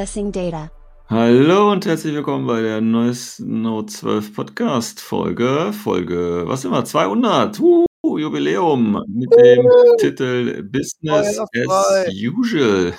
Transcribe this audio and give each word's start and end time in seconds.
Accessing 0.00 0.32
data. 0.32 0.70
Hallo 1.10 1.70
und 1.72 1.84
herzlich 1.84 2.14
willkommen 2.14 2.46
bei 2.46 2.62
der 2.62 2.80
neuesten 2.80 3.60
Note 3.60 3.92
12 3.92 4.34
Podcast 4.34 4.98
Folge. 4.98 5.74
Folge, 5.74 6.44
was 6.46 6.64
immer, 6.64 6.86
200. 6.86 7.60
Uh, 7.60 7.84
Jubiläum 8.16 9.04
mit 9.06 9.30
dem 9.36 9.68
Titel 9.98 10.62
Business 10.62 11.38
as 11.38 12.08
usual. 12.14 12.94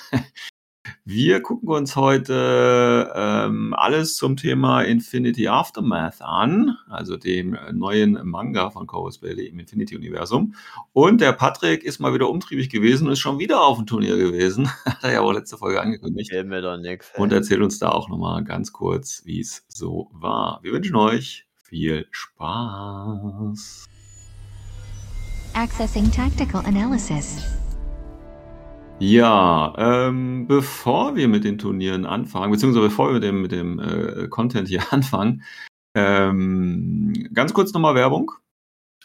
Wir 1.03 1.41
gucken 1.41 1.69
uns 1.69 1.95
heute 1.95 3.11
ähm, 3.15 3.73
alles 3.73 4.15
zum 4.15 4.37
Thema 4.37 4.83
Infinity 4.83 5.47
Aftermath 5.47 6.21
an, 6.21 6.77
also 6.87 7.17
dem 7.17 7.57
neuen 7.73 8.19
Manga 8.23 8.69
von 8.69 8.85
Corvus 8.85 9.17
Belli 9.17 9.47
im 9.47 9.57
Infinity-Universum. 9.57 10.53
Und 10.93 11.19
der 11.19 11.31
Patrick 11.33 11.83
ist 11.83 11.99
mal 11.99 12.13
wieder 12.13 12.29
umtriebig 12.29 12.69
gewesen 12.69 13.07
und 13.07 13.13
ist 13.13 13.19
schon 13.19 13.39
wieder 13.39 13.63
auf 13.63 13.77
dem 13.77 13.87
Turnier 13.87 14.15
gewesen. 14.15 14.67
Hat 14.85 15.03
er 15.03 15.13
ja 15.13 15.21
auch 15.21 15.33
letzte 15.33 15.57
Folge 15.57 15.81
angekündigt. 15.81 16.31
Mir 16.45 16.61
doch 16.61 16.77
nix. 16.77 17.11
Und 17.17 17.33
erzählt 17.33 17.61
uns 17.61 17.79
da 17.79 17.89
auch 17.89 18.07
nochmal 18.07 18.43
ganz 18.43 18.71
kurz, 18.71 19.23
wie 19.25 19.39
es 19.39 19.65
so 19.69 20.07
war. 20.13 20.59
Wir 20.61 20.71
wünschen 20.71 20.95
euch 20.97 21.47
viel 21.55 22.05
Spaß. 22.11 23.85
Accessing 25.55 26.11
tactical 26.11 26.63
analysis. 26.63 27.60
Ja, 29.03 29.73
ähm, 29.79 30.45
bevor 30.47 31.15
wir 31.15 31.27
mit 31.27 31.43
den 31.43 31.57
Turnieren 31.57 32.05
anfangen, 32.05 32.51
beziehungsweise 32.51 32.85
bevor 32.87 33.07
wir 33.07 33.13
mit 33.15 33.23
dem, 33.23 33.41
mit 33.41 33.51
dem 33.51 33.79
äh, 33.79 34.27
Content 34.27 34.67
hier 34.67 34.83
anfangen, 34.93 35.41
ähm, 35.95 37.11
ganz 37.33 37.51
kurz 37.55 37.73
nochmal 37.73 37.95
Werbung. 37.95 38.31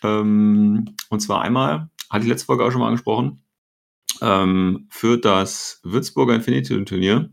Ähm, 0.02 0.84
und 1.08 1.20
zwar 1.20 1.40
einmal, 1.40 1.88
hatte 2.10 2.24
ich 2.24 2.28
letzte 2.28 2.44
Folge 2.44 2.64
auch 2.64 2.70
schon 2.70 2.82
mal 2.82 2.88
angesprochen, 2.88 3.40
ähm, 4.20 4.86
für 4.90 5.16
das 5.16 5.80
Würzburger 5.82 6.34
Infinity 6.34 6.84
Turnier. 6.84 7.30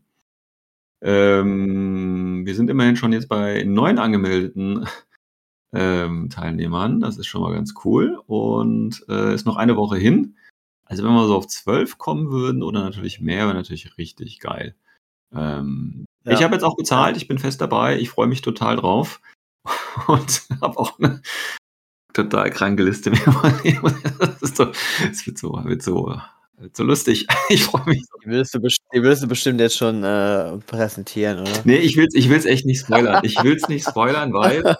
Ähm, 1.01 2.45
wir 2.45 2.55
sind 2.55 2.69
immerhin 2.69 2.95
schon 2.95 3.11
jetzt 3.11 3.27
bei 3.27 3.65
neun 3.65 3.99
angemeldeten 3.99 4.87
ähm, 5.73 6.29
Teilnehmern. 6.29 7.01
Das 7.01 7.17
ist 7.17 7.27
schon 7.27 7.41
mal 7.41 7.53
ganz 7.53 7.73
cool. 7.83 8.21
Und 8.25 9.03
äh, 9.09 9.33
ist 9.33 9.45
noch 9.45 9.57
eine 9.57 9.75
Woche 9.75 9.97
hin. 9.97 10.37
Also 10.85 11.03
wenn 11.03 11.13
wir 11.13 11.27
so 11.27 11.37
auf 11.37 11.47
zwölf 11.47 11.97
kommen 11.97 12.29
würden 12.29 12.63
oder 12.63 12.81
natürlich 12.83 13.19
mehr, 13.21 13.45
wäre 13.45 13.53
natürlich 13.55 13.97
richtig 13.97 14.39
geil. 14.39 14.75
Ähm, 15.33 16.05
Ja. 16.25 16.33
Ich 16.33 16.43
habe 16.43 16.53
jetzt 16.53 16.63
auch 16.63 16.77
bezahlt, 16.77 17.17
ich 17.17 17.27
bin 17.27 17.37
fest 17.39 17.59
dabei, 17.61 17.97
ich 17.99 18.09
freue 18.09 18.27
mich 18.27 18.41
total 18.41 18.77
drauf 18.77 19.19
und 20.07 20.43
habe 20.61 20.77
auch 20.77 20.97
eine 20.99 21.21
total 22.13 22.49
kranke 22.49 22.83
Liste. 22.83 23.11
das, 24.19 24.41
ist 24.41 24.57
so, 24.57 24.65
das 24.65 25.25
wird 25.25 25.37
so, 25.37 25.59
wird 25.63 25.81
so, 25.81 26.15
wird 26.57 26.77
so 26.77 26.83
lustig. 26.83 27.27
Ich 27.49 27.63
freue 27.65 27.85
mich. 27.85 28.03
Die 28.23 28.29
willst, 28.29 28.55
du 28.55 28.59
die 28.59 29.03
willst 29.03 29.23
du 29.23 29.27
bestimmt 29.27 29.59
jetzt 29.59 29.75
schon 29.77 30.03
äh, 30.03 30.57
präsentieren, 30.65 31.39
oder? 31.39 31.51
Nee, 31.65 31.77
ich 31.77 31.97
will 31.97 32.07
es 32.07 32.15
ich 32.15 32.29
will's 32.29 32.45
echt 32.45 32.65
nicht 32.65 32.81
spoilern. 32.81 33.19
Ich 33.23 33.43
will 33.43 33.55
es 33.55 33.67
nicht 33.67 33.85
spoilern, 33.87 34.31
weil 34.33 34.77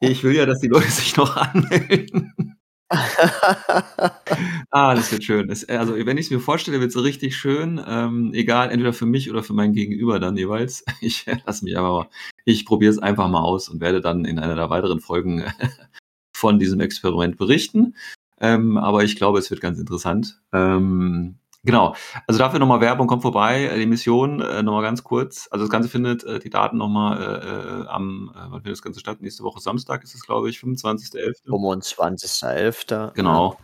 ich 0.00 0.22
will 0.22 0.36
ja, 0.36 0.46
dass 0.46 0.60
die 0.60 0.68
Leute 0.68 0.88
sich 0.90 1.16
noch 1.16 1.36
anmelden. 1.36 2.55
Ah, 4.70 4.94
das 4.94 5.10
wird 5.12 5.24
schön. 5.24 5.48
Das, 5.48 5.64
also, 5.68 5.94
wenn 5.96 6.18
ich 6.18 6.26
es 6.26 6.30
mir 6.30 6.40
vorstelle, 6.40 6.80
wird 6.80 6.90
es 6.90 7.02
richtig 7.02 7.36
schön. 7.36 7.80
Ähm, 7.86 8.32
egal, 8.34 8.70
entweder 8.70 8.92
für 8.92 9.06
mich 9.06 9.30
oder 9.30 9.42
für 9.42 9.54
mein 9.54 9.72
Gegenüber 9.72 10.18
dann 10.20 10.36
jeweils. 10.36 10.84
Ich 11.00 11.26
lasse 11.46 11.64
mich 11.64 11.76
aber 11.76 11.90
mal, 11.90 12.08
ich 12.44 12.64
probiere 12.66 12.90
es 12.92 12.98
einfach 12.98 13.28
mal 13.28 13.40
aus 13.42 13.68
und 13.68 13.80
werde 13.80 14.00
dann 14.00 14.24
in 14.24 14.38
einer 14.38 14.54
der 14.54 14.70
weiteren 14.70 15.00
Folgen 15.00 15.44
von 16.36 16.58
diesem 16.58 16.80
Experiment 16.80 17.36
berichten. 17.36 17.94
Ähm, 18.40 18.76
aber 18.76 19.04
ich 19.04 19.16
glaube, 19.16 19.38
es 19.38 19.50
wird 19.50 19.60
ganz 19.60 19.78
interessant. 19.78 20.40
Ähm, 20.52 21.38
genau. 21.66 21.94
Also 22.26 22.38
dafür 22.38 22.58
nochmal 22.58 22.80
Werbung, 22.80 23.06
kommt 23.06 23.22
vorbei. 23.22 23.64
Äh, 23.64 23.78
Die 23.78 23.86
Mission 23.86 24.40
äh, 24.40 24.62
nochmal 24.62 24.82
ganz 24.82 25.04
kurz. 25.04 25.48
Also 25.50 25.64
das 25.64 25.70
Ganze 25.70 25.88
findet 25.88 26.24
äh, 26.24 26.38
die 26.38 26.50
Daten 26.50 26.78
nochmal 26.78 27.18
äh, 27.20 27.82
äh, 27.82 27.86
am, 27.88 28.30
äh, 28.34 28.38
wann 28.38 28.62
findet 28.62 28.72
das 28.72 28.82
Ganze 28.82 29.00
statt? 29.00 29.20
Nächste 29.20 29.42
Woche 29.42 29.60
Samstag 29.60 30.02
ist 30.02 30.14
es, 30.14 30.24
glaube 30.24 30.48
ich, 30.48 30.58
25.11. 30.58 31.44
25.11. 31.46 33.12
Genau. 33.12 33.58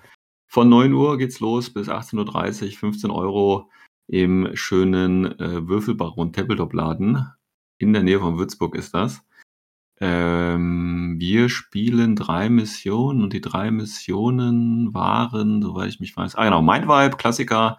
Von 0.47 0.69
9 0.69 0.93
Uhr 0.93 1.17
geht's 1.17 1.41
los 1.41 1.71
bis 1.71 1.89
18.30 1.89 2.67
Uhr, 2.67 2.79
15 2.79 3.11
Euro 3.11 3.71
im 4.07 4.51
schönen 4.55 5.39
äh, 5.41 5.67
Würfelbaron 5.67 6.33
Tabletop-Laden. 6.33 7.27
In 7.79 7.93
der 7.95 8.03
Nähe 8.03 8.21
von 8.21 8.39
Würzburg 8.39 8.75
ist 8.75 8.93
das. 8.93 9.23
Ähm, 10.05 11.15
wir 11.21 11.49
spielen 11.49 12.17
drei 12.17 12.49
Missionen 12.49 13.23
und 13.23 13.33
die 13.33 13.41
drei 13.41 13.71
Missionen 13.71 14.93
waren, 14.93 15.63
soweit 15.63 15.91
ich 15.91 16.01
mich 16.01 16.17
weiß, 16.17 16.35
ah 16.35 16.45
genau, 16.45 16.61
Mindvibe, 16.61 17.17
Klassiker, 17.17 17.79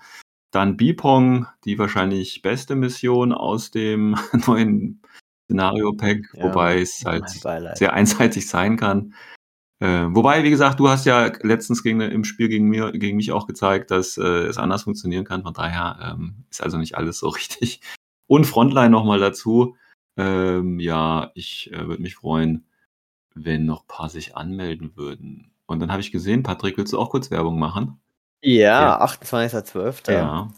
dann 0.52 0.78
Bipong, 0.78 1.48
die 1.66 1.78
wahrscheinlich 1.78 2.42
beste 2.42 2.76
Mission 2.76 3.34
aus 3.34 3.72
dem 3.72 4.16
neuen 4.48 5.02
Szenario-Pack, 5.50 6.34
Ja, 6.36 6.44
wobei 6.46 6.80
es 6.80 7.04
halt 7.04 7.28
sehr 7.28 7.92
einseitig 7.92 8.48
sein 8.48 8.78
kann. 8.78 9.14
Äh, 9.82 10.08
wobei, 10.12 10.46
wie 10.46 10.50
gesagt, 10.50 10.80
du 10.80 10.88
hast 10.88 11.06
ja 11.06 11.30
letztens 11.42 11.84
gegen, 11.84 12.00
im 12.00 12.24
Spiel 12.24 12.48
gegen, 12.48 12.70
mir, 12.70 12.94
gegen 12.94 13.18
mich 13.18 13.34
auch 13.34 13.48
gezeigt, 13.48 13.92
dass 13.92 14.18
äh, 14.18 14.46
es 14.46 14.58
anders 14.58 14.84
funktionieren 14.84 15.26
kann. 15.26 15.44
Von 15.44 15.54
daher 15.54 16.14
ähm, 16.14 16.46
ist 16.50 16.64
also 16.64 16.78
nicht 16.78 16.96
alles 16.96 17.20
so 17.20 17.28
richtig. 17.28 17.82
Und 18.28 18.46
Frontline 18.46 18.92
nochmal 18.92 19.20
dazu. 19.20 19.76
Ähm, 20.18 20.80
ja, 20.80 21.32
ich 21.34 21.72
äh, 21.74 21.88
würde 21.88 22.02
mich 22.02 22.16
freuen, 22.16 22.66
wenn 23.36 23.66
noch 23.66 23.82
ein 23.84 23.88
paar 23.88 24.10
sich 24.10 24.36
anmelden 24.36 24.96
würden. 24.96 25.52
Und 25.66 25.80
dann 25.80 25.92
habe 25.92 26.02
ich 26.02 26.12
gesehen, 26.12 26.44
Patrick, 26.44 26.78
willst 26.78 26.94
du 26.94 27.00
auch 27.00 27.10
kurz 27.10 27.32
Werbung 27.32 27.58
machen? 27.58 28.00
Ja, 28.42 29.02
28.12. 29.04 30.12
Ja. 30.12 30.50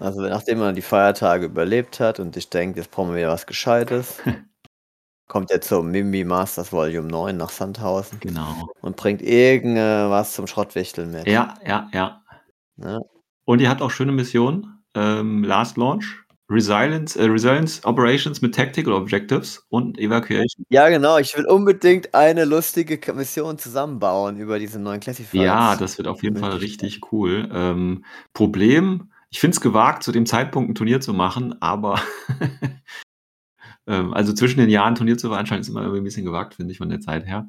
Also 0.00 0.22
nachdem 0.22 0.58
man 0.58 0.74
die 0.74 0.82
Feiertage 0.82 1.46
überlebt 1.46 2.00
hat 2.00 2.20
und 2.20 2.36
ich 2.36 2.48
denke, 2.50 2.80
jetzt 2.80 2.90
brauchen 2.90 3.10
wir 3.10 3.18
wieder 3.18 3.28
was 3.30 3.46
Gescheites, 3.46 4.18
kommt 5.28 5.50
jetzt 5.50 5.68
so 5.68 5.82
Mimbi 5.82 6.24
Masters 6.24 6.72
Volume 6.72 7.08
9 7.08 7.36
nach 7.36 7.50
Sandhausen 7.50 8.18
Genau. 8.20 8.68
und 8.80 8.96
bringt 8.96 9.22
irgendwas 9.22 10.32
zum 10.34 10.46
Schrottwichteln 10.46 11.10
mit. 11.10 11.26
Ja, 11.26 11.54
ja, 11.66 11.88
ja. 11.92 12.22
Ne? 12.76 13.00
Und 13.44 13.60
ihr 13.60 13.68
habt 13.68 13.82
auch 13.82 13.90
schöne 13.90 14.12
Missionen. 14.12 14.82
Ähm, 14.94 15.44
Last 15.44 15.76
Launch, 15.76 16.24
Resilience, 16.50 17.16
äh, 17.16 17.24
Resilience 17.24 17.84
Operations 17.84 18.40
mit 18.40 18.54
Tactical 18.54 18.94
Objectives 18.94 19.66
und 19.68 19.98
Evacuation. 19.98 20.64
Ja, 20.70 20.88
genau. 20.88 21.18
Ich 21.18 21.36
will 21.36 21.46
unbedingt 21.46 22.14
eine 22.14 22.44
lustige 22.46 23.12
Mission 23.12 23.58
zusammenbauen 23.58 24.38
über 24.38 24.58
diese 24.58 24.78
neuen 24.78 25.00
Classifieds. 25.00 25.44
Ja, 25.44 25.76
das 25.76 25.98
wird 25.98 26.08
auf 26.08 26.22
jeden 26.22 26.36
Fall 26.36 26.52
richtig 26.52 27.12
cool. 27.12 27.48
Ähm, 27.52 28.04
Problem, 28.32 29.12
ich 29.30 29.40
finde 29.40 29.56
es 29.56 29.60
gewagt, 29.60 30.02
zu 30.02 30.10
dem 30.12 30.24
Zeitpunkt 30.24 30.70
ein 30.70 30.74
Turnier 30.74 31.00
zu 31.02 31.12
machen, 31.12 31.60
aber 31.60 32.00
ähm, 33.86 34.14
also 34.14 34.32
zwischen 34.32 34.60
den 34.60 34.70
Jahren 34.70 34.94
ein 34.94 34.96
Turnier 34.96 35.18
zu 35.18 35.28
veranstalten, 35.28 35.60
ist 35.60 35.68
immer 35.68 35.82
irgendwie 35.82 36.00
ein 36.00 36.04
bisschen 36.04 36.24
gewagt, 36.24 36.54
finde 36.54 36.72
ich, 36.72 36.78
von 36.78 36.88
der 36.88 37.00
Zeit 37.00 37.26
her. 37.26 37.46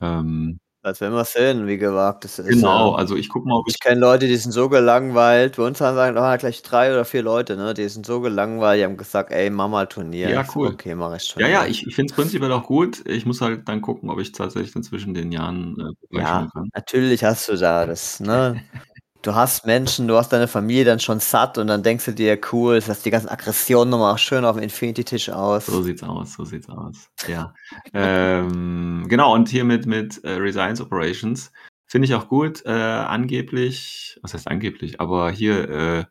Ähm, 0.00 0.60
Das 0.84 1.00
werden 1.00 1.14
wir 1.14 1.24
sehen, 1.24 1.68
wie 1.68 1.78
gewagt 1.78 2.24
es 2.24 2.40
ist. 2.40 2.48
genau, 2.48 2.92
also 2.94 3.14
ich 3.14 3.28
gucke 3.28 3.46
mal, 3.46 3.54
ob 3.54 3.68
ich. 3.68 3.74
Ich 3.74 3.80
kenne 3.80 4.00
Leute, 4.00 4.26
die 4.26 4.36
sind 4.36 4.50
so 4.50 4.68
gelangweilt. 4.68 5.56
Bei 5.56 5.62
uns 5.62 5.80
haben 5.80 5.94
sagen, 5.94 6.16
oh, 6.18 6.36
gleich 6.38 6.62
drei 6.62 6.90
oder 6.90 7.04
vier 7.04 7.22
Leute, 7.22 7.56
ne? 7.56 7.72
Die 7.72 7.88
sind 7.88 8.04
so 8.04 8.20
gelangweilt, 8.20 8.80
die 8.80 8.84
haben 8.84 8.96
gesagt, 8.96 9.30
ey, 9.30 9.48
mach 9.48 9.68
mal 9.68 9.86
Turnier. 9.86 10.28
Ja, 10.30 10.42
so, 10.44 10.58
cool. 10.58 10.68
Okay, 10.68 10.96
mach 10.96 11.14
ich 11.14 11.22
schon. 11.22 11.40
Ja, 11.40 11.48
ja, 11.48 11.66
ich, 11.66 11.86
ich 11.86 11.94
finde 11.94 12.10
es 12.10 12.16
prinzipiell 12.16 12.50
auch 12.50 12.64
gut. 12.66 13.06
Ich 13.06 13.24
muss 13.26 13.40
halt 13.40 13.68
dann 13.68 13.80
gucken, 13.80 14.10
ob 14.10 14.18
ich 14.18 14.32
tatsächlich 14.32 14.72
dann 14.72 14.82
zwischen 14.82 15.14
den 15.14 15.30
Jahren 15.30 15.94
äh, 16.10 16.18
Ja, 16.18 16.48
kann. 16.52 16.68
natürlich 16.74 17.22
hast 17.22 17.48
du 17.48 17.56
da 17.56 17.86
das, 17.86 18.18
ne? 18.18 18.60
Du 19.22 19.36
hast 19.36 19.66
Menschen, 19.66 20.08
du 20.08 20.16
hast 20.16 20.32
deine 20.32 20.48
Familie 20.48 20.84
dann 20.84 20.98
schon 20.98 21.20
satt 21.20 21.56
und 21.56 21.68
dann 21.68 21.84
denkst 21.84 22.06
du 22.06 22.12
dir, 22.12 22.40
cool, 22.50 22.80
das 22.80 23.02
die 23.02 23.10
ganzen 23.10 23.28
Aggressionen 23.28 23.90
nochmal 23.90 24.18
schön 24.18 24.44
auf 24.44 24.56
dem 24.56 24.64
Infinity-Tisch 24.64 25.30
aus. 25.30 25.66
So 25.66 25.80
sieht's 25.80 26.02
aus, 26.02 26.32
so 26.32 26.44
sieht's 26.44 26.68
aus. 26.68 27.08
Ja. 27.28 27.54
ähm, 27.94 29.06
genau, 29.08 29.32
und 29.32 29.48
hier 29.48 29.62
mit, 29.62 29.86
mit 29.86 30.24
äh, 30.24 30.30
Resilience 30.32 30.80
Operations 30.80 31.52
finde 31.86 32.06
ich 32.06 32.14
auch 32.16 32.26
gut. 32.26 32.66
Äh, 32.66 32.72
angeblich, 32.72 34.18
was 34.22 34.34
heißt 34.34 34.48
angeblich, 34.48 35.00
aber 35.00 35.30
hier 35.30 35.70
äh, 35.70 36.04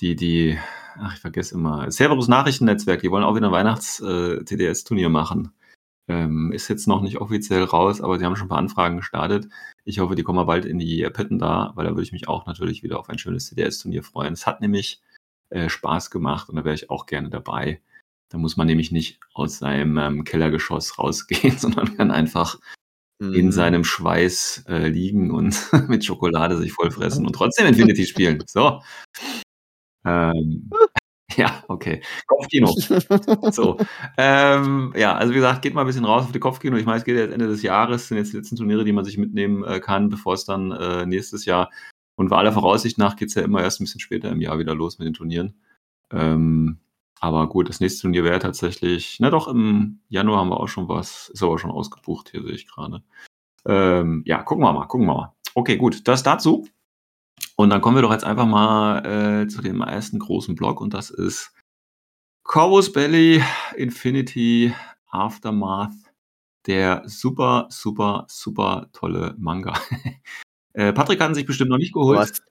die, 0.00 0.16
die, 0.16 0.58
ach, 0.98 1.12
ich 1.12 1.20
vergesse 1.20 1.54
immer, 1.54 1.90
Cerberus 1.90 2.28
Nachrichtennetzwerk, 2.28 3.02
die 3.02 3.10
wollen 3.10 3.24
auch 3.24 3.36
wieder 3.36 3.48
ein 3.48 3.52
Weihnachts-TDS-Turnier 3.52 5.10
machen. 5.10 5.52
Ähm, 6.10 6.50
ist 6.50 6.66
jetzt 6.66 6.88
noch 6.88 7.02
nicht 7.02 7.18
offiziell 7.18 7.62
raus, 7.62 8.00
aber 8.00 8.18
sie 8.18 8.24
haben 8.24 8.34
schon 8.34 8.46
ein 8.46 8.48
paar 8.48 8.58
Anfragen 8.58 8.96
gestartet. 8.96 9.48
Ich 9.84 10.00
hoffe, 10.00 10.16
die 10.16 10.24
kommen 10.24 10.36
mal 10.36 10.44
bald 10.44 10.64
in 10.64 10.80
die 10.80 11.08
Petten 11.08 11.38
da, 11.38 11.70
weil 11.76 11.84
da 11.84 11.92
würde 11.92 12.02
ich 12.02 12.10
mich 12.10 12.26
auch 12.26 12.46
natürlich 12.46 12.82
wieder 12.82 12.98
auf 12.98 13.08
ein 13.08 13.18
schönes 13.18 13.46
CDS-Turnier 13.46 14.02
freuen. 14.02 14.32
Es 14.32 14.44
hat 14.44 14.60
nämlich 14.60 15.00
äh, 15.50 15.68
Spaß 15.68 16.10
gemacht 16.10 16.48
und 16.48 16.56
da 16.56 16.64
wäre 16.64 16.74
ich 16.74 16.90
auch 16.90 17.06
gerne 17.06 17.30
dabei. 17.30 17.80
Da 18.28 18.38
muss 18.38 18.56
man 18.56 18.66
nämlich 18.66 18.90
nicht 18.90 19.20
aus 19.34 19.58
seinem 19.58 19.98
ähm, 19.98 20.24
Kellergeschoss 20.24 20.98
rausgehen, 20.98 21.56
sondern 21.58 21.96
kann 21.96 22.10
einfach 22.10 22.58
mhm. 23.20 23.34
in 23.34 23.52
seinem 23.52 23.84
Schweiß 23.84 24.64
äh, 24.66 24.88
liegen 24.88 25.30
und 25.30 25.56
mit 25.88 26.04
Schokolade 26.04 26.56
sich 26.56 26.72
vollfressen 26.72 27.24
und 27.24 27.34
trotzdem 27.34 27.66
Infinity 27.66 28.04
spielen. 28.04 28.42
So. 28.48 28.82
Ähm, 30.02 30.70
ja, 31.36 31.62
okay. 31.68 32.02
Kopfkino. 32.26 32.74
so. 33.50 33.78
Ähm, 34.16 34.92
ja, 34.96 35.14
also 35.16 35.32
wie 35.32 35.36
gesagt, 35.36 35.62
geht 35.62 35.74
mal 35.74 35.82
ein 35.82 35.86
bisschen 35.86 36.04
raus 36.04 36.24
auf 36.24 36.32
die 36.32 36.40
Kopfkino. 36.40 36.76
Ich 36.76 36.86
meine, 36.86 36.98
es 36.98 37.04
geht 37.04 37.16
jetzt 37.16 37.32
Ende 37.32 37.48
des 37.48 37.62
Jahres, 37.62 38.08
sind 38.08 38.18
jetzt 38.18 38.32
die 38.32 38.36
letzten 38.36 38.56
Turniere, 38.56 38.84
die 38.84 38.92
man 38.92 39.04
sich 39.04 39.18
mitnehmen 39.18 39.64
äh, 39.64 39.80
kann, 39.80 40.08
bevor 40.08 40.34
es 40.34 40.44
dann 40.44 40.72
äh, 40.72 41.06
nächstes 41.06 41.44
Jahr 41.44 41.70
und 42.20 42.28
bei 42.28 42.36
aller 42.36 42.52
Voraussicht 42.52 42.98
nach 42.98 43.16
geht 43.16 43.30
es 43.30 43.34
ja 43.34 43.40
immer 43.40 43.62
erst 43.62 43.80
ein 43.80 43.84
bisschen 43.84 43.98
später 43.98 44.30
im 44.30 44.42
Jahr 44.42 44.58
wieder 44.58 44.74
los 44.74 44.98
mit 44.98 45.06
den 45.06 45.14
Turnieren. 45.14 45.54
Ähm, 46.10 46.78
aber 47.18 47.48
gut, 47.48 47.70
das 47.70 47.80
nächste 47.80 48.02
Turnier 48.02 48.24
wäre 48.24 48.38
tatsächlich, 48.38 49.16
na 49.20 49.30
doch, 49.30 49.48
im 49.48 50.00
Januar 50.10 50.40
haben 50.40 50.50
wir 50.50 50.60
auch 50.60 50.68
schon 50.68 50.86
was, 50.86 51.30
ist 51.30 51.42
aber 51.42 51.58
schon 51.58 51.70
ausgebucht, 51.70 52.28
hier 52.30 52.42
sehe 52.42 52.52
ich 52.52 52.66
gerade. 52.66 53.02
Ähm, 53.64 54.22
ja, 54.26 54.42
gucken 54.42 54.62
wir 54.62 54.72
mal, 54.74 54.84
gucken 54.84 55.06
wir 55.06 55.14
mal. 55.14 55.34
Okay, 55.54 55.78
gut, 55.78 56.06
das 56.08 56.22
dazu. 56.22 56.68
Und 57.60 57.68
dann 57.68 57.82
kommen 57.82 57.94
wir 57.94 58.00
doch 58.00 58.10
jetzt 58.10 58.24
einfach 58.24 58.46
mal 58.46 59.04
äh, 59.04 59.46
zu 59.46 59.60
dem 59.60 59.82
ersten 59.82 60.18
großen 60.18 60.54
Block 60.54 60.80
und 60.80 60.94
das 60.94 61.10
ist 61.10 61.52
Corvus 62.42 62.90
Belly 62.90 63.44
Infinity 63.76 64.74
Aftermath, 65.10 65.92
der 66.66 67.02
super, 67.04 67.66
super, 67.68 68.24
super 68.30 68.88
tolle 68.94 69.34
Manga. 69.36 69.74
äh, 70.72 70.94
Patrick 70.94 71.20
hat 71.20 71.34
sich 71.34 71.44
bestimmt 71.44 71.68
noch 71.68 71.76
nicht 71.76 71.92
geholt. 71.92 72.18
Was? 72.18 72.42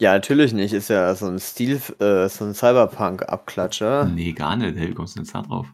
Ja, 0.00 0.14
natürlich 0.14 0.52
nicht. 0.52 0.72
Ist 0.72 0.90
ja 0.90 1.14
so 1.14 1.26
ein 1.26 1.38
Stil, 1.38 1.80
äh, 2.00 2.28
so 2.28 2.44
ein 2.44 2.54
Cyberpunk-Abklatscher. 2.54 4.06
Nee, 4.06 4.32
gar 4.32 4.56
nicht. 4.56 4.76
Hey, 4.76 4.88
wie 4.88 4.94
kommst 4.94 5.14
du 5.14 5.20
denn 5.20 5.26
jetzt 5.26 5.34
da 5.36 5.42
drauf? 5.42 5.68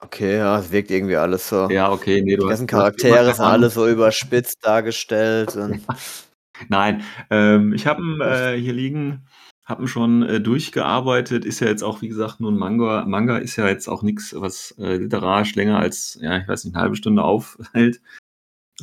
Okay, 0.00 0.38
ja, 0.38 0.58
es 0.58 0.72
wirkt 0.72 0.90
irgendwie 0.90 1.16
alles 1.16 1.48
so. 1.48 1.70
Ja, 1.70 1.92
okay, 1.92 2.20
nee, 2.20 2.34
du 2.34 2.46
Die 2.46 2.48
ganzen 2.48 2.66
Charaktere 2.66 3.32
sind 3.32 3.44
alle 3.44 3.70
so 3.70 3.86
überspitzt 3.86 4.58
dargestellt. 4.64 5.56
Nein, 6.68 7.02
ähm, 7.30 7.72
ich 7.72 7.86
habe 7.86 8.02
ihn 8.02 8.20
äh, 8.20 8.56
hier 8.56 8.72
liegen, 8.72 9.26
habe 9.64 9.82
ihn 9.82 9.88
schon 9.88 10.22
äh, 10.22 10.40
durchgearbeitet. 10.40 11.44
Ist 11.44 11.60
ja 11.60 11.68
jetzt 11.68 11.82
auch, 11.82 12.02
wie 12.02 12.08
gesagt, 12.08 12.40
nur 12.40 12.50
ein 12.50 12.58
Manga. 12.58 13.04
Manga 13.06 13.38
ist 13.38 13.56
ja 13.56 13.68
jetzt 13.68 13.88
auch 13.88 14.02
nichts, 14.02 14.34
was 14.36 14.74
äh, 14.78 14.96
literarisch 14.96 15.54
länger 15.54 15.78
als, 15.78 16.18
ja, 16.20 16.36
ich 16.38 16.48
weiß 16.48 16.64
nicht, 16.64 16.74
eine 16.74 16.82
halbe 16.82 16.96
Stunde 16.96 17.22
aufhält. 17.22 18.00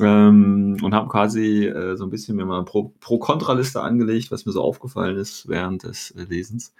Ähm, 0.00 0.76
und 0.82 0.94
habe 0.94 1.08
quasi 1.08 1.66
äh, 1.66 1.96
so 1.96 2.04
ein 2.04 2.10
bisschen 2.10 2.36
mir 2.36 2.46
mal 2.46 2.64
Pro-Kontra-Liste 2.64 3.80
angelegt, 3.82 4.30
was 4.30 4.46
mir 4.46 4.52
so 4.52 4.62
aufgefallen 4.62 5.16
ist 5.16 5.48
während 5.48 5.82
des 5.82 6.12
äh, 6.12 6.22
Lesens. 6.22 6.72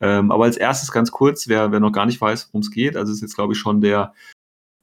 Ähm, 0.00 0.32
aber 0.32 0.44
als 0.44 0.56
erstes 0.56 0.90
ganz 0.90 1.12
kurz, 1.12 1.46
wer, 1.48 1.70
wer 1.70 1.80
noch 1.80 1.92
gar 1.92 2.06
nicht 2.06 2.20
weiß, 2.20 2.48
worum 2.48 2.62
es 2.62 2.72
geht, 2.72 2.96
also 2.96 3.12
ist 3.12 3.22
jetzt 3.22 3.36
glaube 3.36 3.52
ich 3.52 3.58
schon 3.58 3.80
der 3.80 4.12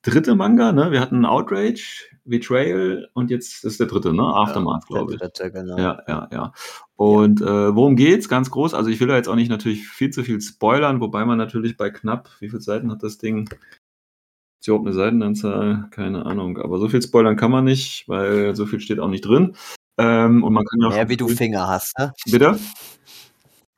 dritte 0.01 0.35
Manga, 0.35 0.71
ne? 0.71 0.91
Wir 0.91 0.99
hatten 0.99 1.25
Outrage, 1.25 2.07
Betrayal 2.25 3.09
und 3.13 3.29
jetzt 3.29 3.63
ist 3.63 3.79
der 3.79 3.87
dritte, 3.87 4.13
ne? 4.13 4.23
Aftermath, 4.23 4.83
ja, 4.89 4.95
glaube 4.95 5.13
ich. 5.13 5.19
Dritte, 5.19 5.51
genau. 5.51 5.77
Ja, 5.77 6.01
ja, 6.07 6.29
ja. 6.31 6.53
Und 6.95 7.39
ja. 7.41 7.69
Äh, 7.69 7.75
worum 7.75 7.95
geht's? 7.95 8.29
Ganz 8.29 8.51
groß. 8.51 8.73
Also 8.73 8.89
ich 8.89 8.99
will 8.99 9.07
da 9.07 9.15
jetzt 9.15 9.27
auch 9.27 9.35
nicht 9.35 9.49
natürlich 9.49 9.87
viel 9.87 10.11
zu 10.11 10.23
viel 10.23 10.39
spoilern, 10.41 11.01
wobei 11.01 11.25
man 11.25 11.37
natürlich 11.37 11.77
bei 11.77 11.89
knapp, 11.89 12.29
wie 12.39 12.49
viele 12.49 12.61
Seiten 12.61 12.91
hat 12.91 13.03
das 13.03 13.17
Ding? 13.17 13.49
Ist 14.59 14.67
überhaupt 14.67 14.85
eine 14.85 14.95
Seitenanzahl? 14.95 15.87
Keine 15.91 16.25
Ahnung. 16.25 16.59
Aber 16.59 16.77
so 16.77 16.87
viel 16.87 17.01
spoilern 17.01 17.35
kann 17.35 17.51
man 17.51 17.65
nicht, 17.65 18.07
weil 18.07 18.55
so 18.55 18.65
viel 18.65 18.79
steht 18.79 18.99
auch 18.99 19.07
nicht 19.07 19.25
drin. 19.25 19.55
Ähm, 19.97 20.43
und 20.43 20.53
man 20.53 20.63
kann 20.65 20.81
ja 20.81 20.89
Mehr 20.89 21.09
wie 21.09 21.17
du 21.17 21.27
Finger 21.27 21.67
hast, 21.67 21.97
ne? 21.97 22.13
Bitte? 22.25 22.59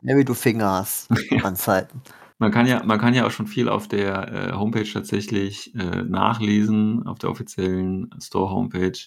Mehr 0.02 0.18
wie 0.18 0.25
du 0.25 0.34
Finger 0.34 0.72
hast 0.72 1.10
an 1.44 1.56
Zeiten. 1.56 2.02
Man 2.39 2.51
kann 2.51 2.65
ja, 2.65 2.83
man 2.83 3.00
kann 3.00 3.13
ja 3.13 3.25
auch 3.25 3.31
schon 3.31 3.47
viel 3.47 3.69
auf 3.69 3.88
der 3.88 4.33
äh, 4.33 4.53
Homepage 4.53 4.91
tatsächlich 4.91 5.74
äh, 5.75 6.03
nachlesen, 6.03 7.06
auf 7.06 7.19
der 7.19 7.30
offiziellen 7.30 8.09
Store-Homepage. 8.19 9.00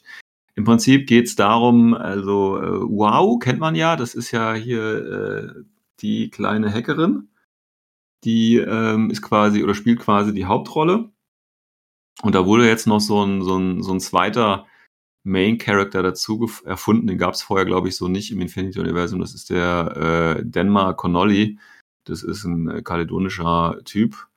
Im 0.55 0.65
Prinzip 0.65 1.07
geht 1.07 1.27
es 1.27 1.37
darum, 1.37 1.95
also 1.95 2.59
äh, 2.59 2.81
Wow 2.83 3.39
kennt 3.39 3.59
man 3.59 3.75
ja, 3.75 3.97
das 3.97 4.15
ist 4.15 4.31
ja 4.31 4.55
hier 4.55 5.55
äh, 5.59 5.63
die 6.01 6.31
kleine 6.31 6.73
Hackerin, 6.73 7.29
die 8.25 8.57
ähm, 8.57 9.11
ist 9.11 9.23
quasi 9.23 9.63
oder 9.63 9.75
spielt 9.75 10.01
quasi 10.01 10.33
die 10.33 10.47
Hauptrolle. 10.47 11.11
Und 12.23 12.35
da 12.35 12.47
wurde 12.47 12.67
jetzt 12.67 12.87
noch 12.87 13.01
so 13.01 13.23
ein, 13.23 13.43
so 13.43 13.59
ein, 13.59 13.83
so 13.83 13.93
ein 13.93 14.01
zweiter 14.01 14.67
Main 15.23 15.59
Character 15.59 16.03
dazu 16.03 16.49
erfunden. 16.65 17.07
Den 17.07 17.19
gab 17.19 17.35
es 17.35 17.43
vorher, 17.43 17.67
glaube 17.67 17.89
ich, 17.89 17.97
so 17.97 18.09
nicht 18.09 18.31
im 18.31 18.41
Infinity-Universum. 18.41 19.21
Das 19.21 19.35
ist 19.35 19.51
der 19.51 20.39
äh, 20.39 20.45
Denmar 20.45 20.97
Connolly. 20.97 21.59
Das 22.09 22.23
ist 22.23 22.45
ein 22.45 22.69
äh, 22.69 22.83
kaledonischer 22.83 23.79
Typ. 23.85 24.29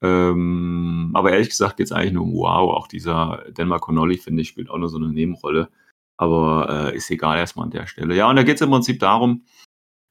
Ähm, 0.00 1.10
aber 1.14 1.32
ehrlich 1.32 1.48
gesagt 1.48 1.76
geht 1.76 1.86
es 1.86 1.92
eigentlich 1.92 2.12
nur 2.12 2.24
um 2.24 2.34
Wow. 2.34 2.74
Auch 2.74 2.88
dieser 2.88 3.44
Denmar 3.50 3.80
Connolly, 3.80 4.18
finde 4.18 4.42
ich, 4.42 4.48
spielt 4.48 4.70
auch 4.70 4.78
nur 4.78 4.88
so 4.88 4.98
eine 4.98 5.08
Nebenrolle. 5.08 5.68
Aber 6.16 6.90
äh, 6.92 6.96
ist 6.96 7.10
egal 7.10 7.38
erstmal 7.38 7.66
an 7.66 7.70
der 7.70 7.86
Stelle. 7.86 8.14
Ja, 8.14 8.28
und 8.28 8.36
da 8.36 8.42
geht 8.42 8.56
es 8.56 8.60
im 8.60 8.70
Prinzip 8.70 8.98
darum, 8.98 9.44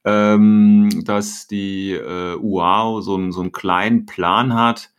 ähm, 0.04 1.04
dass 1.04 1.46
die 1.46 1.92
äh, 1.92 2.34
UAO 2.36 3.00
so, 3.00 3.30
so 3.30 3.40
einen 3.40 3.52
kleinen 3.52 4.06
Plan 4.06 4.54
hat, 4.54 4.90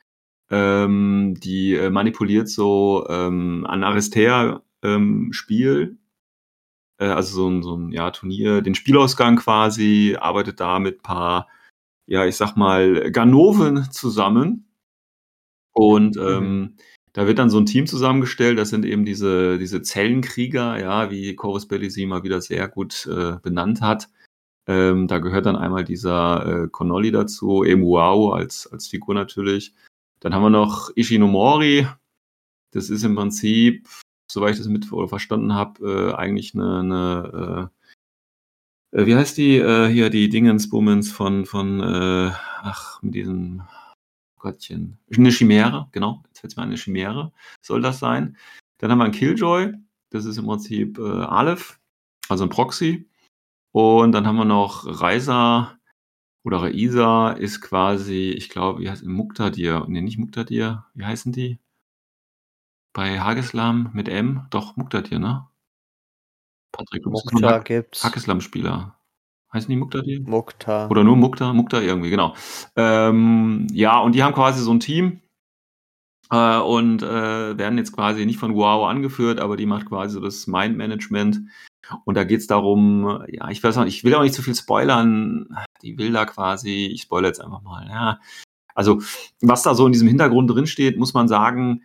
ähm, 0.51 1.35
die 1.39 1.75
äh, 1.75 1.89
manipuliert 1.89 2.49
so 2.49 3.07
ähm, 3.09 3.65
ein 3.67 3.83
Aristea-Spiel, 3.83 5.81
ähm, 5.81 5.97
äh, 6.99 7.05
also 7.05 7.35
so 7.35 7.49
ein, 7.49 7.63
so 7.63 7.75
ein 7.75 7.91
ja, 7.91 8.11
Turnier, 8.11 8.61
den 8.61 8.75
Spielausgang 8.75 9.37
quasi, 9.37 10.15
arbeitet 10.19 10.59
da 10.59 10.79
mit 10.79 11.01
paar, 11.01 11.47
ja, 12.09 12.25
ich 12.25 12.35
sag 12.35 12.55
mal, 12.57 13.11
Ganoven 13.11 13.91
zusammen. 13.91 14.65
Und 15.73 16.15
mhm. 16.15 16.27
ähm, 16.27 16.75
da 17.13 17.27
wird 17.27 17.39
dann 17.39 17.51
so 17.51 17.59
ein 17.59 17.67
Team 17.67 17.85
zusammengestellt, 17.85 18.57
das 18.57 18.69
sind 18.69 18.85
eben 18.85 19.05
diese, 19.05 19.57
diese 19.59 19.81
Zellenkrieger, 19.81 20.79
ja, 20.79 21.11
wie 21.11 21.35
Corvus 21.35 21.67
Belli 21.67 21.89
sie 21.89 22.05
mal 22.05 22.23
wieder 22.23 22.41
sehr 22.41 22.67
gut 22.67 23.07
äh, 23.07 23.37
benannt 23.41 23.81
hat. 23.81 24.09
Ähm, 24.67 25.07
da 25.07 25.19
gehört 25.19 25.45
dann 25.45 25.55
einmal 25.55 25.83
dieser 25.83 26.63
äh, 26.63 26.67
Connolly 26.67 27.11
dazu, 27.11 27.63
eben 27.63 27.83
Wow 27.83 28.33
als, 28.33 28.67
als 28.67 28.87
Figur 28.87 29.13
natürlich. 29.13 29.73
Dann 30.19 30.33
haben 30.33 30.43
wir 30.43 30.49
noch 30.49 30.91
Ishinomori. 30.95 31.87
Das 32.71 32.89
ist 32.89 33.03
im 33.03 33.15
Prinzip, 33.15 33.87
soweit 34.31 34.53
ich 34.53 34.57
das 34.59 34.67
mit 34.67 34.85
verstanden 34.85 35.53
habe, 35.53 36.11
äh, 36.11 36.13
eigentlich 36.15 36.53
eine, 36.55 36.79
eine 36.79 37.71
äh, 38.91 39.05
wie 39.05 39.15
heißt 39.15 39.37
die, 39.37 39.57
äh, 39.57 39.87
hier 39.87 40.09
die 40.09 40.29
Dingensbummens 40.29 41.11
von, 41.11 41.45
von, 41.45 41.79
äh, 41.81 42.31
ach, 42.61 43.01
mit 43.01 43.15
diesem 43.15 43.63
Gottchen. 44.37 44.99
Eine 45.15 45.31
Chimäre, 45.31 45.87
genau. 45.91 46.23
Jetzt 46.27 46.39
fällt 46.39 46.57
mir 46.57 46.63
eine 46.63 46.77
Chimäre, 46.77 47.31
soll 47.61 47.81
das 47.81 47.99
sein. 47.99 48.37
Dann 48.77 48.91
haben 48.91 48.99
wir 48.99 49.05
einen 49.05 49.13
Killjoy. 49.13 49.73
Das 50.11 50.25
ist 50.25 50.37
im 50.37 50.45
Prinzip 50.45 50.97
äh, 50.97 51.01
Aleph, 51.01 51.79
also 52.29 52.45
ein 52.45 52.49
Proxy. 52.49 53.07
Und 53.71 54.13
dann 54.13 54.25
haben 54.25 54.37
wir 54.37 54.45
noch 54.45 54.85
Reiser, 55.01 55.79
oder 56.43 56.61
Raisa 56.61 57.31
ist 57.31 57.61
quasi, 57.61 58.31
ich 58.31 58.49
glaube, 58.49 58.79
wie 58.81 58.89
heißt 58.89 59.05
Muktadir? 59.05 59.85
Ne, 59.87 60.01
nicht 60.01 60.17
Muktadir. 60.17 60.85
Wie 60.93 61.05
heißen 61.05 61.31
die? 61.31 61.59
Bei 62.93 63.19
Hageslam 63.19 63.91
mit 63.93 64.07
M? 64.09 64.47
Doch, 64.49 64.75
Muktadir, 64.77 65.19
ne? 65.19 65.48
Patrick, 66.71 67.03
du 67.03 67.11
bist 67.11 67.31
Mukta 67.31 67.59
gibt's. 67.59 68.03
Hageslam-Spieler. 68.03 68.95
Heißen 69.51 69.69
die 69.69 69.77
Muktadir? 69.77 70.21
Mukta. 70.21 70.87
Oder 70.89 71.03
nur 71.03 71.15
Mukta? 71.15 71.53
Mukta 71.53 71.81
irgendwie, 71.81 72.11
genau. 72.11 72.35
Ähm, 72.75 73.67
ja, 73.71 73.99
und 73.99 74.13
die 74.13 74.23
haben 74.23 74.33
quasi 74.33 74.61
so 74.61 74.71
ein 74.71 74.79
Team 74.79 75.21
äh, 76.29 76.59
und 76.59 77.01
äh, 77.01 77.57
werden 77.57 77.77
jetzt 77.79 77.93
quasi 77.93 78.25
nicht 78.25 78.37
von 78.37 78.55
Wow 78.55 78.87
angeführt, 78.87 79.39
aber 79.39 79.57
die 79.57 79.65
macht 79.65 79.87
quasi 79.87 80.13
so 80.13 80.19
das 80.19 80.45
Mind-Management 80.45 81.41
und 82.05 82.15
da 82.15 82.23
geht 82.23 82.41
es 82.41 82.47
darum, 82.47 83.23
ja, 83.27 83.49
ich 83.49 83.63
weiß 83.63 83.75
noch, 83.75 83.85
ich 83.85 84.03
will 84.03 84.13
auch 84.13 84.21
nicht 84.21 84.35
zu 84.35 84.41
viel 84.41 84.55
spoilern. 84.55 85.47
Die 85.81 85.97
will 85.97 86.11
da 86.11 86.25
quasi, 86.25 86.85
ich 86.85 87.03
spoilere 87.03 87.29
jetzt 87.29 87.41
einfach 87.41 87.61
mal, 87.61 87.87
ja. 87.87 88.19
Also, 88.75 89.01
was 89.41 89.63
da 89.63 89.73
so 89.73 89.85
in 89.85 89.91
diesem 89.91 90.07
Hintergrund 90.07 90.49
drin 90.51 90.67
steht, 90.67 90.97
muss 90.97 91.13
man 91.13 91.27
sagen, 91.27 91.83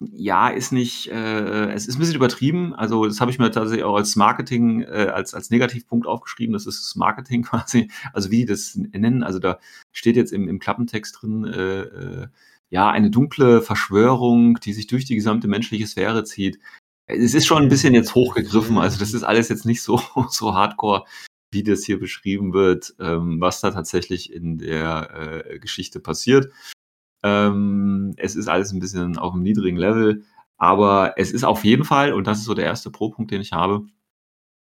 ja, 0.00 0.48
ist 0.48 0.72
nicht, 0.72 1.08
äh, 1.10 1.72
es 1.72 1.86
ist 1.86 1.96
ein 1.96 2.00
bisschen 2.00 2.16
übertrieben. 2.16 2.74
Also, 2.74 3.06
das 3.06 3.20
habe 3.20 3.30
ich 3.30 3.38
mir 3.38 3.50
tatsächlich 3.50 3.84
auch 3.84 3.96
als 3.96 4.16
Marketing, 4.16 4.82
äh, 4.82 5.10
als, 5.12 5.34
als 5.34 5.50
Negativpunkt 5.50 6.06
aufgeschrieben. 6.06 6.52
Das 6.52 6.66
ist 6.66 6.80
das 6.80 6.96
Marketing 6.96 7.42
quasi. 7.44 7.90
Also, 8.12 8.30
wie 8.30 8.38
die 8.38 8.46
das 8.46 8.74
nennen. 8.74 9.22
Also, 9.22 9.38
da 9.38 9.58
steht 9.92 10.16
jetzt 10.16 10.32
im, 10.32 10.48
im 10.48 10.58
Klappentext 10.58 11.22
drin, 11.22 11.44
äh, 11.44 11.80
äh, 11.82 12.26
ja, 12.70 12.90
eine 12.90 13.10
dunkle 13.10 13.62
Verschwörung, 13.62 14.58
die 14.60 14.72
sich 14.72 14.86
durch 14.86 15.04
die 15.04 15.14
gesamte 15.14 15.48
menschliche 15.48 15.86
Sphäre 15.86 16.24
zieht. 16.24 16.58
Es 17.06 17.34
ist 17.34 17.46
schon 17.46 17.62
ein 17.62 17.68
bisschen 17.68 17.94
jetzt 17.94 18.14
hochgegriffen, 18.14 18.78
also 18.78 18.98
das 18.98 19.12
ist 19.12 19.22
alles 19.22 19.48
jetzt 19.50 19.66
nicht 19.66 19.82
so, 19.82 20.00
so 20.30 20.54
hardcore, 20.54 21.04
wie 21.52 21.62
das 21.62 21.84
hier 21.84 22.00
beschrieben 22.00 22.52
wird, 22.52 22.94
ähm, 22.98 23.40
was 23.40 23.60
da 23.60 23.70
tatsächlich 23.70 24.32
in 24.32 24.58
der 24.58 25.44
äh, 25.46 25.58
Geschichte 25.58 26.00
passiert. 26.00 26.50
Ähm, 27.24 28.14
es 28.18 28.36
ist 28.36 28.48
alles 28.48 28.72
ein 28.72 28.80
bisschen 28.80 29.18
auf 29.18 29.34
einem 29.34 29.42
niedrigen 29.44 29.78
Level, 29.78 30.24
aber 30.58 31.14
es 31.18 31.32
ist 31.32 31.44
auf 31.44 31.64
jeden 31.64 31.84
Fall, 31.84 32.12
und 32.14 32.26
das 32.28 32.38
ist 32.40 32.44
so 32.46 32.54
der 32.54 32.66
erste 32.66 32.90
Pro-Punkt, 32.92 33.32
den 33.32 33.40
ich 33.42 33.52
habe, 33.52 33.86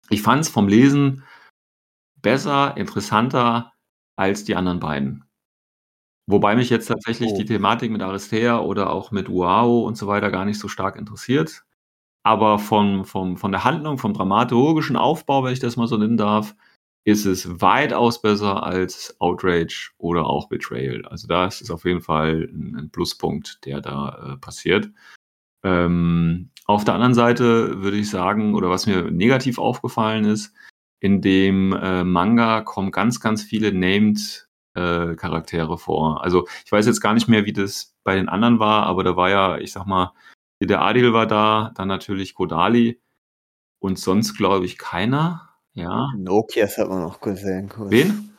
ich 0.10 0.22
fand 0.24 0.42
es 0.42 0.50
vom 0.50 0.68
Lesen 0.68 1.24
besser, 2.22 2.76
interessanter 2.78 3.74
als 4.18 4.44
die 4.46 4.56
anderen 4.56 4.80
beiden. 4.80 5.26
Wobei 6.28 6.56
mich 6.56 6.70
jetzt 6.70 6.88
tatsächlich 6.88 7.32
Oh. 7.34 7.38
die 7.38 7.46
Thematik 7.46 7.92
mit 7.92 8.02
Aristea 8.04 8.60
oder 8.60 8.92
auch 8.92 9.12
mit 9.12 9.30
Uao 9.30 9.82
und 9.82 9.98
so 9.98 10.08
weiter 10.08 10.30
gar 10.32 10.46
nicht 10.46 10.60
so 10.60 10.68
stark 10.68 10.96
interessiert. 10.96 11.64
Aber 12.24 12.60
von, 12.60 13.06
vom, 13.06 13.38
von 13.38 13.52
der 13.52 13.64
Handlung, 13.64 13.98
vom 13.98 14.14
dramaturgischen 14.14 14.98
Aufbau, 14.98 15.44
wenn 15.44 15.54
ich 15.54 15.60
das 15.60 15.78
mal 15.78 15.88
so 15.88 15.98
nennen 15.98 16.18
darf, 16.18 16.56
ist 17.06 17.26
es 17.26 17.62
weitaus 17.62 18.22
besser 18.22 18.64
als 18.64 19.16
Outrage 19.20 19.92
oder 19.98 20.26
auch 20.26 20.50
Betrayal. 20.50 21.06
Also 21.06 21.28
da 21.28 21.46
ist 21.46 21.62
es 21.62 21.72
auf 21.72 21.86
jeden 21.86 22.02
Fall 22.02 22.50
ein, 22.52 22.90
Pluspunkt, 22.92 23.66
der 23.66 23.82
da 23.82 24.34
äh, 24.34 24.38
passiert. 24.38 24.92
Ähm, 25.64 26.52
auf 26.66 26.86
der 26.86 26.94
anderen 26.94 27.14
Seite 27.14 27.82
würde 27.82 27.98
ich 27.98 28.10
sagen, 28.10 28.54
oder 28.54 28.70
was 28.70 28.86
mir 28.86 29.10
negativ 29.12 29.58
aufgefallen 29.58 30.26
ist, 30.26 30.54
in 31.00 31.22
dem 31.22 31.74
äh, 31.74 32.04
Manga 32.04 32.62
kommen 32.62 32.92
ganz, 32.92 33.20
ganz 33.20 33.44
viele 33.44 33.74
Named 33.74 34.50
äh, 34.76 35.16
Charaktere 35.16 35.78
vor. 35.78 36.24
Also 36.24 36.48
ich 36.66 36.72
weiß 36.72 36.86
jetzt 36.86 37.02
gar 37.02 37.14
nicht 37.14 37.28
mehr, 37.28 37.46
wie 37.46 37.54
das 37.54 37.96
bei 38.04 38.16
den 38.16 38.30
anderen 38.30 38.60
war, 38.60 38.84
aber 38.84 39.04
da 39.04 39.16
war 39.16 39.30
ja, 39.30 39.58
ich 39.58 39.72
sag 39.72 39.86
mal, 39.86 40.14
der 40.62 40.82
Adil 40.82 41.14
war 41.14 41.26
da, 41.26 41.72
dann 41.76 41.88
natürlich 41.88 42.34
Kodali 42.34 43.02
und 43.80 43.98
sonst 43.98 44.36
glaube 44.36 44.66
ich 44.66 44.78
keiner. 44.78 45.49
Ja. 45.80 46.12
Nokias 46.18 46.78
hat 46.78 46.90
man 46.90 47.02
noch 47.02 47.22
gesehen. 47.22 47.70
Kurz. 47.70 47.92
Wen? 47.92 48.30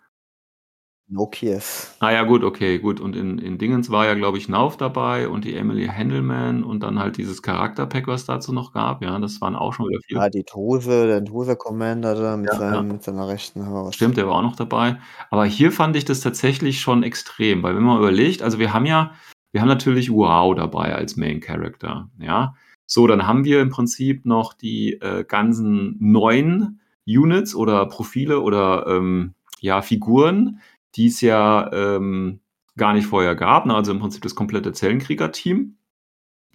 Nokias. 1.13 1.97
Ah 1.99 2.13
ja, 2.13 2.23
gut, 2.23 2.45
okay, 2.45 2.79
gut. 2.79 3.01
Und 3.01 3.17
in, 3.17 3.39
in 3.39 3.59
Dingens 3.59 3.91
war 3.91 4.07
ja, 4.07 4.15
glaube 4.15 4.39
ich, 4.39 4.49
Nauf 4.49 4.77
dabei 4.77 5.29
und 5.29 5.45
die 5.45 5.57
Emily 5.57 5.87
Handelman 5.89 6.63
und 6.63 6.85
dann 6.85 7.01
halt 7.01 7.17
dieses 7.17 7.43
Charakterpack, 7.43 8.07
was 8.07 8.27
dazu 8.27 8.53
noch 8.53 8.73
gab. 8.73 9.03
Ja, 9.03 9.19
das 9.19 9.41
waren 9.41 9.57
auch 9.57 9.73
schon 9.73 9.89
wieder 9.89 9.99
viele. 10.07 10.21
Ja, 10.21 10.29
die 10.29 10.45
Druse, 10.45 11.09
der 11.09 11.21
Druse-Commander 11.21 12.15
da 12.15 12.37
mit, 12.37 12.51
Ja, 12.53 12.59
seinem, 12.59 12.75
ja. 12.75 12.83
mit 12.83 13.03
seiner 13.03 13.27
rechten 13.27 13.67
Haus. 13.67 13.97
Stimmt, 13.97 14.19
der 14.19 14.29
war 14.29 14.37
auch 14.37 14.43
noch 14.43 14.55
dabei. 14.55 14.99
Aber 15.31 15.45
hier 15.47 15.73
fand 15.73 15.97
ich 15.97 16.05
das 16.05 16.21
tatsächlich 16.21 16.81
schon 16.81 17.03
extrem, 17.03 17.65
weil 17.65 17.75
wenn 17.75 17.83
man 17.83 17.99
überlegt, 17.99 18.43
also 18.43 18.61
wir 18.61 18.73
haben 18.73 18.87
ja, 18.87 19.13
wir 19.51 19.63
haben 19.63 19.69
natürlich 19.69 20.13
Wow 20.13 20.55
dabei 20.55 20.95
als 20.95 21.17
Main 21.17 21.41
Character, 21.41 22.09
ja. 22.21 22.55
So, 22.87 23.07
dann 23.09 23.27
haben 23.27 23.45
wir 23.45 23.61
im 23.61 23.71
Prinzip 23.71 24.27
noch 24.27 24.53
die 24.53 24.93
äh, 25.01 25.25
ganzen 25.25 25.97
neuen 26.01 26.81
Units 27.07 27.55
oder 27.55 27.87
Profile 27.87 28.41
oder 28.41 28.87
ähm, 28.87 29.35
ja, 29.61 29.83
Figuren, 29.83 30.61
die 30.95 31.07
es 31.07 31.21
ja 31.21 31.71
ähm, 31.73 32.41
gar 32.77 32.95
nicht 32.95 33.07
vorher 33.07 33.35
gab. 33.35 33.67
Ne? 33.67 33.75
Also 33.75 33.93
im 33.93 34.01
Prinzip 34.01 34.23
das 34.23 34.35
komplette 34.35 34.73
Zellenkrieger-Team. 34.73 35.77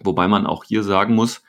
Wobei 0.02 0.28
man 0.28 0.46
auch 0.46 0.64
hier 0.64 0.82
sagen 0.82 1.14
muss, 1.14 1.42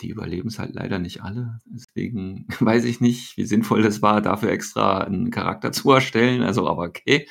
die 0.00 0.08
überleben 0.08 0.48
es 0.48 0.58
halt 0.58 0.74
leider 0.74 0.98
nicht 0.98 1.22
alle. 1.22 1.58
Deswegen 1.66 2.46
weiß 2.60 2.84
ich 2.84 3.00
nicht, 3.00 3.36
wie 3.36 3.44
sinnvoll 3.44 3.82
das 3.82 4.02
war, 4.02 4.22
dafür 4.22 4.50
extra 4.50 4.98
einen 4.98 5.30
Charakter 5.30 5.72
zu 5.72 5.90
erstellen. 5.90 6.42
Also, 6.42 6.68
aber 6.68 6.84
okay. 6.84 7.28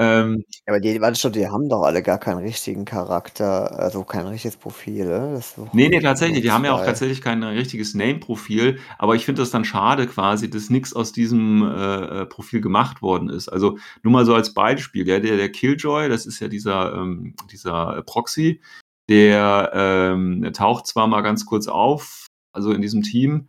Ähm, 0.00 0.44
Ja, 0.64 0.72
aber 0.72 0.80
die, 0.80 1.00
warte 1.00 1.18
schon, 1.18 1.32
die 1.32 1.48
haben 1.48 1.68
doch 1.68 1.82
alle 1.82 2.02
gar 2.04 2.18
keinen 2.18 2.38
richtigen 2.38 2.84
Charakter, 2.84 3.76
also 3.76 4.04
kein 4.04 4.28
richtiges 4.28 4.56
Profil, 4.56 5.06
ne? 5.06 5.32
Das 5.34 5.48
ist 5.48 5.58
doch 5.58 5.72
nee, 5.72 5.88
nee, 5.88 5.98
tatsächlich. 5.98 6.42
Die 6.42 6.52
haben 6.52 6.64
ja 6.64 6.72
auch 6.72 6.78
zwei. 6.78 6.86
tatsächlich 6.86 7.20
kein 7.20 7.42
richtiges 7.42 7.94
Name-Profil. 7.94 8.78
Aber 8.96 9.16
ich 9.16 9.24
finde 9.24 9.42
das 9.42 9.50
dann 9.50 9.64
schade 9.64 10.06
quasi, 10.06 10.48
dass 10.48 10.70
nichts 10.70 10.94
aus 10.94 11.10
diesem 11.10 11.62
äh, 11.62 12.22
äh, 12.22 12.26
Profil 12.26 12.60
gemacht 12.60 13.02
worden 13.02 13.28
ist. 13.28 13.48
Also 13.48 13.78
nur 14.04 14.12
mal 14.12 14.24
so 14.24 14.34
als 14.34 14.54
Beispiel. 14.54 15.08
Ja, 15.08 15.18
der, 15.18 15.36
der 15.36 15.50
Killjoy, 15.50 16.08
das 16.08 16.26
ist 16.26 16.38
ja 16.38 16.46
dieser, 16.46 16.94
ähm, 16.94 17.34
dieser 17.50 18.00
Proxy, 18.02 18.60
der 19.08 19.72
ähm, 19.74 20.48
taucht 20.54 20.86
zwar 20.86 21.08
mal 21.08 21.22
ganz 21.22 21.44
kurz 21.44 21.66
auf, 21.66 22.26
also 22.52 22.70
in 22.70 22.82
diesem 22.82 23.02
Team, 23.02 23.48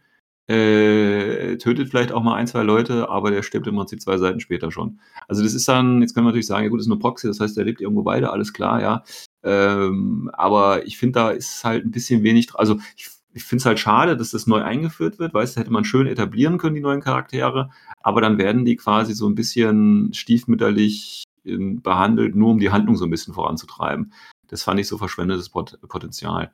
äh, 0.50 1.58
tötet 1.58 1.90
vielleicht 1.90 2.12
auch 2.12 2.24
mal 2.24 2.34
ein, 2.36 2.48
zwei 2.48 2.64
Leute, 2.64 3.10
aber 3.10 3.30
der 3.30 3.44
stirbt 3.44 3.68
im 3.68 3.76
Prinzip 3.76 4.02
zwei 4.02 4.18
Seiten 4.18 4.40
später 4.40 4.72
schon. 4.72 5.00
Also 5.28 5.44
das 5.44 5.54
ist 5.54 5.68
dann, 5.68 6.02
jetzt 6.02 6.16
können 6.16 6.26
wir 6.26 6.30
natürlich 6.30 6.48
sagen, 6.48 6.64
ja 6.64 6.70
gut, 6.70 6.80
das 6.80 6.86
ist 6.86 6.90
nur 6.90 7.00
Proxy, 7.00 7.28
das 7.28 7.40
heißt, 7.40 7.56
der 7.56 7.66
lebt 7.66 7.82
irgendwo 7.82 8.02
beide, 8.02 8.32
alles 8.32 8.52
klar, 8.52 8.82
ja. 8.82 9.04
Ähm, 9.44 10.32
aber 10.34 10.88
ich 10.88 10.98
finde, 10.98 11.20
da 11.20 11.30
ist 11.30 11.64
halt 11.64 11.86
ein 11.86 11.92
bisschen 11.92 12.24
wenig, 12.24 12.56
also 12.56 12.80
ich, 12.98 13.10
ich 13.34 13.44
finde 13.44 13.62
es 13.62 13.66
halt 13.68 13.80
schade, 13.80 14.18
dass 14.18 14.32
das 14.32 14.48
neu 14.48 14.64
eingeführt 14.64 15.20
wird, 15.20 15.36
weißt 15.36 15.56
du, 15.56 15.62
hätte 15.62 15.72
man 15.72 15.86
schön 15.86 16.08
etablieren 16.08 16.58
können, 16.58 16.76
die 16.76 16.82
neuen 16.82 17.02
Charaktere, 17.02 17.70
aber 18.02 18.20
dann 18.20 18.40
werden 18.40 18.66
die 18.66 18.76
quasi 18.76 19.14
so 19.14 19.28
ein 19.30 19.36
bisschen 19.36 20.14
stiefmütterlich 20.16 21.26
ähm, 21.46 21.84
behandelt, 21.84 22.36
nur 22.36 22.50
um 22.50 22.60
die 22.60 22.72
Handlung 22.72 22.96
so 22.96 23.06
ein 23.06 23.12
bisschen 23.12 23.36
voranzutreiben. 23.36 24.14
Das 24.48 24.64
fand 24.64 24.80
ich 24.80 24.88
so 24.88 24.98
verschwendetes 24.98 25.50
Pot 25.50 25.78
Potenzial. 25.88 26.52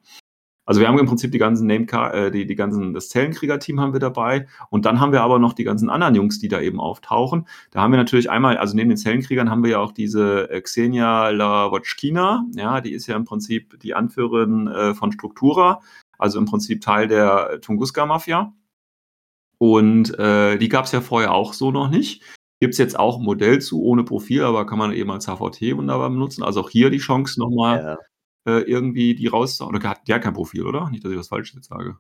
Also 0.66 0.82
wir 0.82 0.88
haben 0.88 0.98
im 0.98 1.06
Prinzip 1.06 1.32
die 1.32 1.38
ganzen 1.38 1.68
Name 1.68 1.86
äh, 2.14 2.32
die, 2.32 2.48
die 2.48 2.56
ganzen, 2.56 2.94
das 2.94 3.10
Zellenkrieger-Team 3.10 3.80
haben 3.80 3.94
wir 3.94 4.00
dabei 4.00 4.48
und 4.70 4.86
dann 4.86 5.00
haben 5.00 5.12
wir 5.12 5.22
aber 5.22 5.38
noch 5.38 5.54
die 5.54 5.64
ganzen 5.64 5.90
anderen 5.90 6.16
Jungs, 6.16 6.40
die 6.40 6.48
da 6.48 6.60
eben 6.60 6.80
auftauchen. 6.80 7.48
Da 7.72 7.82
haben 7.82 7.92
wir 7.92 7.98
natürlich 7.98 8.30
einmal, 8.32 8.58
also 8.58 8.76
neben 8.76 8.90
den 8.90 8.98
Zellenkriegern 8.98 9.50
haben 9.50 9.64
wir 9.64 9.72
ja 9.72 9.80
auch 9.80 9.92
diese 9.92 10.50
äh, 10.50 10.62
Xenia 10.62 11.30
Lawotchkina, 11.30 12.46
ja, 12.56 12.82
die 12.82 12.94
ist 12.94 13.08
ja 13.08 13.16
im 13.16 13.26
Prinzip 13.26 13.80
die 13.80 13.94
Anführerin 13.94 14.68
äh, 14.68 14.94
von 14.96 15.12
Struktura, 15.12 15.82
also 16.18 16.40
im 16.40 16.46
Prinzip 16.46 16.82
Teil 16.82 17.08
der 17.08 17.62
Tunguska-Mafia. 17.62 18.54
Und 19.58 20.18
äh, 20.20 20.58
die 20.58 20.70
gab 20.70 20.86
es 20.86 20.92
ja 20.92 21.00
vorher 21.00 21.34
auch 21.34 21.54
so 21.54 21.72
noch 21.72 21.90
nicht. 21.90 22.24
Gibt 22.60 22.74
es 22.74 22.78
jetzt 22.78 23.00
auch 23.00 23.18
ein 23.18 23.24
Modell 23.24 23.62
zu, 23.62 23.82
ohne 23.82 24.04
Profil, 24.04 24.44
aber 24.44 24.66
kann 24.66 24.80
man 24.80 24.92
eben 24.92 25.12
als 25.12 25.28
HVT 25.28 25.78
wunderbar 25.78 26.10
benutzen. 26.10 26.44
Also 26.44 26.62
auch 26.62 26.70
hier 26.70 26.90
die 26.90 26.98
Chance 26.98 27.40
nochmal 27.40 27.78
Ja, 27.78 27.98
äh, 28.46 28.62
irgendwie 28.62 29.16
die 29.16 29.28
raus. 29.28 29.60
Oder 29.62 29.88
hat 29.90 30.08
der 30.08 30.16
hat 30.16 30.24
kein 30.24 30.34
Profil, 30.34 30.66
oder? 30.66 30.90
Nicht, 30.90 31.04
dass 31.06 31.12
ich 31.12 31.18
was 31.18 31.28
Falsches 31.30 31.56
jetzt 31.56 31.70
sage. 31.70 31.98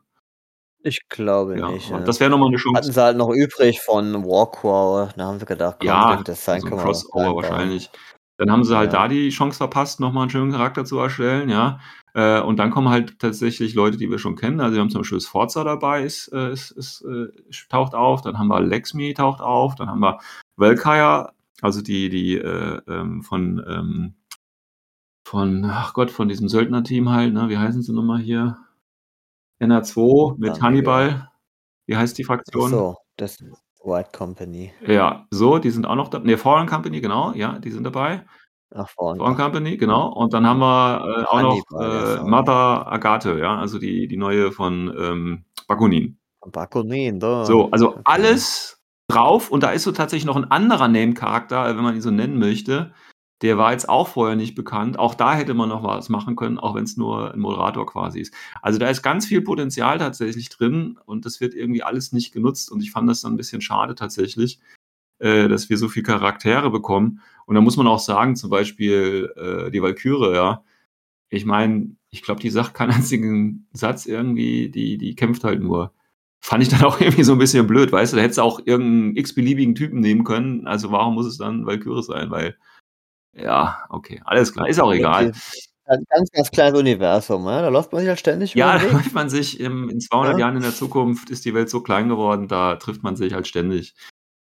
ich 0.84 1.08
glaube 1.10 1.58
Ja, 1.60 1.70
nicht. 1.72 1.90
Ja. 1.90 2.00
das 2.00 2.20
wäre 2.20 2.30
nochmal 2.30 2.50
eine 2.50 2.58
Hatten 2.58 2.74
Chance. 2.76 2.92
sie 2.94 3.02
halt 3.02 3.18
noch 3.18 3.30
übrig 3.32 3.82
von 3.82 4.24
Warcrawl. 4.24 5.10
Da 5.18 5.26
haben 5.26 5.40
wir 5.42 5.48
gedacht, 5.48 5.78
komm, 5.80 5.88
Ja, 5.88 6.22
das 6.24 6.46
sein, 6.46 6.62
so 6.62 6.72
was 6.72 6.82
Crossover 6.84 7.36
wahrscheinlich. 7.36 7.90
Dann 8.38 8.52
haben 8.52 8.64
sie 8.66 8.76
halt 8.78 8.92
Ja. 8.94 9.04
da 9.04 9.08
die 9.08 9.30
Chance 9.30 9.58
verpasst, 9.58 10.00
nochmal 10.02 10.24
einen 10.24 10.30
schönen 10.30 10.52
Charakter 10.52 10.84
zu 10.86 11.00
erstellen, 11.00 11.50
ja. 11.50 11.80
Äh, 12.14 12.42
und 12.42 12.58
dann 12.60 12.70
kommen 12.70 12.90
halt 12.90 13.18
tatsächlich 13.20 13.74
Leute, 13.76 13.98
die 13.98 14.10
wir 14.12 14.20
schon 14.20 14.36
kennen. 14.36 14.60
Also 14.62 14.76
wir 14.76 14.82
haben 14.82 14.90
zum 14.90 15.02
Beispiel 15.02 15.22
Sforza 15.22 15.64
dabei, 15.64 16.04
ist, 16.04 16.28
äh, 16.34 16.52
ist, 16.52 16.72
ist, 16.72 17.02
äh, 17.04 17.28
taucht 17.70 17.96
auf. 17.96 18.22
Dann 18.22 18.38
haben 18.38 18.48
wir 18.50 18.60
Lexmi 18.62 19.14
taucht 19.14 19.42
auf. 19.42 19.76
Dann 19.76 19.90
haben 19.90 20.00
wir 20.02 20.20
Velkaya, 20.58 21.32
also 21.62 21.82
die, 21.82 22.10
die 22.10 22.36
äh, 22.38 22.80
ähm, 22.88 23.22
von, 23.22 23.64
ähm, 23.68 24.14
von, 25.26 25.66
ach 25.66 25.94
Gott, 25.94 26.12
von 26.12 26.30
diesem 26.30 26.48
Söldnerteam 26.48 27.10
halt, 27.10 27.34
ne? 27.34 27.50
Wie 27.50 27.58
heißen 27.58 27.82
sie 27.82 27.94
nochmal 27.94 28.20
hier? 28.20 28.58
NR2 29.60 30.36
mit 30.38 30.62
Hannibal. 30.62 31.32
Wie 31.88 31.98
heißt 31.98 32.18
die 32.18 32.24
Ach 32.24 32.28
Fraktion? 32.28 32.70
so, 32.70 32.96
das 33.18 33.42
ist 33.42 33.64
White 33.84 34.10
Company. 34.16 34.74
Ja, 34.86 35.26
so, 35.32 35.58
die 35.58 35.72
sind 35.72 35.86
auch 35.86 35.96
noch 35.96 36.10
da. 36.10 36.20
Ne, 36.20 36.38
Foreign 36.38 36.68
Company, 36.68 37.02
genau, 37.02 37.34
ja, 37.34 37.58
die 37.60 37.72
sind 37.72 37.84
dabei. 37.84 38.26
Ach, 38.74 38.90
vorne. 38.90 39.20
Foreign 39.20 39.36
Company, 39.36 39.78
genau. 39.78 40.12
Und 40.14 40.34
dann 40.34 40.46
haben 40.46 40.60
wir 40.60 40.98
äh, 41.22 41.24
auch 41.26 41.42
noch 41.42 41.64
Hannibal, 41.72 42.04
ist 42.04 42.20
äh, 42.22 42.24
Mother 42.24 42.92
Agathe, 42.92 43.40
ja, 43.40 43.58
also 43.58 43.80
die, 43.80 44.08
die 44.08 44.18
neue 44.18 44.52
von 44.52 44.94
ähm, 44.98 45.46
Bakunin. 45.68 46.18
Bakunin, 46.46 47.20
da. 47.20 47.46
So, 47.46 47.72
also 47.72 47.90
Okay. 47.90 48.02
alles 48.06 48.82
drauf 49.08 49.50
und 49.52 49.64
da 49.64 49.72
ist 49.72 49.84
so 49.84 49.92
tatsächlich 49.92 50.26
noch 50.26 50.36
ein 50.36 50.52
anderer 50.52 50.88
Name-Charakter, 50.88 51.76
wenn 51.76 51.84
man 51.84 51.96
ihn 51.96 52.02
so 52.02 52.12
nennen 52.12 52.38
möchte. 52.38 52.94
Der 53.42 53.58
war 53.58 53.74
jetzt 53.74 53.90
auch 53.90 54.08
vorher 54.08 54.36
nicht 54.36 54.56
bekannt. 54.56 54.98
Auch 54.98 55.14
da 55.14 55.36
hätte 55.36 55.54
man 55.54 55.70
noch 55.70 55.84
was 55.84 56.10
machen 56.10 56.36
können, 56.36 56.58
auch 56.58 56.74
wenn 56.76 56.86
es 56.86 56.96
nur 56.96 57.34
ein 57.34 57.40
Moderator 57.40 57.86
quasi 57.86 58.22
ist. 58.22 58.34
Also 58.62 58.80
da 58.80 58.88
ist 58.90 59.02
ganz 59.02 59.26
viel 59.26 59.42
Potenzial 59.42 59.98
tatsächlich 59.98 60.50
drin 60.50 60.98
und 61.06 61.26
das 61.26 61.42
wird 61.42 61.54
irgendwie 61.54 61.84
alles 61.84 62.14
nicht 62.14 62.32
genutzt 62.32 62.72
und 62.72 62.82
ich 62.82 62.92
fand 62.92 63.10
das 63.10 63.22
dann 63.22 63.34
ein 63.34 63.38
bisschen 63.38 63.62
schade 63.62 63.96
tatsächlich, 63.96 64.60
äh, 65.20 65.48
dass 65.50 65.70
wir 65.70 65.78
so 65.78 65.90
viele 65.90 66.06
Charaktere 66.06 66.70
bekommen. 66.72 67.22
Und 67.46 67.56
da 67.56 67.62
muss 67.62 67.78
man 67.78 67.88
auch 67.88 68.00
sagen, 68.00 68.36
zum 68.36 68.50
Beispiel 68.50 69.32
äh, 69.36 69.72
die 69.72 69.82
Valkyrie, 69.82 70.34
ja. 70.34 70.64
Ich 71.30 71.46
meine, 71.46 71.96
ich 72.10 72.24
glaube, 72.24 72.42
die 72.42 72.50
sagt 72.50 72.74
keinen 72.74 72.92
einzigen 72.92 73.68
Satz 73.74 74.06
irgendwie, 74.06 74.70
die, 74.70 74.98
die 74.98 75.16
kämpft 75.16 75.44
halt 75.44 75.62
nur. 75.62 75.94
Fand 76.42 76.64
ich 76.64 76.70
dann 76.70 76.84
auch 76.84 77.00
irgendwie 77.02 77.24
so 77.24 77.34
ein 77.34 77.40
bisschen 77.40 77.68
blöd, 77.68 77.92
weißt 77.92 78.14
du, 78.14 78.18
da 78.18 78.24
hättest 78.24 78.38
du 78.40 78.44
auch 78.44 78.60
irgendeinen 78.66 79.18
x-beliebigen 79.18 79.76
Typen 79.76 80.00
nehmen 80.00 80.24
können. 80.24 80.68
Also 80.68 80.92
warum 80.92 81.16
muss 81.16 81.26
es 81.28 81.38
dann 81.38 81.66
Valkyrie 81.66 82.04
sein? 82.04 82.30
Weil, 82.32 82.58
ja, 83.36 83.86
okay, 83.90 84.22
alles 84.26 84.54
klar, 84.54 84.68
ist 84.68 84.80
auch 84.80 84.94
egal. 84.94 85.34
Ein 85.88 86.04
ganz, 86.10 86.32
ganz 86.32 86.50
kleines 86.50 86.80
Universum, 86.80 87.44
ne? 87.44 87.62
da 87.62 87.68
läuft 87.68 87.92
man 87.92 88.00
sich 88.02 88.10
halt 88.10 88.20
ständig 88.20 88.56
Ja, 88.56 88.80
da 88.80 88.88
trifft 88.88 89.14
man 89.14 89.30
sich 89.30 89.60
im, 89.60 89.88
in 89.90 90.00
200 90.00 90.34
Ja. 90.34 90.40
Jahren 90.40 90.56
in 90.56 90.64
der 90.64 90.74
Zukunft, 90.74 91.30
ist 91.30 91.46
die 91.46 91.54
Welt 91.54 91.70
so 91.70 91.82
klein 91.82 92.10
geworden, 92.10 92.48
da 92.48 92.76
trifft 92.78 93.04
man 93.04 93.16
sich 93.16 93.34
halt 93.34 93.48
ständig. 93.48 93.94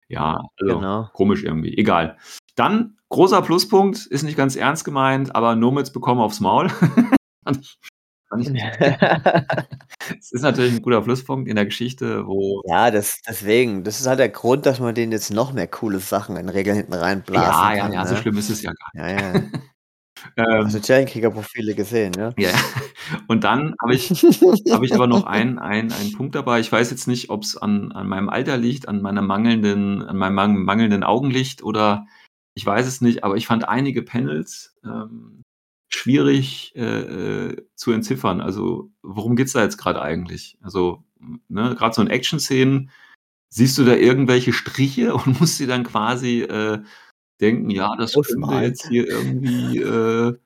Ja, 0.08 0.38
also 0.58 0.78
Genau. 0.78 1.10
komisch 1.12 1.44
irgendwie. 1.44 1.76
Egal. 1.76 2.16
Dann, 2.56 2.96
großer 3.10 3.42
Pluspunkt, 3.42 4.06
ist 4.06 4.22
nicht 4.22 4.38
ganz 4.38 4.56
ernst 4.56 4.86
gemeint, 4.86 5.34
aber 5.34 5.54
Nomads 5.54 5.92
bekommen 5.92 6.20
aufs 6.22 6.40
Maul. 6.40 6.68
Es 8.30 8.48
ist 10.32 10.42
natürlich 10.42 10.74
ein 10.74 10.82
guter 10.82 11.00
Pluspunkt 11.00 11.48
in 11.48 11.56
der 11.56 11.64
Geschichte, 11.64 12.26
wo. 12.26 12.62
ja, 12.66 12.90
das, 12.90 13.20
deswegen, 13.26 13.84
das 13.84 14.00
ist 14.00 14.06
halt 14.06 14.18
der 14.18 14.28
Grund, 14.28 14.66
dass 14.66 14.80
man 14.80 14.94
denen 14.94 15.12
jetzt 15.12 15.30
noch 15.32 15.52
mehr 15.52 15.66
coole 15.66 15.98
Sachen 16.00 16.36
in 16.36 16.48
Regeln 16.48 16.76
hinten 16.76 16.92
reinblasen 16.94 17.52
Ja, 17.52 17.74
ja, 17.74 17.82
kann. 17.82 17.92
ja, 17.92 18.02
ne? 18.02 18.08
so 18.08 18.16
schlimm 18.16 18.36
ist 18.38 18.50
es 18.50 18.62
ja 18.62 18.72
gar 18.72 19.06
nicht. 19.06 19.20
Ja, 19.22 19.32
ja. 19.34 19.42
Ähm, 20.36 20.64
also 20.64 20.78
Jellenkrieger-Profile 20.78 21.74
gesehen, 21.74 22.12
ja? 22.16 22.32
Ja, 22.36 22.50
und 23.28 23.44
dann 23.44 23.74
habe 23.80 23.94
ich, 23.94 24.10
hab 24.10 24.82
ich 24.82 24.94
aber 24.94 25.06
noch 25.06 25.24
einen, 25.24 25.58
einen, 25.58 25.92
einen 25.92 26.12
Punkt 26.12 26.34
dabei. 26.34 26.60
Ich 26.60 26.70
weiß 26.70 26.90
jetzt 26.90 27.06
nicht, 27.06 27.30
ob 27.30 27.44
es 27.44 27.56
an, 27.56 27.92
an 27.92 28.08
meinem 28.08 28.28
Alter 28.28 28.56
liegt, 28.56 28.88
an 28.88 29.00
meiner 29.00 29.22
mangelnden, 29.22 30.02
an 30.02 30.16
meinem 30.16 30.64
mangelnden 30.64 31.04
Augenlicht 31.04 31.62
oder 31.62 32.06
ich 32.54 32.66
weiß 32.66 32.86
es 32.88 33.00
nicht, 33.00 33.22
aber 33.22 33.36
ich 33.36 33.46
fand 33.46 33.68
einige 33.68 34.02
Panels 34.02 34.76
ähm, 34.84 35.44
schwierig 35.88 36.72
äh, 36.76 36.82
äh, 36.82 37.56
zu 37.74 37.92
entziffern. 37.92 38.40
Also, 38.40 38.90
worum 39.02 39.36
geht's 39.36 39.52
da 39.52 39.62
jetzt 39.62 39.78
gerade 39.78 40.02
eigentlich? 40.02 40.58
Also, 40.62 41.04
ne, 41.48 41.74
gerade 41.76 41.94
so 41.94 42.02
in 42.02 42.08
Action-Szenen, 42.08 42.90
siehst 43.50 43.78
du 43.78 43.84
da 43.84 43.94
irgendwelche 43.94 44.52
Striche 44.52 45.14
und 45.14 45.40
musst 45.40 45.58
dir 45.60 45.66
dann 45.66 45.84
quasi 45.84 46.42
äh, 46.42 46.82
denken, 47.40 47.70
ja, 47.70 47.94
das 47.96 48.14
könnte 48.14 48.54
jetzt 48.56 48.88
hier 48.88 49.06
irgendwie. 49.06 49.78
Äh, 49.78 50.38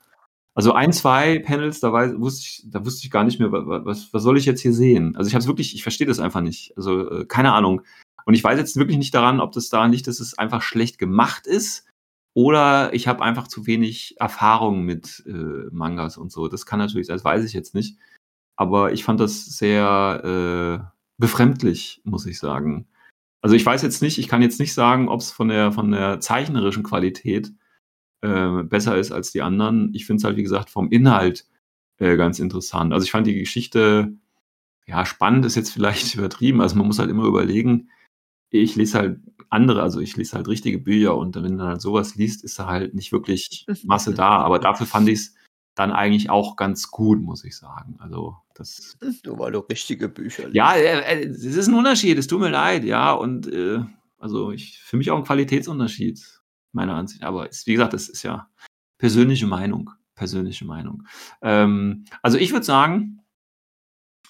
also 0.55 0.73
ein, 0.73 0.93
zwei 0.93 1.39
Panels, 1.39 1.81
da, 1.81 1.95
weiß, 1.95 2.13
wusste 2.19 2.43
ich, 2.43 2.65
da 2.71 2.85
wusste 2.85 3.07
ich 3.07 3.11
gar 3.11 3.25
nicht 3.25 3.41
mehr, 3.41 3.51
was, 3.51 4.13
was 4.13 4.23
soll 4.23 4.37
ich 4.37 4.45
jetzt 4.45 4.61
hier 4.61 4.75
sehen? 4.75 5.17
Also 5.17 5.29
ich 5.29 5.35
habe 5.35 5.41
es 5.41 5.47
wirklich, 5.47 5.75
ich 5.75 5.83
verstehe 5.83 6.07
das 6.07 6.21
einfach 6.21 6.43
nicht. 6.43 6.77
Also 6.77 7.11
äh, 7.11 7.25
keine 7.25 7.55
Ahnung. 7.55 7.81
Und 8.27 8.35
ich 8.35 8.45
weiß 8.45 8.59
jetzt 8.59 8.77
wirklich 8.77 8.99
nicht 8.99 9.15
daran, 9.15 9.41
ob 9.41 9.53
das 9.53 9.71
daran 9.71 9.93
liegt, 9.93 10.07
dass 10.07 10.21
es 10.21 10.37
einfach 10.37 10.61
schlecht 10.61 10.99
gemacht 10.99 11.47
ist 11.47 11.87
oder 12.35 12.95
ich 12.95 13.09
habe 13.09 13.23
einfach 13.23 13.47
zu 13.49 13.67
wenig 13.67 14.17
Erfahrung 14.19 14.85
mit 14.85 15.23
äh, 15.27 15.69
Mangas 15.71 16.17
und 16.17 16.33
so. 16.33 16.49
Das 16.49 16.67
kann 16.67 16.79
natürlich 16.79 17.07
sein, 17.07 17.17
das 17.17 17.25
weiß 17.25 17.45
ich 17.45 17.53
jetzt 17.53 17.75
nicht. 17.75 17.99
Aber 18.57 18.93
ich 18.93 19.05
fand 19.05 19.21
das 19.21 19.45
sehr 19.45 20.83
äh, 20.85 20.99
befremdlich, 21.19 22.01
muss 22.05 22.27
ich 22.27 22.39
sagen. 22.39 22.87
Also 23.43 23.57
ich 23.57 23.67
weiß 23.67 23.83
jetzt 23.83 24.03
nicht, 24.03 24.19
ich 24.19 24.29
kann 24.29 24.41
jetzt 24.41 24.61
nicht 24.61 24.73
sagen, 24.73 25.09
ob 25.09 25.21
es 25.21 25.31
von 25.31 25.49
der, 25.49 25.73
von 25.73 25.91
der 25.91 26.21
zeichnerischen 26.21 26.85
Qualität 26.85 27.53
äh, 28.23 28.63
besser 28.63 28.97
ist 28.97 29.13
als 29.13 29.33
die 29.33 29.43
anderen. 29.43 29.93
Ich 29.95 30.07
finde 30.07 30.19
es 30.19 30.25
halt, 30.25 30.37
wie 30.37 30.43
gesagt, 30.43 30.71
vom 30.71 30.91
Inhalt 30.91 31.47
äh, 31.99 32.17
ganz 32.17 32.39
interessant. 32.39 32.93
Also 32.93 33.05
ich 33.05 33.11
fand 33.11 33.27
die 33.27 33.39
Geschichte, 33.39 34.15
ja, 34.87 35.05
spannend 35.05 35.45
ist 35.45 35.57
jetzt 35.57 35.73
vielleicht 35.73 36.15
übertrieben. 36.17 36.61
Also 36.61 36.77
man 36.77 36.87
muss 36.87 36.99
halt 36.99 37.11
immer 37.11 37.25
überlegen, 37.25 37.91
ich 38.51 38.77
lese 38.77 38.99
halt 38.99 39.21
andere, 39.53 39.83
also 39.83 40.01
ich 40.01 40.17
lese 40.17 40.37
halt 40.37 40.49
richtige 40.49 40.79
Bücher 40.79 41.17
und 41.17 41.37
wenn 41.37 41.43
du 41.43 41.59
dann 41.59 41.69
halt 41.69 41.83
sowas 41.83 42.15
liest, 42.15 42.43
ist 42.43 42.59
da 42.59 42.67
halt 42.67 42.95
nicht 42.95 43.13
wirklich 43.13 43.67
Masse 43.85 44.15
da. 44.15 44.39
Aber 44.39 44.59
dafür 44.59 44.87
fand 44.87 45.09
ich 45.09 45.19
es 45.19 45.35
dann 45.75 45.93
eigentlich 45.93 46.31
auch 46.31 46.57
ganz 46.57 46.91
gut, 46.91 47.21
muss 47.21 47.45
ich 47.45 47.57
sagen. 47.57 47.97
Also 47.99 48.37
das. 48.55 48.97
Nur 49.25 49.39
weil 49.39 49.53
du 49.53 49.61
richtige 49.61 50.09
Bücher 50.09 50.45
liest. 50.45 50.55
Ja, 50.55 50.75
äh, 50.75 51.23
äh, 51.23 51.29
es 51.29 51.45
ist 51.45 51.69
ein 51.69 51.75
Unterschied, 51.75 52.19
es 52.19 52.27
tut 52.27 52.41
mir 52.41 52.51
leid, 52.51 52.85
ja. 52.85 53.13
Und 53.13 53.47
äh, 53.47 53.81
also 54.19 54.53
ich 54.53 54.79
für 54.79 54.97
mich 54.97 55.11
auch 55.11 55.19
ein 55.19 55.25
Qualitätsunterschied, 55.25 56.21
meiner 56.73 56.95
Ansicht. 56.95 57.23
Aber 57.23 57.49
es, 57.49 57.67
wie 57.67 57.73
gesagt, 57.73 57.93
das 57.93 58.09
ist 58.09 58.23
ja 58.23 58.49
persönliche 58.99 59.47
Meinung. 59.47 59.91
Persönliche 60.15 60.65
Meinung. 60.65 61.07
Ähm, 61.43 62.05
also 62.23 62.39
ich 62.39 62.53
würde 62.53 62.65
sagen, 62.65 63.23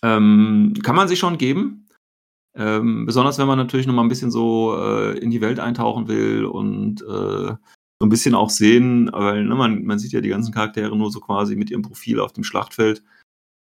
ähm, 0.03 0.75
kann 0.83 0.97
man 0.97 1.09
sich 1.09 1.19
schon 1.19 1.39
geben. 1.39 1.82
Ähm, 2.55 3.07
besonders 3.07 3.39
wenn 3.39 3.47
man 3.47 3.59
natürlich 3.59 3.87
noch 3.87 3.95
mal 3.95 4.03
ein 4.03 4.09
bisschen 4.09 4.31
so 4.31 4.77
äh, 4.77 5.19
in 5.19 5.31
die 5.31 5.41
Welt 5.41 5.59
eintauchen 5.59 6.07
will 6.09 6.45
und 6.45 7.01
äh, 7.03 7.55
so 8.03 8.07
ein 8.07 8.11
bisschen 8.11 8.35
auch 8.35 8.51
sehen, 8.51 9.11
weil 9.13 9.45
ne, 9.45 9.55
man, 9.55 9.85
man 9.85 9.99
sieht 9.99 10.13
ja 10.13 10.21
die 10.21 10.29
ganzen 10.29 10.53
Charaktere 10.53 10.97
nur 10.97 11.11
so 11.11 11.21
quasi 11.21 11.57
mit 11.57 11.71
ihrem 11.71 11.83
Profil 11.83 12.21
auf 12.21 12.33
dem 12.33 12.45
Schlachtfeld. 12.45 13.03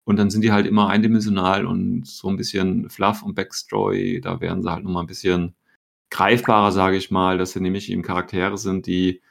Und 0.03 0.17
dann 0.17 0.29
sind 0.29 0.41
die 0.41 0.51
halt 0.51 0.67
immer 0.67 0.89
eindimensional 0.89 1.65
und 1.65 2.05
so 2.05 2.27
ein 2.29 2.37
bisschen 2.37 2.89
Fluff 2.89 3.23
und 3.23 3.35
Backstory. 3.35 4.21
Da 4.21 4.41
werden 4.41 4.61
sie 4.61 4.71
halt 4.71 4.83
noch 4.83 4.91
mal 4.91 5.01
ein 5.01 5.07
bisschen 5.07 5.55
greifbarer, 6.11 6.71
sage 6.71 6.97
ich 6.97 7.11
mal, 7.11 7.37
dass 7.37 7.53
sie 7.53 7.59
nämlich 7.59 7.91
eben 7.91 8.01
Charaktere 8.01 8.57
sind, 8.57 8.87
die 8.87 9.21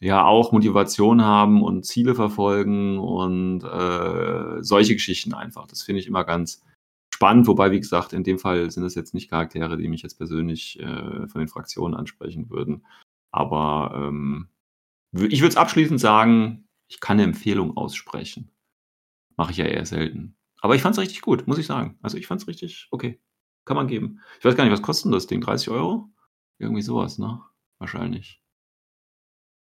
ja 0.00 0.24
auch 0.24 0.52
Motivation 0.52 1.22
haben 1.22 1.62
und 1.62 1.84
Ziele 1.86 2.14
verfolgen 2.14 2.98
und 2.98 3.64
äh, 3.64 4.62
solche 4.62 4.94
Geschichten 4.94 5.34
einfach. 5.34 5.66
Das 5.66 5.82
finde 5.82 6.00
ich 6.00 6.06
immer 6.06 6.24
ganz, 6.24 6.62
spannend, 7.14 7.46
wobei, 7.46 7.70
wie 7.70 7.78
gesagt, 7.78 8.12
in 8.12 8.24
dem 8.24 8.40
Fall 8.40 8.68
sind 8.72 8.82
es 8.82 8.96
jetzt 8.96 9.14
nicht 9.14 9.30
Charaktere, 9.30 9.76
die 9.76 9.86
mich 9.86 10.02
jetzt 10.02 10.18
persönlich 10.18 10.80
äh, 10.80 11.28
von 11.28 11.38
den 11.38 11.46
Fraktionen 11.46 11.96
ansprechen 11.96 12.50
würden. 12.50 12.84
Aber 13.30 13.92
ähm, 13.94 14.48
ich 15.12 15.40
würde 15.40 15.50
es 15.50 15.56
abschließend 15.56 16.00
sagen, 16.00 16.68
ich 16.88 16.98
kann 16.98 17.18
eine 17.18 17.22
Empfehlung 17.22 17.76
aussprechen. 17.76 18.50
Mache 19.36 19.52
ich 19.52 19.58
ja 19.58 19.64
eher 19.64 19.86
selten. 19.86 20.36
Aber 20.60 20.74
ich 20.74 20.82
fand 20.82 20.96
es 20.96 21.00
richtig 21.00 21.20
gut, 21.20 21.46
muss 21.46 21.58
ich 21.58 21.66
sagen. 21.66 21.98
Also 22.02 22.18
ich 22.18 22.26
fand 22.26 22.40
es 22.42 22.48
richtig 22.48 22.88
okay. 22.90 23.20
Kann 23.64 23.76
man 23.76 23.86
geben. 23.86 24.20
Ich 24.40 24.44
weiß 24.44 24.56
gar 24.56 24.64
nicht, 24.64 24.72
was 24.72 24.82
kostet 24.82 25.14
das 25.14 25.28
Ding? 25.28 25.40
30 25.40 25.70
Euro? 25.70 26.10
Irgendwie 26.58 26.82
sowas, 26.82 27.18
ne? 27.18 27.40
Wahrscheinlich. 27.78 28.42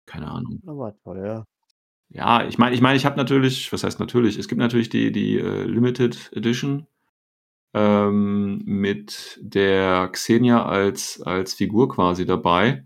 Keine 0.05 0.29
Ahnung. 0.29 0.61
Aber 0.67 0.93
toll, 1.03 1.23
ja. 1.25 1.45
Ja, 2.09 2.45
ich 2.45 2.57
meine, 2.57 2.75
ich 2.75 2.81
meine, 2.81 2.97
ich 2.97 3.05
habe 3.05 3.15
natürlich, 3.15 3.71
was 3.71 3.83
heißt 3.83 3.99
natürlich? 3.99 4.37
Es 4.37 4.49
gibt 4.49 4.59
natürlich 4.59 4.89
die, 4.89 5.13
die 5.13 5.37
äh, 5.37 5.63
Limited 5.63 6.31
Edition 6.33 6.85
ähm, 7.73 8.63
mit 8.65 9.39
der 9.41 10.09
Xenia 10.11 10.65
als, 10.65 11.21
als 11.21 11.53
Figur 11.53 11.89
quasi 11.89 12.25
dabei. 12.25 12.85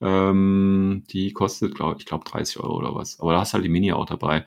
Ähm, 0.00 1.04
die 1.10 1.32
kostet, 1.32 1.74
glaub, 1.74 1.98
ich 1.98 2.06
glaube, 2.06 2.24
30 2.24 2.60
Euro 2.60 2.76
oder 2.76 2.94
was. 2.94 3.20
Aber 3.20 3.32
da 3.32 3.40
hast 3.40 3.54
halt 3.54 3.64
die 3.64 3.68
Mini 3.68 3.92
auch 3.92 4.06
dabei. 4.06 4.46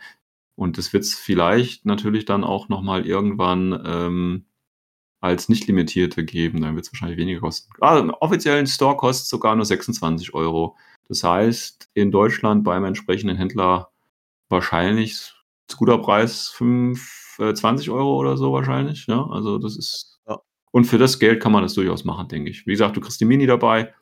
Und 0.55 0.77
das 0.77 0.93
wird 0.93 1.03
es 1.03 1.15
vielleicht 1.15 1.86
natürlich 1.86 2.25
dann 2.25 2.43
auch 2.43 2.69
nochmal 2.69 3.05
irgendwann 3.05 3.81
ähm, 3.86 4.45
als 5.21 5.49
nicht 5.49 5.67
limitierte 5.67 6.25
geben. 6.25 6.62
Dann 6.62 6.75
wird 6.75 6.86
es 6.86 6.93
wahrscheinlich 6.93 7.17
weniger 7.17 7.41
kosten. 7.41 7.71
Ah, 7.81 7.99
im 7.99 8.12
offiziellen 8.12 8.67
Store 8.67 8.97
kostet 8.97 9.27
sogar 9.27 9.55
nur 9.55 9.65
26 9.65 10.34
Euro. 10.34 10.77
Das 11.07 11.23
heißt, 11.23 11.89
in 11.93 12.12
Deutschland 12.12 12.63
beim 12.63 12.86
entsprechenden 12.86 13.38
Händler 13.38 13.91
wahrscheinlich 14.49 15.34
guter 15.77 15.97
Preis 15.97 16.49
5 16.49 17.38
äh, 17.39 17.53
20 17.53 17.89
Euro 17.89 18.17
oder 18.17 18.38
so 18.38 18.53
wahrscheinlich. 18.53 19.07
Ja? 19.07 19.27
Also 19.29 19.57
das 19.57 19.77
ist. 19.77 20.19
Ja. 20.27 20.39
Und 20.71 20.86
für 20.86 20.97
das 20.97 21.19
Geld 21.19 21.41
kann 21.41 21.51
man 21.51 21.63
das 21.63 21.73
durchaus 21.73 22.05
machen, 22.05 22.27
denke 22.27 22.49
ich. 22.49 22.65
Wie 22.65 22.71
gesagt, 22.71 22.95
du 22.95 23.01
kriegst 23.01 23.19
die 23.19 23.25
Mini 23.25 23.45
dabei 23.45 23.93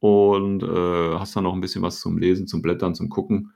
und 0.00 0.62
äh, 0.62 1.18
hast 1.18 1.36
dann 1.36 1.44
noch 1.44 1.54
ein 1.54 1.60
bisschen 1.60 1.82
was 1.82 2.00
zum 2.00 2.18
Lesen, 2.18 2.46
zum 2.46 2.62
Blättern, 2.62 2.94
zum 2.94 3.08
Gucken. 3.08 3.52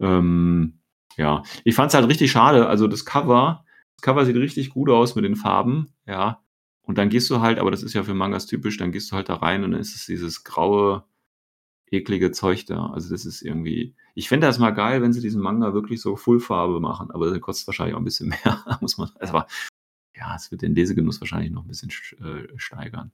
Ähm, 0.00 0.80
ja, 1.16 1.42
ich 1.64 1.74
fand 1.74 1.90
es 1.90 1.94
halt 1.94 2.08
richtig 2.08 2.30
schade. 2.30 2.68
Also 2.68 2.86
das 2.86 3.04
Cover, 3.04 3.64
das 3.96 4.02
Cover 4.02 4.24
sieht 4.24 4.36
richtig 4.36 4.70
gut 4.70 4.90
aus 4.90 5.14
mit 5.16 5.24
den 5.24 5.36
Farben, 5.36 5.92
ja. 6.06 6.42
Und 6.82 6.96
dann 6.96 7.10
gehst 7.10 7.28
du 7.28 7.40
halt, 7.40 7.58
aber 7.58 7.70
das 7.70 7.82
ist 7.82 7.92
ja 7.92 8.02
für 8.02 8.14
Mangas 8.14 8.46
typisch, 8.46 8.78
dann 8.78 8.92
gehst 8.92 9.10
du 9.10 9.16
halt 9.16 9.28
da 9.28 9.34
rein 9.34 9.62
und 9.62 9.72
dann 9.72 9.80
ist 9.80 9.94
es 9.94 10.06
dieses 10.06 10.44
graue, 10.44 11.04
eklige 11.90 12.32
Zeug 12.32 12.66
da. 12.66 12.86
Also 12.86 13.10
das 13.10 13.24
ist 13.24 13.42
irgendwie, 13.42 13.94
ich 14.14 14.28
fände 14.28 14.46
das 14.46 14.58
mal 14.58 14.70
geil, 14.70 15.02
wenn 15.02 15.12
sie 15.12 15.20
diesen 15.20 15.42
Manga 15.42 15.74
wirklich 15.74 16.00
so 16.00 16.16
Fullfarbe 16.16 16.80
machen, 16.80 17.10
aber 17.10 17.30
das 17.30 17.40
kostet 17.40 17.66
wahrscheinlich 17.68 17.94
auch 17.94 18.00
ein 18.00 18.04
bisschen 18.04 18.28
mehr, 18.44 18.78
muss 18.80 18.98
man, 18.98 19.10
also, 19.18 19.42
ja, 20.16 20.34
es 20.34 20.50
wird 20.50 20.62
den 20.62 20.74
Lesegenuss 20.74 21.20
wahrscheinlich 21.20 21.50
noch 21.50 21.64
ein 21.64 21.68
bisschen 21.68 21.90
äh, 22.20 22.58
steigern. 22.58 23.12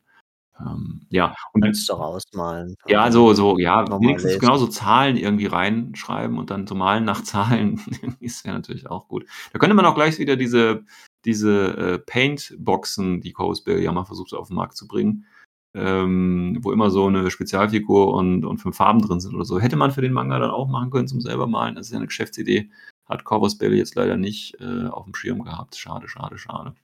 Ähm, 0.61 1.07
ja, 1.11 1.35
und 1.53 1.65
dann 1.65 1.73
doch 1.89 2.01
ausmalen. 2.01 2.77
Ja, 2.87 3.11
so, 3.11 3.35
so, 3.35 3.59
ja, 3.59 3.85
wenigstens 4.01 4.39
genau 4.39 4.57
so 4.57 4.69
Zahlen 4.69 5.17
irgendwie 5.17 5.47
reinschreiben 5.47 6.39
und 6.39 6.51
dann 6.51 6.67
so 6.67 6.77
malen 6.77 7.05
nach 7.05 7.23
Zahlen 7.25 7.81
ist 8.21 8.47
ja 8.47 8.53
natürlich 8.53 8.89
auch 8.89 9.09
gut. 9.09 9.27
Da 9.53 9.59
könnte 9.59 9.75
man 9.75 9.85
auch 9.85 9.97
gleich 9.97 10.19
wieder 10.19 10.37
diese, 10.37 10.85
diese 11.25 11.77
äh, 11.77 11.99
Paint-Boxen, 11.99 13.21
die 13.21 13.33
Coast 13.33 13.67
ja 13.67 13.91
mal 13.91 14.05
versucht 14.05 14.33
auf 14.33 14.49
den 14.49 14.57
Markt 14.57 14.77
zu 14.77 14.87
bringen, 14.87 15.27
ähm, 15.75 16.59
wo 16.63 16.73
immer 16.73 16.91
so 16.91 17.07
eine 17.07 17.31
Spezialfigur 17.31 18.15
und, 18.15 18.45
und 18.45 18.59
fünf 18.59 18.77
Farben 18.77 19.01
drin 19.01 19.21
sind 19.21 19.35
oder 19.35 19.45
so. 19.45 19.59
Hätte 19.61 19.77
man 19.77 19.91
für 19.91 20.03
den 20.03 20.13
Manga 20.13 20.39
dann 20.39 20.51
auch 20.51 20.69
machen 20.69 20.91
können 20.91 21.09
zum 21.09 21.21
selber 21.21 21.47
malen. 21.47 21.75
Das 21.75 21.87
ist 21.87 21.93
ja 21.93 21.99
eine 21.99 22.07
Geschäftsidee. 22.07 22.71
Hat 23.07 23.25
Corvus 23.25 23.59
Belly 23.59 23.77
jetzt 23.77 23.95
leider 23.97 24.17
nicht 24.17 24.61
äh, 24.61 24.87
auf 24.87 25.05
dem 25.05 25.15
Schirm 25.15 25.43
gehabt. 25.43 25.77
Schade, 25.77 26.09
schade, 26.09 26.39
schade. 26.39 26.75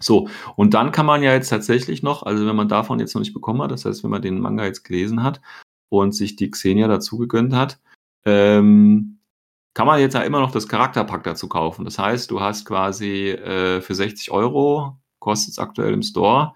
So, 0.00 0.28
und 0.56 0.74
dann 0.74 0.92
kann 0.92 1.06
man 1.06 1.22
ja 1.22 1.32
jetzt 1.32 1.48
tatsächlich 1.48 2.02
noch, 2.02 2.24
also 2.24 2.46
wenn 2.46 2.56
man 2.56 2.68
davon 2.68 2.98
jetzt 2.98 3.14
noch 3.14 3.20
nicht 3.20 3.34
bekommen 3.34 3.62
hat, 3.62 3.70
das 3.70 3.84
heißt, 3.84 4.02
wenn 4.02 4.10
man 4.10 4.22
den 4.22 4.40
Manga 4.40 4.64
jetzt 4.64 4.84
gelesen 4.84 5.22
hat 5.22 5.40
und 5.88 6.12
sich 6.14 6.36
die 6.36 6.50
Xenia 6.50 6.88
dazu 6.88 7.18
gegönnt 7.18 7.54
hat, 7.54 7.80
ähm, 8.24 9.18
kann 9.74 9.86
man 9.86 10.00
jetzt 10.00 10.14
ja 10.14 10.22
immer 10.22 10.40
noch 10.40 10.52
das 10.52 10.68
Charakterpack 10.68 11.24
dazu 11.24 11.48
kaufen. 11.48 11.84
Das 11.84 11.98
heißt, 11.98 12.30
du 12.30 12.40
hast 12.40 12.64
quasi 12.64 13.30
äh, 13.30 13.80
für 13.80 13.94
60 13.94 14.30
Euro, 14.30 14.98
kostet 15.18 15.52
es 15.52 15.58
aktuell 15.58 15.92
im 15.92 16.02
Store, 16.02 16.54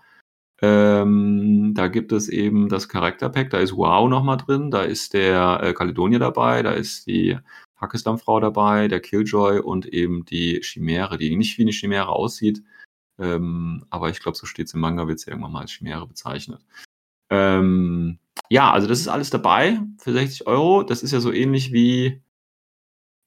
ähm, 0.61 1.73
da 1.75 1.89
gibt 1.89 2.13
es 2.13 2.29
eben 2.29 2.69
das 2.69 2.89
Charakterpack, 2.89 3.51
da 3.51 3.59
ist 3.59 3.77
Wow 3.77 4.09
nochmal 4.09 4.39
drin, 4.39 4.71
da 4.71 4.83
ist 4.83 5.15
der 5.15 5.61
äh, 5.63 5.73
Caledonier 5.73 6.19
dabei, 6.19 6.63
da 6.63 6.73
ist 6.73 7.07
die 7.07 7.39
Hackesdampfrau 7.81 8.41
dabei, 8.41 8.89
der 8.89 9.01
Killjoy 9.01 9.61
und 9.61 9.87
eben 9.87 10.25
die 10.25 10.61
Chimäre, 10.63 11.17
die 11.17 11.37
nicht 11.37 11.59
wie 11.59 11.63
eine 11.63 11.73
Chimäre 11.73 12.09
aussieht, 12.09 12.63
ähm, 13.19 13.85
aber 13.91 14.11
ich 14.11 14.21
glaube, 14.21 14.37
so 14.37 14.47
steht 14.47 14.67
es 14.67 14.75
im 14.75 14.81
Manga, 14.81 15.07
wird 15.07 15.19
es 15.19 15.27
irgendwann 15.27 15.53
mal 15.53 15.61
als 15.61 15.73
Chimäre 15.73 16.07
bezeichnet. 16.07 16.65
Ähm, 17.31 18.19
ja, 18.49 18.73
also 18.73 18.89
das 18.89 19.01
ist 19.01 19.09
alles 19.09 19.31
dabei 19.31 19.81
für 19.99 20.13
60 20.13 20.47
Euro. 20.47 20.83
Das 20.83 21.03
ist 21.03 21.13
ja 21.13 21.21
so 21.21 21.33
ähnlich 21.33 21.73
wie, 21.73 22.23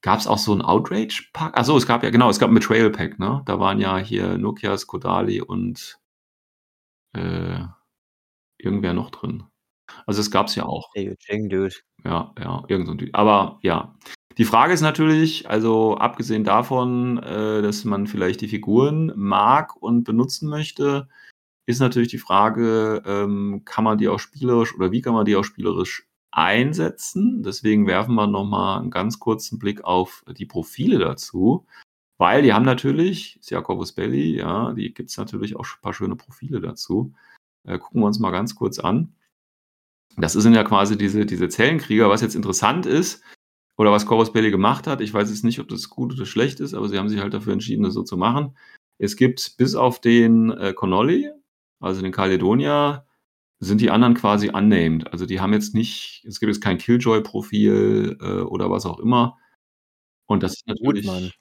gab 0.02 0.18
es 0.18 0.26
auch 0.26 0.38
so 0.38 0.52
ein 0.52 0.62
Outrage-Pack? 0.62 1.56
Achso, 1.56 1.76
es 1.76 1.86
gab 1.86 2.02
ja, 2.02 2.10
genau, 2.10 2.28
es 2.28 2.38
gab 2.38 2.50
ein 2.50 2.54
Betrayal-Pack, 2.54 3.18
ne? 3.18 3.42
Da 3.46 3.60
waren 3.60 3.80
ja 3.80 3.98
hier 3.98 4.36
Nokias, 4.38 4.86
Kodali 4.86 5.40
und 5.40 5.98
äh, 7.14 7.64
irgendwer 8.58 8.94
noch 8.94 9.10
drin. 9.10 9.44
Also 10.06 10.20
es 10.20 10.30
gab 10.30 10.46
es 10.48 10.54
ja 10.54 10.64
auch. 10.64 10.90
Der 10.94 11.12
Eugene 11.12 11.48
Dude. 11.48 11.74
Ja, 12.04 12.32
ja, 12.38 12.64
irgend 12.68 12.86
so 12.86 12.92
ein 12.92 12.98
Dude. 12.98 13.14
Aber 13.14 13.58
ja, 13.62 13.94
Die 14.38 14.44
Frage 14.44 14.72
ist 14.72 14.80
natürlich, 14.80 15.48
also 15.50 15.96
abgesehen 15.98 16.44
davon, 16.44 17.18
äh, 17.18 17.60
dass 17.62 17.84
man 17.84 18.06
vielleicht 18.06 18.40
die 18.40 18.48
Figuren 18.48 19.12
mag 19.14 19.76
und 19.76 20.04
benutzen 20.04 20.48
möchte, 20.48 21.08
ist 21.66 21.80
natürlich 21.80 22.08
die 22.08 22.18
Frage, 22.18 23.02
ähm, 23.06 23.62
kann 23.64 23.84
man 23.84 23.98
die 23.98 24.08
auch 24.08 24.18
spielerisch 24.18 24.74
oder 24.74 24.90
wie 24.92 25.02
kann 25.02 25.14
man 25.14 25.26
die 25.26 25.36
auch 25.36 25.44
spielerisch 25.44 26.08
einsetzen? 26.32 27.42
Deswegen 27.42 27.86
werfen 27.86 28.14
wir 28.14 28.26
nochmal 28.26 28.80
einen 28.80 28.90
ganz 28.90 29.18
kurzen 29.20 29.58
Blick 29.58 29.84
auf 29.84 30.24
die 30.28 30.46
Profile 30.46 30.98
dazu. 30.98 31.66
Weil 32.22 32.42
die 32.42 32.52
haben 32.52 32.64
natürlich, 32.64 33.36
ist 33.40 33.50
Jakobus 33.50 33.90
Belli, 33.90 34.36
ja, 34.36 34.72
die 34.74 34.94
gibt 34.94 35.10
es 35.10 35.16
natürlich 35.16 35.56
auch 35.56 35.64
ein 35.64 35.80
paar 35.82 35.92
schöne 35.92 36.14
Profile 36.14 36.60
dazu. 36.60 37.12
Äh, 37.64 37.80
gucken 37.80 38.00
wir 38.00 38.06
uns 38.06 38.20
mal 38.20 38.30
ganz 38.30 38.54
kurz 38.54 38.78
an. 38.78 39.12
Das 40.16 40.34
sind 40.34 40.54
ja 40.54 40.62
quasi 40.62 40.96
diese, 40.96 41.26
diese 41.26 41.48
Zellenkrieger. 41.48 42.08
Was 42.08 42.20
jetzt 42.20 42.36
interessant 42.36 42.86
ist, 42.86 43.24
oder 43.76 43.90
was 43.90 44.06
Corus 44.06 44.32
Belli 44.32 44.52
gemacht 44.52 44.86
hat, 44.86 45.00
ich 45.00 45.12
weiß 45.12 45.30
jetzt 45.30 45.42
nicht, 45.42 45.58
ob 45.58 45.66
das 45.66 45.88
gut 45.88 46.12
oder 46.12 46.24
schlecht 46.24 46.60
ist, 46.60 46.74
aber 46.74 46.88
sie 46.88 46.96
haben 46.96 47.08
sich 47.08 47.18
halt 47.18 47.34
dafür 47.34 47.54
entschieden, 47.54 47.82
das 47.82 47.94
so 47.94 48.04
zu 48.04 48.16
machen. 48.16 48.56
Es 48.98 49.16
gibt 49.16 49.56
bis 49.56 49.74
auf 49.74 50.00
den 50.00 50.52
äh, 50.52 50.74
Connolly, 50.74 51.28
also 51.80 52.02
den 52.02 52.12
Caledonia, 52.12 53.04
sind 53.58 53.80
die 53.80 53.90
anderen 53.90 54.14
quasi 54.14 54.48
unnamed. 54.48 55.12
Also 55.12 55.26
die 55.26 55.40
haben 55.40 55.54
jetzt 55.54 55.74
nicht, 55.74 56.24
es 56.24 56.38
gibt 56.38 56.54
jetzt 56.54 56.62
kein 56.62 56.78
Killjoy-Profil 56.78 58.18
äh, 58.20 58.42
oder 58.42 58.70
was 58.70 58.86
auch 58.86 59.00
immer. 59.00 59.38
Und 60.26 60.44
das 60.44 60.52
ist 60.52 60.68
natürlich, 60.68 61.06
Gut, 61.06 61.32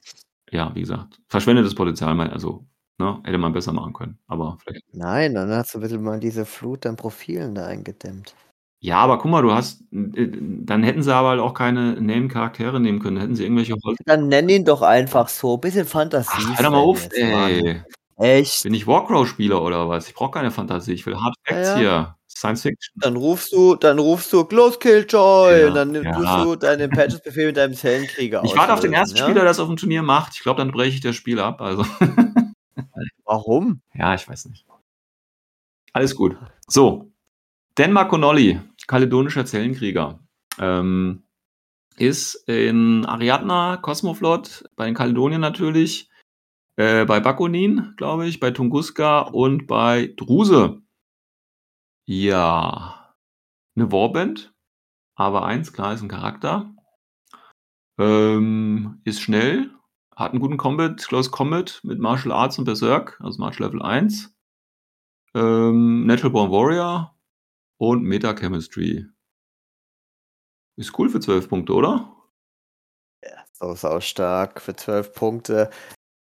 ja, 0.51 0.73
wie 0.75 0.81
gesagt, 0.81 1.19
verschwendetes 1.27 1.75
Potenzial, 1.75 2.19
also 2.29 2.65
ne, 2.99 3.19
hätte 3.23 3.37
man 3.37 3.53
besser 3.53 3.73
machen 3.73 3.93
können. 3.93 4.19
Aber 4.27 4.57
vielleicht. 4.63 4.83
Nein, 4.93 5.33
dann 5.33 5.49
hast 5.49 5.73
du 5.73 5.79
ein 5.79 5.81
bisschen 5.81 6.03
mal 6.03 6.19
diese 6.19 6.45
Flut 6.45 6.85
an 6.85 6.95
Profilen 6.95 7.55
da 7.55 7.65
eingedämmt. 7.65 8.35
Ja, 8.83 8.97
aber 8.97 9.19
guck 9.19 9.29
mal, 9.29 9.43
du 9.43 9.53
hast, 9.53 9.81
äh, 9.91 10.27
dann 10.31 10.81
hätten 10.81 11.03
sie 11.03 11.13
aber 11.13 11.29
halt 11.29 11.39
auch 11.39 11.53
keine 11.53 12.01
Name-Charaktere 12.01 12.79
nehmen 12.79 12.99
können. 12.99 13.17
Hätten 13.17 13.35
sie 13.35 13.43
irgendwelche 13.43 13.75
Holz. 13.83 13.99
Dann 14.05 14.27
nenn 14.27 14.49
ihn 14.49 14.65
doch 14.65 14.81
einfach 14.81 15.27
so. 15.27 15.57
Bisschen 15.57 15.85
Fantasie. 15.85 16.29
Ach, 16.33 16.57
hör 16.57 16.63
doch 16.63 16.71
mal 16.71 16.77
auf, 16.79 17.07
ey. 17.11 17.83
Echt? 18.17 18.63
Bin 18.63 18.73
ich 18.73 18.87
Warcrow-Spieler 18.87 19.61
oder 19.61 19.87
was? 19.87 20.07
Ich 20.07 20.15
brauche 20.15 20.31
keine 20.31 20.51
Fantasie. 20.51 20.93
Ich 20.93 21.05
will 21.05 21.15
Hard 21.15 21.35
Facts 21.47 21.69
ja, 21.69 21.73
ja. 21.73 21.77
hier. 21.77 22.15
Science 22.37 22.63
Fiction. 22.63 22.93
Dann 22.95 23.15
rufst 23.15 23.51
du, 23.53 23.75
dann 23.75 23.99
rufst 23.99 24.31
du 24.33 24.43
Close 24.45 24.79
Killjoy 24.79 25.61
ja, 25.61 25.67
und 25.67 25.75
dann 25.75 25.93
ja. 25.93 26.11
tust 26.13 26.45
du 26.45 26.55
deinen 26.55 26.89
Patches-Befehl 26.89 27.47
mit 27.47 27.57
deinem 27.57 27.73
Zellenkrieger 27.73 28.41
Ich 28.43 28.55
warte 28.55 28.73
auf 28.73 28.79
den 28.79 28.93
ersten 28.93 29.17
Spieler, 29.17 29.35
der 29.35 29.45
das 29.45 29.59
auf 29.59 29.67
dem 29.67 29.77
Turnier 29.77 30.03
macht. 30.03 30.33
Ich 30.35 30.41
glaube, 30.41 30.59
dann 30.59 30.71
breche 30.71 30.95
ich 30.95 31.01
das 31.01 31.15
Spiel 31.15 31.39
ab. 31.39 31.61
Also. 31.61 31.85
Warum? 33.25 33.81
Ja, 33.93 34.13
ich 34.15 34.27
weiß 34.27 34.45
nicht. 34.45 34.65
Alles 35.93 36.15
gut. 36.15 36.35
So. 36.67 37.11
Denmark 37.77 38.09
Connolly 38.09 38.59
kaledonischer 38.91 39.45
Zellenkrieger. 39.45 40.19
Ähm, 40.59 41.23
ist 41.97 42.35
in 42.47 43.05
Ariadna, 43.05 43.77
Cosmoflot, 43.77 44.65
bei 44.75 44.85
den 44.85 44.95
Kaledonien 44.95 45.39
natürlich, 45.39 46.09
äh, 46.75 47.05
bei 47.05 47.21
Bakunin, 47.21 47.93
glaube 47.95 48.27
ich, 48.27 48.39
bei 48.39 48.51
Tunguska 48.51 49.19
und 49.21 49.65
bei 49.65 50.13
Druse. 50.17 50.81
Ja, 52.13 53.15
eine 53.73 53.89
Warband, 53.93 54.53
aber 55.15 55.45
eins, 55.45 55.71
klar, 55.71 55.93
ist 55.93 56.01
ein 56.01 56.09
Charakter. 56.09 56.75
Ähm, 57.97 58.99
ist 59.05 59.21
schnell, 59.21 59.71
hat 60.13 60.31
einen 60.31 60.41
guten 60.41 60.57
Combat, 60.57 60.97
Close 60.97 61.31
Combat 61.31 61.79
mit 61.85 61.99
Martial 61.99 62.33
Arts 62.33 62.59
und 62.59 62.65
Berserk, 62.65 63.17
also 63.21 63.39
Martial 63.39 63.69
Level 63.69 63.81
1. 63.81 64.35
Ähm, 65.35 66.05
Natural 66.05 66.31
Born 66.31 66.51
Warrior, 66.51 67.15
und 67.77 68.03
Meta 68.03 68.33
Chemistry. 68.33 69.07
Ist 70.75 70.99
cool 70.99 71.07
für 71.07 71.21
12 71.21 71.47
Punkte, 71.47 71.73
oder? 71.73 72.13
Ja, 73.23 73.45
so, 73.53 73.73
so 73.73 74.01
stark 74.01 74.59
für 74.59 74.75
12 74.75 75.13
Punkte. 75.13 75.69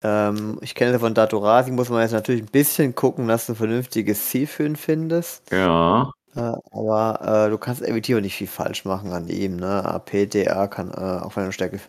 Ähm, 0.02 0.58
ich 0.62 0.74
kenne 0.74 0.98
von 0.98 1.14
Datorasi, 1.14 1.70
muss 1.70 1.90
man 1.90 2.02
jetzt 2.02 2.12
natürlich 2.12 2.42
ein 2.42 2.50
bisschen 2.50 2.94
gucken, 2.94 3.28
dass 3.28 3.46
du 3.46 3.52
ein 3.52 3.56
vernünftiges 3.56 4.28
Ziel 4.28 4.46
für 4.46 4.64
ihn 4.64 4.76
findest. 4.76 5.50
Ja. 5.52 6.10
Äh, 6.34 6.52
aber 6.70 7.46
äh, 7.46 7.50
du 7.50 7.58
kannst 7.58 7.82
effektiv 7.82 8.20
nicht 8.20 8.36
viel 8.36 8.46
falsch 8.46 8.84
machen 8.84 9.12
an 9.12 9.28
ihm. 9.28 9.56
Ne? 9.56 9.84
AP, 9.84 10.30
DA 10.30 10.68
kann, 10.68 10.90
äh, 10.90 11.24
auch 11.24 11.36
wenn 11.36 11.44
er 11.44 11.52
Stärke 11.52 11.80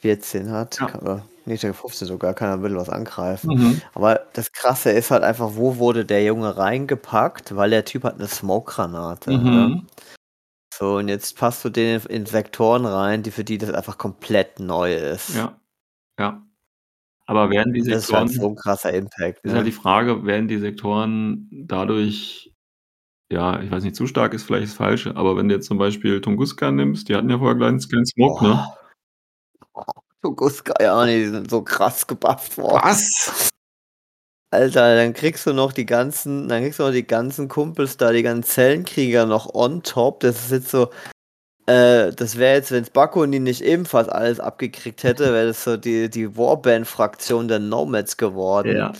14 0.00 0.50
hat, 0.50 0.80
ja. 0.80 0.86
kann, 0.86 1.00
oder 1.00 1.24
nicht 1.44 1.60
Stärke 1.60 1.76
15 1.76 2.08
sogar, 2.08 2.34
kann 2.34 2.48
er 2.48 2.54
ein 2.54 2.62
bisschen 2.62 2.78
was 2.78 2.88
angreifen. 2.88 3.50
Mhm. 3.50 3.82
Aber 3.94 4.20
das 4.32 4.52
Krasse 4.52 4.90
ist 4.90 5.10
halt 5.10 5.22
einfach, 5.22 5.50
wo 5.54 5.76
wurde 5.76 6.04
der 6.04 6.24
Junge 6.24 6.56
reingepackt, 6.56 7.54
weil 7.54 7.70
der 7.70 7.84
Typ 7.84 8.04
hat 8.04 8.14
eine 8.14 8.28
Smoke-Granate. 8.28 9.30
Mhm. 9.30 9.44
Ne? 9.44 9.82
So, 10.74 10.96
und 10.96 11.08
jetzt 11.08 11.36
passt 11.36 11.64
du 11.64 11.70
den 11.70 12.00
in 12.02 12.26
Sektoren 12.26 12.86
rein, 12.86 13.22
die 13.22 13.30
für 13.30 13.44
die 13.44 13.58
das 13.58 13.70
einfach 13.70 13.98
komplett 13.98 14.60
neu 14.60 14.94
ist. 14.94 15.34
Ja. 15.34 15.58
Ja. 16.18 16.42
Aber 17.28 17.50
werden 17.50 17.74
die 17.74 17.82
Sektoren. 17.82 17.98
Das 17.98 18.08
ist 18.08 18.14
halt 18.14 18.32
so 18.32 18.48
ein 18.48 18.56
krasser 18.56 18.92
Impact. 18.94 19.40
Ist 19.44 19.50
ne? 19.50 19.58
halt 19.58 19.66
die 19.66 19.72
Frage, 19.72 20.24
werden 20.24 20.48
die 20.48 20.58
Sektoren 20.58 21.46
dadurch, 21.50 22.54
ja, 23.30 23.60
ich 23.60 23.70
weiß 23.70 23.84
nicht, 23.84 23.96
zu 23.96 24.06
stark 24.06 24.32
ist 24.32 24.44
vielleicht 24.44 24.68
das 24.68 24.74
Falsche, 24.74 25.14
aber 25.14 25.36
wenn 25.36 25.48
du 25.48 25.54
jetzt 25.54 25.66
zum 25.66 25.76
Beispiel 25.76 26.22
Tunguska 26.22 26.70
nimmst, 26.70 27.08
die 27.08 27.14
hatten 27.14 27.28
ja 27.28 27.38
vorher 27.38 27.58
keinen 27.58 27.80
Smoke, 27.80 28.42
ne? 28.42 28.66
oh. 29.74 29.80
ne? 29.80 29.84
Tunguska, 30.22 30.74
ja, 30.80 31.04
nee, 31.04 31.18
die 31.18 31.28
sind 31.28 31.50
so 31.50 31.62
krass 31.62 32.06
gebufft 32.06 32.56
worden. 32.56 32.80
Was? 32.82 33.50
Alter, 34.50 34.96
dann 34.96 35.12
kriegst 35.12 35.46
du 35.46 35.52
noch 35.52 35.74
die 35.74 35.84
ganzen, 35.84 36.48
dann 36.48 36.62
kriegst 36.62 36.78
du 36.78 36.84
noch 36.84 36.92
die 36.92 37.06
ganzen 37.06 37.48
Kumpels 37.48 37.98
da, 37.98 38.10
die 38.10 38.22
ganzen 38.22 38.44
Zellenkrieger 38.44 39.26
noch 39.26 39.54
on 39.54 39.82
top. 39.82 40.20
Das 40.20 40.46
ist 40.46 40.50
jetzt 40.50 40.70
so, 40.70 40.88
äh, 41.68 42.12
das 42.14 42.38
wäre 42.38 42.56
jetzt, 42.56 42.72
wenn 42.72 42.82
es 42.82 42.90
Bakunin 42.90 43.42
nicht 43.42 43.60
ebenfalls 43.60 44.08
alles 44.08 44.40
abgekriegt 44.40 45.02
hätte, 45.02 45.34
wäre 45.34 45.48
das 45.48 45.64
so 45.64 45.76
die, 45.76 46.08
die 46.08 46.34
Warband-Fraktion 46.34 47.46
der 47.46 47.58
Nomads 47.58 48.16
geworden. 48.16 48.74
Ja. 48.74 48.92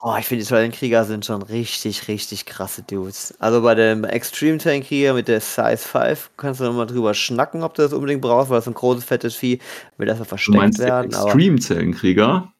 Oh, 0.00 0.16
ich 0.18 0.26
finde, 0.26 0.42
die 0.42 0.48
Zellenkrieger 0.48 1.04
sind 1.04 1.24
schon 1.24 1.42
richtig, 1.42 2.08
richtig 2.08 2.46
krasse 2.46 2.82
Dudes. 2.82 3.34
Also 3.38 3.62
bei 3.62 3.74
dem 3.74 4.04
Extreme 4.04 4.58
Zellenkrieger 4.58 5.14
mit 5.14 5.28
der 5.28 5.40
Size 5.40 5.78
5 5.78 6.32
kannst 6.36 6.60
du 6.60 6.64
nochmal 6.64 6.86
drüber 6.86 7.14
schnacken, 7.14 7.62
ob 7.62 7.74
du 7.74 7.82
das 7.82 7.92
unbedingt 7.92 8.20
brauchst, 8.20 8.50
weil 8.50 8.58
es 8.58 8.66
ein 8.66 8.74
großes, 8.74 9.04
fettes 9.04 9.36
Vieh 9.36 9.60
will 9.96 10.06
das 10.06 10.18
versteckt 10.26 10.54
du 10.54 10.60
meinst 10.60 10.80
werden. 10.80 11.12
Extreme 11.12 11.60
Zellenkrieger? 11.60 12.52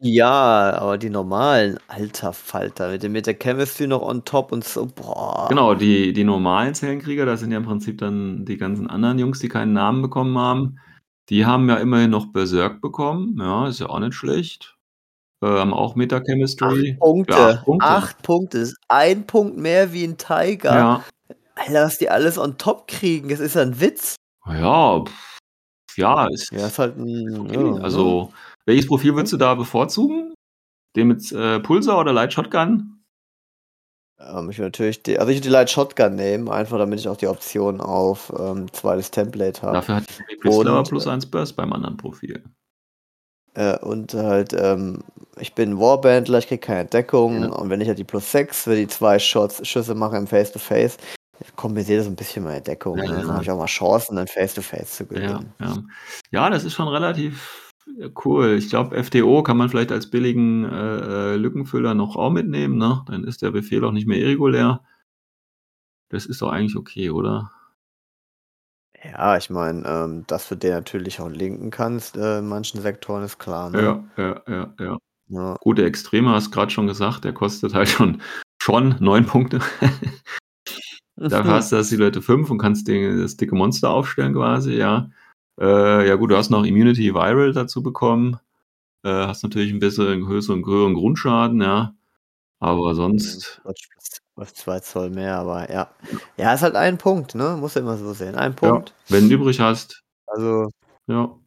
Ja, 0.00 0.76
aber 0.78 0.98
die 0.98 1.08
normalen, 1.08 1.78
alter 1.86 2.32
Falter, 2.32 2.90
mit, 2.90 3.02
dem, 3.02 3.12
mit 3.12 3.26
der 3.26 3.38
Chemistry 3.38 3.86
noch 3.86 4.02
on 4.02 4.24
top 4.24 4.50
und 4.52 4.64
so, 4.64 4.86
boah. 4.86 5.46
Genau, 5.48 5.74
die, 5.74 6.12
die 6.12 6.24
normalen 6.24 6.74
Zellenkrieger, 6.74 7.24
das 7.24 7.40
sind 7.40 7.52
ja 7.52 7.58
im 7.58 7.64
Prinzip 7.64 7.98
dann 7.98 8.44
die 8.44 8.56
ganzen 8.56 8.88
anderen 8.88 9.18
Jungs, 9.18 9.38
die 9.38 9.48
keinen 9.48 9.72
Namen 9.72 10.02
bekommen 10.02 10.36
haben. 10.36 10.78
Die 11.30 11.46
haben 11.46 11.68
ja 11.68 11.76
immerhin 11.76 12.10
noch 12.10 12.32
Berserk 12.32 12.80
bekommen, 12.80 13.38
ja, 13.38 13.68
ist 13.68 13.80
ja 13.80 13.88
auch 13.88 14.00
nicht 14.00 14.14
schlecht. 14.14 14.76
Äh, 15.42 15.46
haben 15.46 15.72
auch 15.72 15.94
Meta-Chemistry. 15.94 16.92
Acht 16.92 17.00
Punkte. 17.00 17.32
Ja, 17.32 17.48
acht 17.48 17.64
Punkte. 17.64 17.86
Acht 17.86 18.22
Punkte. 18.22 18.58
Ist 18.58 18.76
ein 18.88 19.26
Punkt 19.26 19.56
mehr 19.56 19.92
wie 19.92 20.04
ein 20.04 20.18
Tiger. 20.18 20.74
Ja. 20.74 21.04
Alter, 21.54 21.84
was 21.84 21.98
die 21.98 22.10
alles 22.10 22.36
on 22.36 22.58
top 22.58 22.88
kriegen, 22.88 23.28
das 23.28 23.40
ist 23.40 23.56
ein 23.56 23.80
Witz. 23.80 24.16
Ja, 24.46 25.02
pff, 25.02 25.38
ja, 25.96 26.26
ist, 26.26 26.50
ja, 26.50 26.66
ist 26.66 26.78
halt 26.78 26.98
ein, 26.98 27.40
okay. 27.40 27.54
ja, 27.54 27.82
also. 27.82 28.30
Ja 28.32 28.38
welches 28.66 28.86
Profil 28.86 29.14
würdest 29.14 29.32
du 29.32 29.36
da 29.36 29.54
bevorzugen? 29.54 30.34
Den 30.96 31.08
mit 31.08 31.30
äh, 31.32 31.60
Pulsar 31.60 31.98
oder 31.98 32.12
Light 32.12 32.32
Shotgun? 32.32 32.94
Ähm, 34.18 34.50
ich 34.50 34.58
würde 34.58 34.68
natürlich 34.68 35.02
die, 35.02 35.18
also 35.18 35.30
ich 35.30 35.38
würde 35.38 35.48
die 35.48 35.52
Light 35.52 35.70
Shotgun 35.70 36.14
nehmen, 36.14 36.48
einfach 36.48 36.78
damit 36.78 37.00
ich 37.00 37.08
auch 37.08 37.16
die 37.16 37.26
Option 37.26 37.80
auf 37.80 38.32
ähm, 38.38 38.72
zweites 38.72 39.10
Template 39.10 39.62
habe. 39.62 39.74
Dafür 39.74 39.96
hat 39.96 40.04
die 40.30 40.36
Priscilla 40.36 40.82
plus 40.82 41.06
1 41.06 41.26
Burst 41.26 41.56
beim 41.56 41.72
anderen 41.72 41.96
Profil. 41.96 42.44
Äh, 43.54 43.78
und 43.78 44.14
halt, 44.14 44.52
ähm, 44.52 45.02
ich 45.38 45.54
bin 45.54 45.78
Warbandler, 45.78 46.38
ich 46.38 46.48
kriege 46.48 46.60
keine 46.60 46.88
Deckung 46.88 47.42
ja. 47.42 47.48
und 47.48 47.70
wenn 47.70 47.80
ich 47.80 47.88
halt 47.88 47.98
die 47.98 48.04
plus 48.04 48.30
6 48.30 48.64
für 48.64 48.76
die 48.76 48.88
zwei 48.88 49.18
Shots, 49.18 49.66
Schüsse 49.66 49.94
mache 49.94 50.16
im 50.16 50.26
Face-to-Face, 50.26 50.96
kompensiert 51.56 52.00
das 52.00 52.06
ein 52.06 52.16
bisschen 52.16 52.44
meine 52.44 52.62
Deckung. 52.62 52.98
Ja, 52.98 53.04
ne? 53.04 53.16
Dann 53.18 53.32
habe 53.32 53.42
ich 53.42 53.50
auch 53.50 53.58
mal 53.58 53.66
Chancen, 53.66 54.16
dann 54.16 54.26
Face-to-Face 54.26 54.92
-face 54.92 54.96
zu 54.96 55.06
gewinnen. 55.06 55.52
Ja, 55.60 55.66
ja. 55.66 55.82
ja, 56.30 56.50
das 56.50 56.64
ist 56.64 56.74
schon 56.74 56.88
relativ 56.88 57.63
Cool. 58.24 58.56
Ich 58.58 58.68
glaube, 58.70 59.02
FTO 59.02 59.42
kann 59.42 59.56
man 59.56 59.68
vielleicht 59.68 59.92
als 59.92 60.10
billigen 60.10 60.64
äh, 60.64 61.34
äh, 61.34 61.36
Lückenfüller 61.36 61.94
noch 61.94 62.16
auch 62.16 62.30
mitnehmen, 62.30 62.76
ne? 62.76 63.04
Dann 63.06 63.24
ist 63.24 63.42
der 63.42 63.52
Befehl 63.52 63.84
auch 63.84 63.92
nicht 63.92 64.08
mehr 64.08 64.18
irregulär. 64.18 64.82
Das 66.08 66.26
ist 66.26 66.42
doch 66.42 66.50
eigentlich 66.50 66.76
okay, 66.76 67.10
oder? 67.10 67.52
Ja, 69.02 69.36
ich 69.36 69.50
meine, 69.50 69.86
ähm, 69.86 70.24
dass 70.26 70.48
du 70.48 70.56
den 70.56 70.72
natürlich 70.72 71.20
auch 71.20 71.28
linken 71.28 71.70
kannst, 71.70 72.16
äh, 72.16 72.38
in 72.38 72.48
manchen 72.48 72.80
Sektoren 72.80 73.22
ist 73.22 73.38
klar, 73.38 73.70
ne? 73.70 73.82
Ja, 73.82 74.04
ja, 74.16 74.42
ja, 74.48 74.74
ja. 74.80 74.98
ja. 75.28 75.56
Gut, 75.60 75.78
der 75.78 75.86
Extreme 75.86 76.30
hast 76.30 76.50
gerade 76.50 76.70
schon 76.70 76.86
gesagt, 76.86 77.24
der 77.24 77.34
kostet 77.34 77.74
halt 77.74 77.88
schon, 77.88 78.22
schon 78.60 78.96
9 79.00 79.26
Punkte. 79.26 79.60
Dafür 81.16 81.52
hast 81.52 81.70
du 81.70 81.76
das 81.76 81.90
die 81.90 81.96
Leute 81.96 82.22
5 82.22 82.50
und 82.50 82.58
kannst 82.58 82.88
den, 82.88 83.20
das 83.20 83.36
dicke 83.36 83.54
Monster 83.54 83.90
aufstellen 83.90 84.34
quasi, 84.34 84.74
ja. 84.74 85.10
Äh, 85.60 86.08
ja 86.08 86.14
gut, 86.16 86.30
du 86.30 86.36
hast 86.36 86.50
noch 86.50 86.64
Immunity 86.64 87.14
Viral 87.14 87.52
dazu 87.52 87.82
bekommen. 87.82 88.38
Äh, 89.04 89.10
hast 89.10 89.42
natürlich 89.42 89.72
ein 89.72 89.78
bisschen 89.78 90.26
höheren, 90.26 90.64
höheren 90.64 90.94
Grundschaden, 90.94 91.60
ja. 91.60 91.94
Aber 92.60 92.94
sonst. 92.94 93.60
Was 94.36 94.54
zwei 94.54 94.80
Zoll 94.80 95.10
mehr, 95.10 95.36
aber 95.36 95.70
ja. 95.70 95.90
Ja, 96.36 96.54
ist 96.54 96.62
halt 96.62 96.74
ein 96.74 96.98
Punkt, 96.98 97.34
ne? 97.34 97.56
Muss 97.60 97.74
ja 97.74 97.82
immer 97.82 97.96
so 97.96 98.12
sehen. 98.14 98.34
Ein 98.34 98.56
Punkt. 98.56 98.90
Ja, 98.90 99.16
wenn 99.16 99.28
du 99.28 99.36
übrig 99.36 99.60
hast. 99.60 100.02
Also, 100.26 100.68
Ja. 101.06 101.38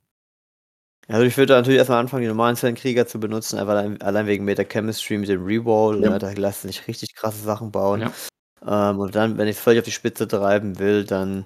Also 1.09 1.23
ich 1.23 1.37
würde 1.37 1.53
natürlich 1.53 1.77
erstmal 1.77 1.99
anfangen, 1.99 2.23
die 2.23 2.27
normalen 2.27 2.57
Zellenkrieger 2.57 3.07
zu 3.07 3.19
benutzen, 3.19 3.57
einfach 3.57 3.73
allein, 3.73 4.01
allein 4.01 4.27
wegen 4.27 4.43
Meta-Chemistry 4.43 5.17
mit 5.17 5.29
dem 5.29 5.45
Reroll. 5.45 6.03
Ja. 6.03 6.09
Ne? 6.11 6.19
Da 6.19 6.31
lassen 6.31 6.67
sich 6.67 6.85
richtig 6.87 7.15
krasse 7.15 7.41
Sachen 7.41 7.71
bauen. 7.71 8.01
Ja. 8.01 8.11
Ähm, 8.91 8.99
und 8.99 9.15
dann, 9.15 9.37
wenn 9.37 9.47
ich 9.47 9.55
es 9.55 9.63
völlig 9.63 9.79
auf 9.79 9.85
die 9.85 9.91
Spitze 9.91 10.27
treiben 10.27 10.79
will, 10.79 11.05
dann 11.05 11.45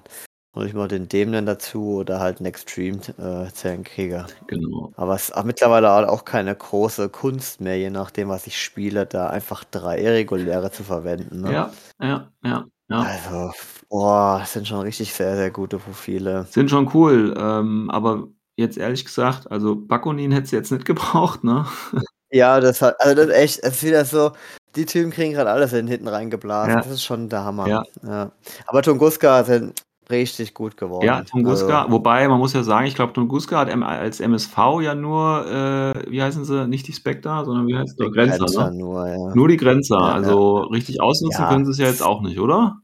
hole 0.54 0.66
ich 0.66 0.74
mal 0.74 0.88
den 0.88 1.08
Dämon 1.08 1.46
dazu 1.46 1.96
oder 1.96 2.20
halt 2.20 2.38
einen 2.38 2.46
Extreme 2.46 2.98
äh, 3.18 3.50
Zellenkrieger. 3.52 4.26
Genau. 4.46 4.92
Aber 4.96 5.14
es 5.14 5.30
ist 5.30 5.44
mittlerweile 5.44 6.10
auch 6.10 6.24
keine 6.24 6.54
große 6.54 7.08
Kunst 7.08 7.60
mehr, 7.60 7.78
je 7.78 7.90
nachdem, 7.90 8.28
was 8.28 8.46
ich 8.46 8.60
spiele, 8.60 9.06
da 9.06 9.28
einfach 9.28 9.64
drei 9.64 10.06
reguläre 10.06 10.70
zu 10.70 10.84
verwenden. 10.84 11.40
Ne? 11.40 11.52
Ja, 11.52 11.72
ja, 12.00 12.28
ja, 12.44 12.66
ja. 12.88 13.00
Also, 13.00 13.52
boah, 13.88 14.38
das 14.40 14.52
sind 14.52 14.68
schon 14.68 14.80
richtig 14.80 15.14
sehr, 15.14 15.36
sehr 15.36 15.50
gute 15.50 15.78
Profile. 15.78 16.46
Sind 16.50 16.68
schon 16.68 16.90
cool, 16.94 17.34
ähm, 17.38 17.90
aber 17.90 18.28
jetzt 18.56 18.76
ehrlich 18.76 19.04
gesagt, 19.04 19.50
also 19.50 19.74
Bakunin 19.74 20.32
hätte 20.32 20.44
es 20.44 20.50
jetzt 20.50 20.70
nicht 20.70 20.84
gebraucht, 20.84 21.44
ne? 21.44 21.66
Ja, 22.34 22.60
das 22.60 22.80
hat, 22.80 22.98
also 22.98 23.14
das 23.14 23.26
ist 23.26 23.34
echt, 23.34 23.58
es 23.58 23.74
ist 23.74 23.82
wieder 23.82 24.06
so, 24.06 24.32
die 24.74 24.86
Typen 24.86 25.10
kriegen 25.10 25.34
gerade 25.34 25.50
alles 25.50 25.74
in 25.74 25.86
hinten 25.86 26.08
reingeblasen. 26.08 26.72
Ja. 26.72 26.76
Das 26.78 26.86
ist 26.86 27.04
schon 27.04 27.28
der 27.28 27.44
Hammer. 27.44 27.68
Ja. 27.68 27.82
Ja. 28.02 28.32
Aber 28.66 28.80
Tunguska 28.80 29.44
sind 29.44 29.82
richtig 30.12 30.54
gut 30.54 30.76
geworden. 30.76 31.04
Ja, 31.06 31.22
Tunguska, 31.22 31.80
Also, 31.82 31.92
wobei 31.92 32.28
man 32.28 32.38
muss 32.38 32.52
ja 32.52 32.62
sagen, 32.62 32.86
ich 32.86 32.94
glaube, 32.94 33.12
Tunguska 33.12 33.58
hat 33.58 33.68
als 33.82 34.20
MSV 34.20 34.56
ja 34.80 34.94
nur, 34.94 35.46
äh, 35.46 36.10
wie 36.10 36.22
heißen 36.22 36.44
sie, 36.44 36.68
nicht 36.68 36.86
die 36.86 36.92
Spectre, 36.92 37.44
sondern 37.44 37.66
wie 37.66 37.76
heißt 37.76 37.98
die 37.98 38.10
Grenzer, 38.10 38.38
Grenzer 38.38 38.70
ne? 38.70 38.76
nur, 38.78 39.08
ja. 39.08 39.34
Nur 39.34 39.48
die 39.48 39.56
Grenzer, 39.56 39.98
Ja, 39.98 40.12
also 40.12 40.58
richtig 40.64 41.00
ausnutzen 41.00 41.42
Ja. 41.42 41.48
können 41.48 41.64
sie 41.64 41.72
es 41.72 41.78
ja 41.78 41.86
jetzt 41.86 42.02
auch 42.02 42.22
nicht, 42.22 42.38
oder? 42.38 42.76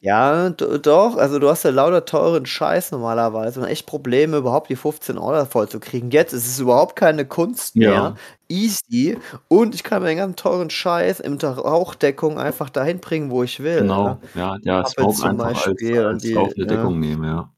Ja, 0.00 0.50
doch, 0.50 1.16
also 1.16 1.40
du 1.40 1.48
hast 1.48 1.64
ja 1.64 1.70
lauter 1.70 2.04
teuren 2.04 2.46
Scheiß 2.46 2.92
normalerweise 2.92 3.58
und 3.60 3.66
echt 3.66 3.84
Probleme, 3.86 4.36
überhaupt 4.36 4.68
die 4.70 4.76
15 4.76 5.18
Euro 5.18 5.44
voll 5.44 5.68
zu 5.68 5.80
kriegen. 5.80 6.10
Jetzt 6.12 6.32
ist 6.32 6.46
es 6.46 6.60
überhaupt 6.60 6.94
keine 6.94 7.24
Kunst 7.24 7.74
mehr. 7.74 8.14
Ja. 8.50 8.56
Easy. 8.56 9.18
Und 9.48 9.74
ich 9.74 9.82
kann 9.84 10.02
mir 10.02 10.08
den 10.08 10.18
ganzen 10.18 10.36
teuren 10.36 10.70
Scheiß 10.70 11.20
in 11.20 11.38
der 11.38 11.50
Rauchdeckung 11.58 12.38
einfach 12.38 12.70
dahin 12.70 12.98
bringen, 13.00 13.30
wo 13.30 13.42
ich 13.42 13.60
will. 13.60 13.80
Genau, 13.82 14.18
Ja, 14.34 14.56
ja, 14.56 14.58
der 14.58 14.82
Puppets 14.82 14.92
Smoke 14.94 15.14
zum 15.16 15.28
einfach 15.30 15.46
als, 15.46 15.64
Beispiel 15.64 15.98
und 16.00 16.06
als 16.14 16.22
die- 16.22 16.32
laufende 16.32 16.62
ja. 16.62 16.76
Deckung 16.76 16.98
nehmen, 17.00 17.24
ja. 17.24 17.50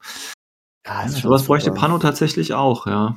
ja 0.85 1.01
ist 1.03 1.15
Ja, 1.15 1.21
schon 1.21 1.29
sowas 1.29 1.43
bräuchte. 1.45 1.71
Pano 1.71 1.97
tatsächlich 1.97 2.53
auch, 2.53 2.87
ja. 2.87 3.15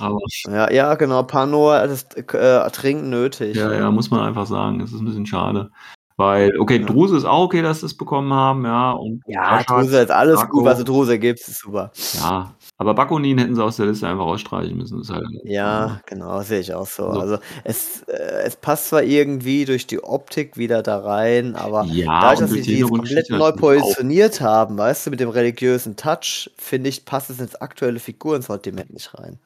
Aber 0.00 0.18
Ja, 0.46 0.72
ja, 0.72 0.94
genau. 0.94 1.22
Pano 1.24 1.70
das 1.72 2.04
äh, 2.16 2.70
dringend 2.70 3.08
nötig. 3.10 3.54
ja, 3.56 3.70
ja, 3.74 3.90
muss 3.90 4.10
man 4.10 4.20
einfach 4.26 4.46
sagen, 4.46 4.78
das 4.78 4.92
ist 4.92 5.00
ein 5.00 5.04
bisschen 5.04 5.26
schade. 5.26 5.70
Weil, 6.16 6.58
okay, 6.58 6.80
Ja. 6.80 6.86
Druse 6.86 7.16
ist 7.18 7.24
auch 7.26 7.44
okay, 7.44 7.60
dass 7.62 7.80
sie 7.80 7.86
es 7.86 7.96
bekommen 7.96 8.32
haben, 8.32 8.64
ja. 8.64 8.92
Und 8.92 9.22
Ja, 9.26 9.62
Druse 9.62 10.00
ist 10.00 10.10
alles 10.10 10.36
Marco, 10.36 10.58
gut, 10.58 10.64
was 10.64 10.78
du 10.78 10.84
Druse 10.84 11.18
gibst, 11.18 11.48
ist 11.48 11.60
super. 11.60 11.92
Ja, 12.14 12.54
aber 12.80 12.94
Bakunin 12.94 13.36
hätten 13.36 13.54
sie 13.54 13.62
aus 13.62 13.76
der 13.76 13.84
Liste 13.84 14.08
einfach 14.08 14.24
rausstreichen 14.24 14.74
müssen. 14.74 15.06
Halt, 15.06 15.26
Ja, 15.44 16.00
genau, 16.06 16.40
sehe 16.40 16.60
ich 16.60 16.72
auch 16.72 16.86
so. 16.86 17.12
So. 17.12 17.20
Also 17.20 17.38
es, 17.62 18.00
äh, 18.04 18.44
es 18.46 18.56
passt 18.56 18.88
zwar 18.88 19.02
irgendwie 19.02 19.66
durch 19.66 19.86
die 19.86 20.02
Optik 20.02 20.56
wieder 20.56 20.82
da 20.82 21.00
rein, 21.00 21.56
aber 21.56 21.84
ja, 21.84 22.22
dadurch, 22.22 22.40
dass 22.40 22.50
sie 22.52 22.62
die 22.62 22.80
komplett 22.80 23.28
neu 23.28 23.36
natürlich 23.36 23.54
auch. 23.54 23.60
positioniert 23.60 24.40
haben, 24.40 24.78
weißt 24.78 25.04
du, 25.04 25.10
mit 25.10 25.20
dem 25.20 25.28
religiösen 25.28 25.96
Touch, 25.96 26.50
finde 26.56 26.88
ich, 26.88 27.04
passt 27.04 27.28
es 27.28 27.38
ins 27.38 27.54
aktuelle 27.54 27.98
Figurensortiment 27.98 28.94
nicht 28.94 29.12
rein. 29.12 29.38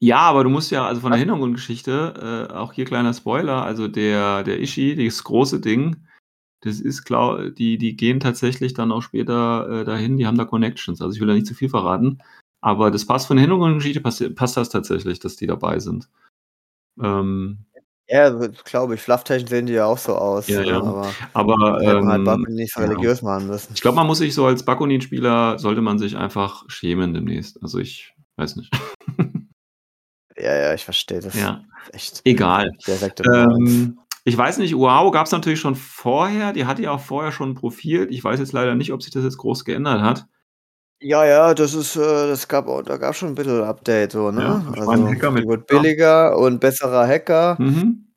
Ja, 0.00 0.20
aber 0.20 0.44
du 0.44 0.48
musst 0.48 0.70
ja, 0.70 0.86
also 0.86 1.02
von 1.02 1.10
der 1.10 1.18
Hintergrundgeschichte, 1.18 2.48
äh, 2.50 2.54
auch 2.54 2.72
hier 2.72 2.86
kleiner 2.86 3.12
Spoiler, 3.12 3.64
also 3.64 3.86
der, 3.86 4.44
der 4.44 4.60
Ishi, 4.60 4.96
das 4.96 5.22
große 5.24 5.60
Ding, 5.60 5.96
das 6.60 6.80
ist 6.80 7.04
klar, 7.04 7.50
die, 7.50 7.76
die 7.76 7.96
gehen 7.96 8.18
tatsächlich 8.18 8.72
dann 8.72 8.92
auch 8.92 9.02
später 9.02 9.68
äh, 9.68 9.84
dahin, 9.84 10.16
die 10.16 10.26
haben 10.26 10.38
da 10.38 10.46
Connections. 10.46 11.02
Also 11.02 11.14
ich 11.14 11.20
will 11.20 11.28
da 11.28 11.34
nicht 11.34 11.46
zu 11.46 11.54
viel 11.54 11.68
verraten, 11.68 12.22
aber 12.60 12.90
das 12.90 13.06
passt 13.06 13.26
von 13.26 13.36
der 13.36 13.42
Hintergrundgeschichte, 13.42 14.00
passt, 14.00 14.34
passt 14.34 14.56
das 14.56 14.68
tatsächlich, 14.68 15.20
dass 15.20 15.36
die 15.36 15.46
dabei 15.46 15.78
sind. 15.78 16.08
Ähm, 17.00 17.66
Ja, 18.08 18.30
glaube 18.64 18.94
ich. 18.94 19.00
Flufftechnisch 19.00 19.50
sehen 19.50 19.66
die 19.66 19.74
ja 19.74 19.86
auch 19.86 19.98
so 19.98 20.14
aus. 20.16 20.48
Ja, 20.48 20.62
ja. 20.62 20.78
Aber 20.78 21.12
aber 21.34 21.56
halt 21.74 22.02
ähm, 22.16 22.24
Bakunin 22.24 22.54
nicht 22.54 22.72
so 22.72 22.80
ja. 22.80 22.86
religiös 22.86 23.22
machen 23.22 23.46
müssen. 23.46 23.72
ich 23.74 23.80
glaube, 23.80 23.96
man 23.96 24.06
muss 24.06 24.18
sich 24.18 24.34
so 24.34 24.46
als 24.46 24.64
Bakunin-Spieler, 24.64 25.58
sollte 25.58 25.82
man 25.82 25.98
sich 25.98 26.16
einfach 26.16 26.64
schämen 26.68 27.14
demnächst. 27.14 27.62
Also 27.62 27.78
ich 27.78 28.14
weiß 28.36 28.56
nicht. 28.56 28.72
Ja, 30.40 30.56
ja, 30.56 30.74
ich 30.74 30.84
verstehe 30.84 31.20
das. 31.20 31.34
ja, 31.34 31.64
Echt. 31.92 32.20
egal. 32.24 32.70
Ähm, 32.86 33.98
ich 34.24 34.36
weiß 34.36 34.58
nicht, 34.58 34.76
Wow 34.76 35.10
gab 35.12 35.26
es 35.26 35.32
natürlich 35.32 35.58
schon 35.58 35.74
vorher. 35.74 36.52
Die 36.52 36.64
hatte 36.64 36.82
ja 36.82 36.92
auch 36.92 37.00
vorher 37.00 37.32
schon 37.32 37.50
ein 37.50 37.54
Profil. 37.54 38.06
Ich 38.10 38.22
weiß 38.22 38.38
jetzt 38.38 38.52
leider 38.52 38.74
nicht, 38.74 38.92
ob 38.92 39.02
sich 39.02 39.12
das 39.12 39.24
jetzt 39.24 39.38
groß 39.38 39.64
geändert 39.64 40.00
hat. 40.00 40.26
Ja, 41.00 41.24
ja, 41.24 41.54
das 41.54 41.74
ist, 41.74 41.96
äh, 41.96 42.28
das 42.28 42.48
gab 42.48 42.66
auch, 42.66 42.82
da 42.82 42.96
gab 42.96 43.14
schon 43.14 43.28
ein 43.28 43.34
bisschen 43.34 43.62
Update, 43.62 44.12
so, 44.12 44.30
ne? 44.32 44.42
Ja, 44.42 44.72
also, 44.82 45.06
Hacker 45.06 45.30
mit- 45.30 45.46
wird 45.46 45.66
billiger 45.68 46.36
und 46.36 46.58
besserer 46.58 47.06
Hacker. 47.06 47.56
Mhm. 47.60 48.08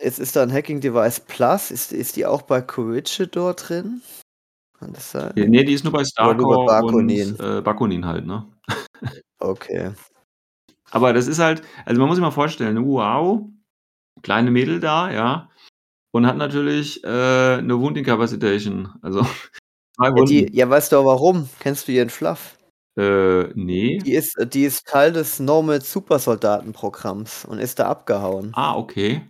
Jetzt 0.00 0.18
ist 0.18 0.36
da 0.36 0.42
ein 0.42 0.52
Hacking 0.52 0.80
Device 0.80 1.20
Plus. 1.20 1.70
Ist, 1.70 1.92
ist 1.92 2.16
die 2.16 2.26
auch 2.26 2.42
bei 2.42 2.60
Corregidor 2.60 3.54
drin? 3.54 4.02
Kann 4.78 4.92
das 4.92 5.12
sein? 5.12 5.32
Ja, 5.36 5.46
nee, 5.46 5.64
die 5.64 5.72
ist 5.72 5.84
nur 5.84 5.92
bei 5.92 6.04
Starcore 6.04 6.58
und 6.58 6.66
Bakunin? 6.66 7.36
äh, 7.38 7.60
Bakunin 7.62 8.04
halt, 8.04 8.26
ne? 8.26 8.44
Okay. 9.38 9.92
Aber 10.90 11.12
das 11.12 11.26
ist 11.26 11.38
halt, 11.38 11.62
also 11.86 11.98
man 12.00 12.08
muss 12.08 12.16
sich 12.16 12.22
mal 12.22 12.30
vorstellen, 12.32 12.84
wow, 12.86 13.48
kleine 14.22 14.50
Mädel 14.50 14.80
da, 14.80 15.10
ja, 15.10 15.50
und 16.12 16.26
hat 16.26 16.36
natürlich 16.36 17.02
äh, 17.04 17.08
eine 17.08 17.78
Wound 17.80 17.96
Incapacitation. 17.96 18.92
Also 19.00 19.26
Ja, 20.00 20.10
die, 20.10 20.48
ja, 20.52 20.68
weißt 20.68 20.92
du 20.92 21.04
warum? 21.04 21.48
Kennst 21.60 21.88
du 21.88 21.92
ihren 21.92 22.10
Fluff? 22.10 22.56
äh, 22.96 23.44
nee. 23.54 23.98
Die 23.98 24.14
ist, 24.14 24.36
die 24.52 24.64
ist 24.64 24.86
Teil 24.86 25.12
des 25.12 25.40
Normal 25.40 25.80
Supersoldatenprogramms 25.80 27.44
und 27.44 27.58
ist 27.58 27.78
da 27.78 27.86
abgehauen. 27.88 28.52
Ah, 28.54 28.76
okay. 28.76 29.22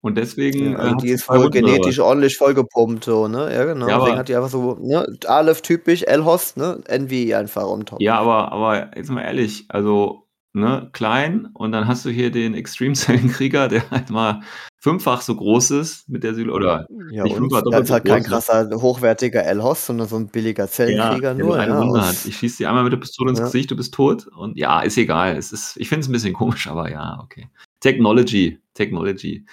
Und 0.00 0.16
deswegen. 0.16 0.72
Ja, 0.72 0.78
äh, 0.78 0.82
also 0.82 0.96
die 0.96 1.08
ist 1.10 1.28
wohl 1.28 1.44
Wunden, 1.44 1.48
oder 1.64 1.72
genetisch 1.72 1.98
ordentlich 1.98 2.36
vollgepumpt, 2.36 3.04
so, 3.04 3.26
ne? 3.28 3.52
Ja, 3.54 3.64
genau. 3.64 3.88
Ja, 3.88 3.98
Deswegen 3.98 4.18
hat 4.18 4.28
die 4.28 4.36
einfach 4.36 4.50
so, 4.50 4.74
ne? 4.80 5.06
Aleph 5.26 5.62
typisch, 5.62 6.02
L-Host, 6.02 6.56
ne? 6.56 6.80
NV 6.86 7.34
einfach 7.34 7.64
on 7.64 7.86
top. 7.86 8.00
Ja, 8.00 8.18
aber, 8.18 8.52
aber 8.52 8.96
jetzt 8.96 9.10
mal 9.10 9.22
ehrlich, 9.22 9.64
also, 9.68 10.23
ne, 10.54 10.88
klein 10.92 11.48
und 11.52 11.72
dann 11.72 11.86
hast 11.86 12.04
du 12.04 12.10
hier 12.10 12.30
den 12.30 12.54
Extreme-Zellenkrieger, 12.54 13.68
der 13.68 13.90
halt 13.90 14.10
mal 14.10 14.40
fünffach 14.78 15.20
so 15.22 15.34
groß 15.36 15.70
ist 15.72 16.08
mit 16.08 16.24
der 16.24 16.34
Syl 16.34 16.50
oder 16.50 16.86
Ja, 17.10 17.24
nicht 17.24 17.32
und 17.32 17.38
fünffach, 17.42 17.62
doppelt 17.62 17.82
ist 17.82 17.88
so 17.88 17.94
halt 17.94 18.04
kein 18.04 18.22
groß, 18.22 18.28
ne? 18.30 18.30
krasser, 18.34 18.70
hochwertiger 18.82 19.44
L-Host, 19.44 19.86
sondern 19.86 20.08
so 20.08 20.16
ein 20.16 20.28
billiger 20.28 20.64
Ja, 20.64 20.68
Zellenkrieger 20.70 21.34
der 21.34 21.44
nur, 21.44 21.58
eine 21.58 21.72
ja. 21.72 21.80
Wunde 21.80 22.00
aus- 22.00 22.06
hat. 22.20 22.26
Ich 22.26 22.36
schieße 22.36 22.58
dir 22.58 22.68
einmal 22.68 22.84
mit 22.84 22.92
der 22.92 22.98
Pistole 22.98 23.30
ins 23.30 23.38
Ja. 23.40 23.44
Gesicht, 23.46 23.70
du 23.70 23.76
bist 23.76 23.92
tot. 23.94 24.26
Und 24.28 24.56
ja, 24.56 24.80
ist 24.82 24.96
egal. 24.98 25.36
Es 25.36 25.52
ist, 25.52 25.76
ich 25.78 25.88
finde 25.88 26.00
es 26.02 26.08
ein 26.08 26.12
bisschen 26.12 26.34
komisch, 26.34 26.66
aber 26.66 26.90
ja, 26.90 27.18
okay. 27.22 27.48
Technology, 27.80 28.58
Technology. 28.74 29.44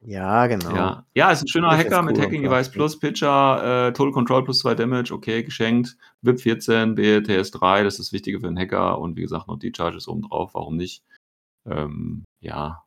Ja, 0.00 0.46
genau. 0.46 0.74
Ja, 0.74 1.06
ja, 1.14 1.30
ist 1.32 1.42
ein 1.42 1.48
schöner 1.48 1.76
jetzt 1.76 1.86
Hacker 1.86 2.02
mit 2.02 2.16
cool, 2.16 2.24
Hacking 2.24 2.42
klar. 2.42 2.54
Device 2.54 2.70
Plus, 2.70 2.98
Pitcher, 2.98 3.88
äh, 3.88 3.92
Total 3.92 4.12
Control 4.12 4.44
plus 4.44 4.60
2 4.60 4.74
Damage, 4.76 5.12
okay, 5.12 5.42
geschenkt. 5.42 5.96
VIP 6.22 6.40
14, 6.40 6.94
BTS 6.94 7.50
3, 7.50 7.82
das 7.82 7.94
ist 7.94 8.06
das 8.08 8.12
Wichtige 8.12 8.40
für 8.40 8.46
einen 8.46 8.58
Hacker. 8.58 8.98
Und 9.00 9.16
wie 9.16 9.22
gesagt, 9.22 9.48
noch 9.48 9.58
die 9.58 9.72
Charges 9.76 10.06
oben 10.06 10.22
drauf, 10.22 10.54
warum 10.54 10.76
nicht? 10.76 11.02
Ähm, 11.66 12.24
ja. 12.40 12.84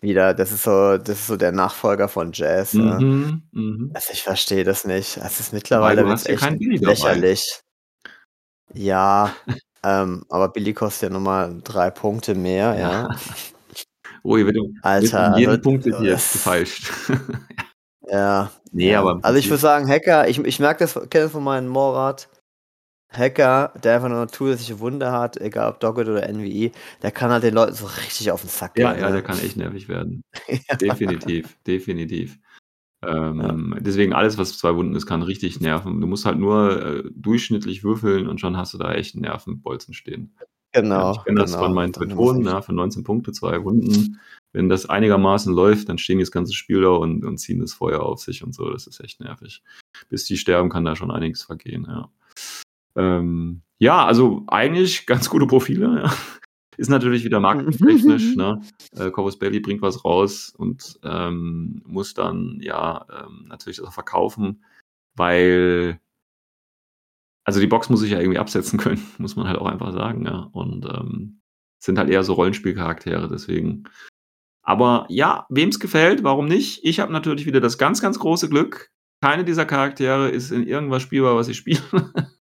Wieder, 0.00 0.34
das 0.34 0.52
ist 0.52 0.64
so, 0.64 0.96
das 0.96 1.20
ist 1.20 1.26
so 1.26 1.36
der 1.36 1.52
Nachfolger 1.52 2.08
von 2.08 2.32
Jazz. 2.32 2.72
Ja. 2.72 2.98
Mhm, 2.98 3.42
mhm. 3.52 3.90
Also 3.94 4.12
ich 4.12 4.22
verstehe 4.22 4.64
das 4.64 4.84
nicht. 4.84 5.18
Es 5.18 5.38
ist 5.38 5.52
Weil 5.52 5.58
mittlerweile 5.58 6.12
echt 6.12 6.58
Billy 6.58 6.78
dabei. 6.78 6.92
lächerlich. 6.92 7.60
Ja, 8.72 9.34
ähm, 9.84 10.24
aber 10.28 10.48
Billy 10.48 10.72
kostet 10.72 11.10
ja 11.10 11.14
nochmal 11.14 11.60
drei 11.62 11.90
Punkte 11.90 12.34
mehr, 12.34 12.76
ja. 12.78 13.08
Oh, 14.24 14.36
hier 14.36 14.46
wird 14.46 14.58
um, 14.58 14.76
Alter, 14.82 15.02
wird 15.02 15.32
um 15.32 15.38
jeden 15.38 15.50
also, 15.50 15.62
Punkt 15.62 15.84
wird 15.84 15.98
hier 16.00 16.12
gefeilscht. 16.14 16.90
Ja. 18.08 18.50
nee, 18.72 18.90
ja. 18.90 19.00
aber. 19.00 19.20
Also 19.22 19.38
ich 19.38 19.48
würde 19.48 19.60
sagen, 19.60 19.86
Hacker, 19.86 20.28
ich, 20.28 20.38
ich 20.38 20.58
merke 20.58 20.84
das, 20.84 20.94
kenne 20.94 21.24
das 21.24 21.32
von 21.32 21.44
meinem 21.44 21.68
Morat. 21.68 22.28
Hacker, 23.16 23.72
der 23.82 23.94
einfach 23.94 24.08
nur 24.08 24.18
eine 24.18 24.26
zusätzliche 24.26 24.80
Wunde 24.80 25.12
hat, 25.12 25.36
egal 25.36 25.70
ob 25.70 25.78
Dogged 25.78 26.08
oder 26.08 26.28
NVE, 26.28 26.72
der 27.02 27.12
kann 27.12 27.30
halt 27.30 27.44
den 27.44 27.54
Leuten 27.54 27.74
so 27.74 27.86
richtig 27.86 28.32
auf 28.32 28.40
den 28.40 28.50
Sack 28.50 28.76
Ja, 28.76 28.92
gehen. 28.92 29.02
ja, 29.02 29.06
ne? 29.06 29.12
der 29.12 29.22
kann 29.22 29.38
echt 29.38 29.56
nervig 29.56 29.88
werden. 29.88 30.24
Definitiv, 30.80 31.56
definitiv. 31.64 32.38
Ähm, 33.06 33.76
Deswegen 33.80 34.14
alles, 34.14 34.38
was 34.38 34.58
zwei 34.58 34.74
Wunden 34.74 34.96
ist, 34.96 35.06
kann 35.06 35.22
richtig 35.22 35.60
nerven. 35.60 36.00
Du 36.00 36.06
musst 36.06 36.24
halt 36.24 36.38
nur 36.38 36.82
äh, 36.82 37.02
durchschnittlich 37.14 37.84
würfeln 37.84 38.26
und 38.26 38.40
schon 38.40 38.56
hast 38.56 38.74
du 38.74 38.78
da 38.78 38.92
echt 38.94 39.14
einen 39.14 39.22
Nervenbolzen 39.22 39.94
stehen. 39.94 40.34
Genau. 40.74 41.12
ich 41.12 41.24
kenne 41.24 41.40
das 41.40 41.52
genau. 41.52 41.64
von 41.64 41.74
meinen 41.74 41.92
ich- 41.92 42.46
ja, 42.46 42.60
für 42.60 42.72
19 42.72 43.04
Punkte, 43.04 43.32
zwei 43.32 43.62
Wunden. 43.64 44.20
Wenn 44.52 44.68
das 44.68 44.86
einigermaßen 44.86 45.52
läuft, 45.52 45.88
dann 45.88 45.98
stehen 45.98 46.18
die 46.18 46.24
das 46.24 46.30
ganze 46.30 46.52
Spiel 46.52 46.82
da 46.82 46.90
und, 46.90 47.24
und 47.24 47.38
ziehen 47.38 47.60
das 47.60 47.72
Feuer 47.74 48.02
auf 48.02 48.20
sich 48.20 48.44
und 48.44 48.54
so. 48.54 48.70
Das 48.70 48.86
ist 48.86 49.00
echt 49.00 49.20
nervig. 49.20 49.62
Bis 50.08 50.24
die 50.24 50.36
sterben, 50.36 50.68
kann 50.70 50.84
da 50.84 50.94
schon 50.94 51.10
einiges 51.10 51.42
vergehen, 51.42 51.86
ja. 51.88 52.10
Ähm, 52.96 53.62
ja, 53.78 54.04
also 54.04 54.44
eigentlich 54.46 55.06
ganz 55.06 55.28
gute 55.30 55.46
Profile, 55.46 56.02
ja. 56.02 56.14
Ist 56.76 56.90
natürlich 56.90 57.24
wieder 57.24 57.40
marketingtechnisch, 57.40 58.34
ne? 58.36 58.60
Äh, 58.96 59.10
Corvus 59.10 59.38
Belly 59.38 59.60
bringt 59.60 59.82
was 59.82 60.04
raus 60.04 60.52
und 60.56 60.98
ähm, 61.04 61.82
muss 61.86 62.14
dann 62.14 62.58
ja 62.60 63.06
ähm, 63.10 63.46
natürlich 63.48 63.78
das 63.78 63.86
auch 63.86 63.92
verkaufen, 63.92 64.64
weil 65.16 66.00
also 67.44 67.60
die 67.60 67.66
Box 67.66 67.90
muss 67.90 68.02
ich 68.02 68.10
ja 68.12 68.18
irgendwie 68.20 68.38
absetzen 68.38 68.78
können, 68.78 69.02
muss 69.18 69.36
man 69.36 69.46
halt 69.46 69.58
auch 69.58 69.66
einfach 69.66 69.92
sagen, 69.92 70.24
ja. 70.26 70.48
Und 70.52 70.84
ähm, 70.86 71.40
sind 71.78 71.98
halt 71.98 72.08
eher 72.10 72.24
so 72.24 72.32
Rollenspielcharaktere, 72.34 73.28
deswegen. 73.28 73.84
Aber 74.62 75.06
ja, 75.10 75.46
wem 75.50 75.68
es 75.68 75.78
gefällt, 75.78 76.24
warum 76.24 76.46
nicht? 76.46 76.80
Ich 76.84 77.00
habe 77.00 77.12
natürlich 77.12 77.44
wieder 77.44 77.60
das 77.60 77.76
ganz, 77.76 78.00
ganz 78.00 78.18
große 78.18 78.48
Glück. 78.48 78.90
Keine 79.20 79.44
dieser 79.44 79.66
Charaktere 79.66 80.30
ist 80.30 80.50
in 80.50 80.66
irgendwas 80.66 81.02
spielbar, 81.02 81.36
was 81.36 81.48
ich 81.48 81.58
spiele. 81.58 81.80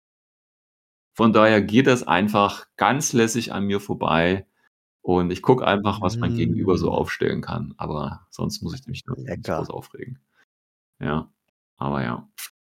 Von 1.13 1.33
daher 1.33 1.61
geht 1.61 1.87
das 1.87 2.07
einfach 2.07 2.67
ganz 2.77 3.13
lässig 3.13 3.51
an 3.53 3.65
mir 3.65 3.79
vorbei. 3.79 4.45
Und 5.01 5.31
ich 5.31 5.41
gucke 5.41 5.65
einfach, 5.65 5.99
was 6.01 6.17
mein 6.17 6.35
Gegenüber 6.35 6.77
so 6.77 6.91
Mm. 6.91 6.93
aufstellen 6.93 7.41
kann. 7.41 7.73
Aber 7.77 8.27
sonst 8.29 8.61
muss 8.61 8.75
ich 8.79 8.85
mich 8.85 9.03
Lecker. 9.17 9.57
groß 9.57 9.71
aufregen. 9.71 10.19
Ja, 10.99 11.31
aber 11.77 12.03
ja. 12.03 12.29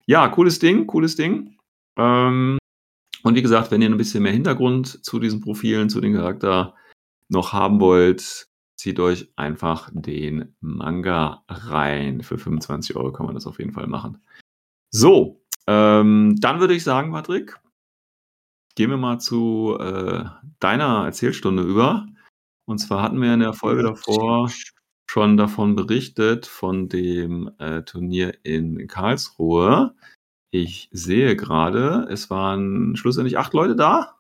Ja, 0.07 0.29
cooles 0.29 0.59
Ding, 0.59 0.87
cooles 0.87 1.17
Ding. 1.17 1.59
Ähm, 1.97 2.59
und 3.23 3.35
wie 3.35 3.43
gesagt, 3.43 3.71
wenn 3.71 3.83
ihr 3.83 3.89
ein 3.89 3.97
bisschen 3.97 4.23
mehr 4.23 4.33
Hintergrund 4.33 5.05
zu 5.05 5.19
diesen 5.19 5.41
Profilen, 5.41 5.89
zu 5.89 6.01
den 6.01 6.15
Charakter 6.15 6.75
noch 7.29 7.53
haben 7.53 7.81
wollt, 7.81 8.49
zieht 8.77 9.01
euch 9.01 9.33
einfach 9.37 9.91
den 9.93 10.55
Manga 10.61 11.45
rein. 11.49 12.23
Für 12.23 12.39
25 12.39 12.97
Euro 12.97 13.13
kann 13.13 13.27
man 13.27 13.35
das 13.35 13.47
auf 13.47 13.59
jeden 13.59 13.73
Fall 13.73 13.87
machen. 13.87 14.23
So, 14.91 15.43
ähm, 15.67 16.37
dann 16.39 16.61
würde 16.61 16.75
ich 16.75 16.85
sagen, 16.85 17.13
Patrick, 17.13 17.59
gehen 18.75 18.91
wir 18.91 18.97
mal 18.97 19.19
zu 19.19 19.77
äh, 19.81 20.25
deiner 20.61 21.07
Erzählstunde 21.07 21.63
über. 21.63 22.07
Und 22.67 22.79
zwar 22.79 23.03
hatten 23.03 23.21
wir 23.21 23.33
in 23.35 23.41
der 23.41 23.53
Folge 23.53 23.83
davor 23.83 24.51
schon 25.09 25.37
davon 25.37 25.77
berichtet, 25.77 26.47
von 26.47 26.89
dem 26.89 27.51
äh, 27.59 27.83
Turnier 27.83 28.45
in 28.45 28.87
Karlsruhe. 28.89 29.95
Ich 30.55 30.89
sehe 30.93 31.35
gerade, 31.35 32.07
es 32.13 32.31
waren 32.31 32.95
schlussendlich 32.95 33.39
acht 33.39 33.55
Leute 33.55 33.75
da. 33.75 34.15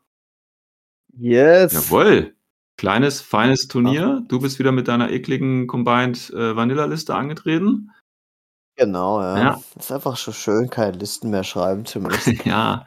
Yes. 1.16 1.72
Jawohl. 1.72 2.34
Kleines, 2.76 3.20
feines 3.20 3.68
Turnier. 3.68 4.24
Du 4.26 4.40
bist 4.40 4.58
wieder 4.58 4.72
mit 4.72 4.88
deiner 4.88 5.10
ekligen 5.10 5.68
Combined 5.68 6.30
äh, 6.30 6.56
Vanilla-Liste 6.56 7.14
angetreten. 7.14 7.92
Genau, 8.74 9.20
ja. 9.22 9.38
Ja. 9.38 9.60
Ist 9.78 9.92
einfach 9.92 10.16
schon 10.16 10.34
schön, 10.34 10.70
keine 10.70 10.98
Listen 10.98 11.30
mehr 11.30 11.44
schreiben 11.44 11.84
zu 11.84 12.00
müssen. 12.00 12.40
ja. 12.44 12.84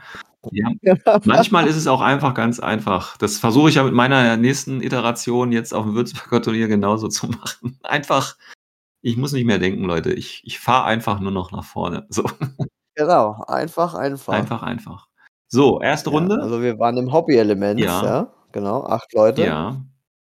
ja. 0.51 0.69
Manchmal 1.23 1.67
ist 1.67 1.77
es 1.77 1.87
auch 1.87 2.01
einfach 2.01 2.33
ganz 2.33 2.59
einfach. 2.59 3.15
Das 3.15 3.37
versuche 3.37 3.69
ich 3.69 3.75
ja 3.75 3.83
mit 3.83 3.93
meiner 3.93 4.35
nächsten 4.35 4.81
Iteration 4.81 5.53
jetzt 5.53 5.73
auf 5.73 5.85
dem 5.85 5.95
Würzburger 5.95 6.41
Turnier 6.41 6.67
genauso 6.67 7.07
zu 7.07 7.27
machen. 7.27 7.79
Einfach, 7.83 8.35
ich 9.01 9.15
muss 9.15 9.31
nicht 9.31 9.45
mehr 9.45 9.59
denken, 9.59 9.85
Leute. 9.85 10.11
Ich, 10.11 10.41
ich 10.43 10.59
fahre 10.59 10.83
einfach 10.87 11.21
nur 11.21 11.31
noch 11.31 11.53
nach 11.53 11.63
vorne. 11.63 12.05
So, 12.09 12.29
genau, 12.97 13.43
einfach, 13.47 13.93
einfach. 13.95 14.33
einfach, 14.33 14.63
einfach. 14.63 15.07
So, 15.49 15.81
erste 15.81 16.09
Ja, 16.11 16.15
Runde. 16.17 16.41
also 16.41 16.61
wir 16.61 16.77
waren 16.79 16.97
im 16.97 17.11
Hobby-Element, 17.13 17.79
Ja. 17.79 18.03
ja. 18.05 18.33
Genau, 18.51 18.83
acht 18.85 19.13
Leute. 19.13 19.43
ja, 19.45 19.77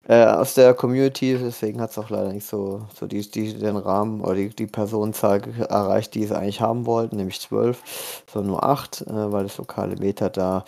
Äh, 0.06 0.26
aus 0.26 0.54
der 0.54 0.74
Community, 0.74 1.38
deswegen 1.38 1.80
hat 1.80 1.90
es 1.90 1.98
auch 1.98 2.10
leider 2.10 2.32
nicht 2.32 2.46
so, 2.46 2.86
so 2.94 3.06
die, 3.06 3.22
die, 3.30 3.54
den 3.58 3.76
Rahmen 3.76 4.20
oder 4.20 4.34
die, 4.34 4.50
die 4.50 4.66
Personenzahl 4.66 5.40
erreicht, 5.70 6.14
die 6.14 6.24
sie 6.26 6.36
eigentlich 6.36 6.60
haben 6.60 6.86
wollten, 6.86 7.16
nämlich 7.16 7.40
zwölf, 7.40 8.24
sondern 8.30 8.50
nur 8.52 8.64
acht, 8.64 9.02
äh, 9.02 9.32
weil 9.32 9.44
das 9.44 9.56
lokale 9.58 9.96
Meta 9.96 10.28
da 10.28 10.64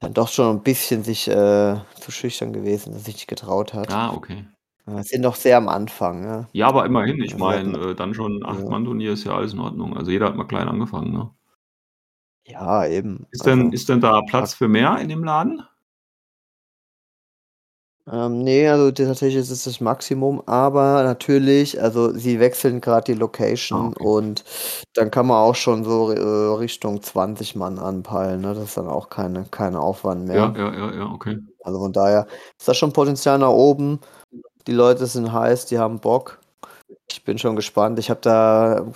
dann 0.00 0.14
doch 0.14 0.28
schon 0.28 0.56
ein 0.56 0.62
bisschen 0.62 1.02
sich 1.04 1.26
äh, 1.28 1.76
zu 2.00 2.12
schüchtern 2.12 2.52
gewesen, 2.52 2.92
dass 2.92 3.04
sich 3.04 3.14
nicht 3.16 3.28
getraut 3.28 3.74
hat. 3.74 3.90
ah, 3.92 4.12
okay. 4.14 4.46
Äh, 4.86 5.02
sind 5.02 5.22
noch 5.22 5.34
sehr 5.36 5.56
am 5.56 5.68
Anfang, 5.68 6.20
ne? 6.22 6.48
Ja, 6.52 6.68
aber 6.68 6.86
immerhin, 6.86 7.20
ich 7.22 7.32
wir 7.32 7.38
meine, 7.38 7.78
äh, 7.90 7.94
dann 7.94 8.14
schon 8.14 8.38
ein 8.38 8.42
Ja. 8.42 8.48
Acht-Mann-Turnier 8.50 9.12
ist 9.12 9.24
ja 9.24 9.34
alles 9.36 9.52
in 9.52 9.60
Ordnung. 9.60 9.96
Also 9.96 10.10
jeder 10.12 10.26
hat 10.26 10.36
mal 10.36 10.44
klein 10.46 10.68
angefangen, 10.68 11.12
ne? 11.12 11.30
Ja, 12.46 12.86
eben. 12.86 13.26
Ist 13.30 13.44
denn, 13.46 13.60
Also, 13.60 13.72
ist 13.72 13.88
denn 13.88 14.00
da 14.00 14.20
Platz 14.22 14.54
für 14.54 14.68
mehr 14.68 14.98
in 14.98 15.08
dem 15.08 15.24
Laden? 15.24 15.62
ähm, 18.08 18.44
nee, 18.44 18.68
also 18.68 18.92
tatsächlich 18.92 19.34
ist 19.34 19.50
es 19.50 19.64
das 19.64 19.80
Maximum, 19.80 20.40
aber 20.46 21.02
natürlich, 21.02 21.82
also 21.82 22.12
sie 22.12 22.38
wechseln 22.38 22.80
gerade 22.80 23.12
die 23.12 23.18
Location 23.18 23.80
Ah, 23.80 23.86
okay. 23.88 24.04
und 24.04 24.44
dann 24.94 25.10
kann 25.10 25.26
man 25.26 25.38
auch 25.38 25.56
schon 25.56 25.82
so 25.82 26.12
äh, 26.12 26.56
Richtung 26.56 27.02
20 27.02 27.56
Mann 27.56 27.80
anpeilen, 27.80 28.42
ne? 28.42 28.54
Das 28.54 28.62
ist 28.62 28.76
dann 28.76 28.86
auch 28.86 29.08
keine, 29.08 29.44
kein 29.50 29.74
Aufwand 29.74 30.26
mehr. 30.28 30.52
Ja, 30.56 30.70
ja, 30.70 30.72
ja, 30.72 30.94
ja, 30.94 31.06
okay. 31.12 31.38
Also 31.64 31.80
von 31.80 31.92
daher 31.92 32.28
ist 32.56 32.68
da 32.68 32.74
schon 32.74 32.92
Potenzial 32.92 33.40
nach 33.40 33.48
oben. 33.48 33.98
Die 34.68 34.72
Leute 34.72 35.06
sind 35.06 35.32
heiß, 35.32 35.66
die 35.66 35.78
haben 35.80 35.98
Bock. 35.98 36.38
Ich 37.10 37.24
bin 37.24 37.38
schon 37.38 37.56
gespannt. 37.56 37.98
Ich 37.98 38.08
habe 38.08 38.20
da 38.20 38.86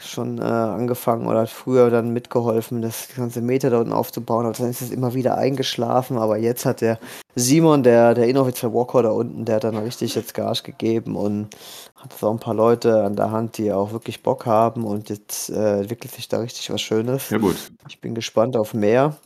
schon 0.00 0.38
äh, 0.38 0.42
angefangen 0.42 1.26
oder 1.26 1.46
früher 1.46 1.90
dann 1.90 2.12
mitgeholfen, 2.12 2.82
das 2.82 3.08
ganze 3.14 3.40
Meter 3.40 3.70
da 3.70 3.78
unten 3.78 3.92
aufzubauen, 3.92 4.46
aber 4.46 4.54
dann 4.56 4.70
ist 4.70 4.82
es 4.82 4.90
immer 4.90 5.14
wieder 5.14 5.36
eingeschlafen. 5.36 6.18
Aber 6.18 6.36
jetzt 6.38 6.64
hat 6.64 6.80
der 6.80 6.98
Simon, 7.34 7.82
der, 7.82 8.14
der 8.14 8.28
inoffizielle 8.28 8.74
Walker 8.74 9.02
da 9.02 9.10
unten, 9.10 9.44
der 9.44 9.56
hat 9.56 9.64
dann 9.64 9.76
richtig 9.76 10.14
jetzt 10.14 10.34
Gas 10.34 10.62
gegeben 10.62 11.16
und 11.16 11.48
hat 11.96 12.12
so 12.12 12.30
ein 12.30 12.38
paar 12.38 12.54
Leute 12.54 13.04
an 13.04 13.16
der 13.16 13.30
Hand, 13.30 13.58
die 13.58 13.72
auch 13.72 13.92
wirklich 13.92 14.22
Bock 14.22 14.46
haben 14.46 14.84
und 14.84 15.08
jetzt 15.10 15.50
äh, 15.50 15.80
entwickelt 15.80 16.14
sich 16.14 16.28
da 16.28 16.38
richtig 16.38 16.70
was 16.72 16.80
Schönes. 16.80 17.30
Ja, 17.30 17.38
gut. 17.38 17.56
Ich 17.88 18.00
bin 18.00 18.14
gespannt 18.14 18.56
auf 18.56 18.74
mehr. 18.74 19.16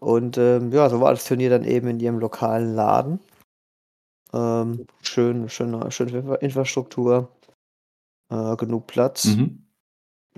Und 0.00 0.38
ähm, 0.38 0.72
ja, 0.72 0.88
so 0.88 1.00
war 1.00 1.10
das 1.10 1.24
Turnier 1.24 1.50
dann 1.50 1.64
eben 1.64 1.88
in 1.88 1.98
ihrem 1.98 2.20
lokalen 2.20 2.74
Laden. 2.74 3.18
Ähm, 4.32 4.86
schön, 5.02 5.48
schöne, 5.48 5.90
schöne 5.90 6.12
Infra- 6.12 6.36
Infrastruktur, 6.36 7.28
äh, 8.30 8.56
genug 8.56 8.86
Platz. 8.86 9.24
Mhm. 9.24 9.64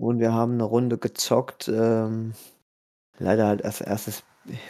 Und 0.01 0.19
wir 0.19 0.33
haben 0.33 0.55
eine 0.55 0.65
Runde 0.65 0.99
gezockt. 0.99 1.69
Ähm, 1.69 2.33
leider 3.19 3.47
halt 3.47 3.65
als 3.65 3.81
erstes 3.81 4.23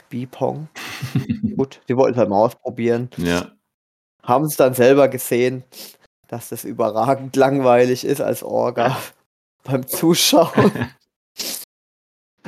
B-Pong. 0.09 0.69
Gut, 1.57 1.81
die 1.89 1.97
wollten 1.97 2.15
es 2.15 2.19
halt 2.19 2.29
mal 2.29 2.45
ausprobieren. 2.45 3.11
ja, 3.17 3.53
Haben 4.23 4.45
es 4.47 4.57
dann 4.57 4.75
selber 4.75 5.09
gesehen, 5.09 5.63
dass 6.27 6.49
das 6.49 6.65
überragend 6.65 7.37
langweilig 7.37 8.05
ist 8.05 8.21
als 8.21 8.43
Orga 8.43 8.97
beim 9.63 9.87
Zuschauen. 9.87 10.91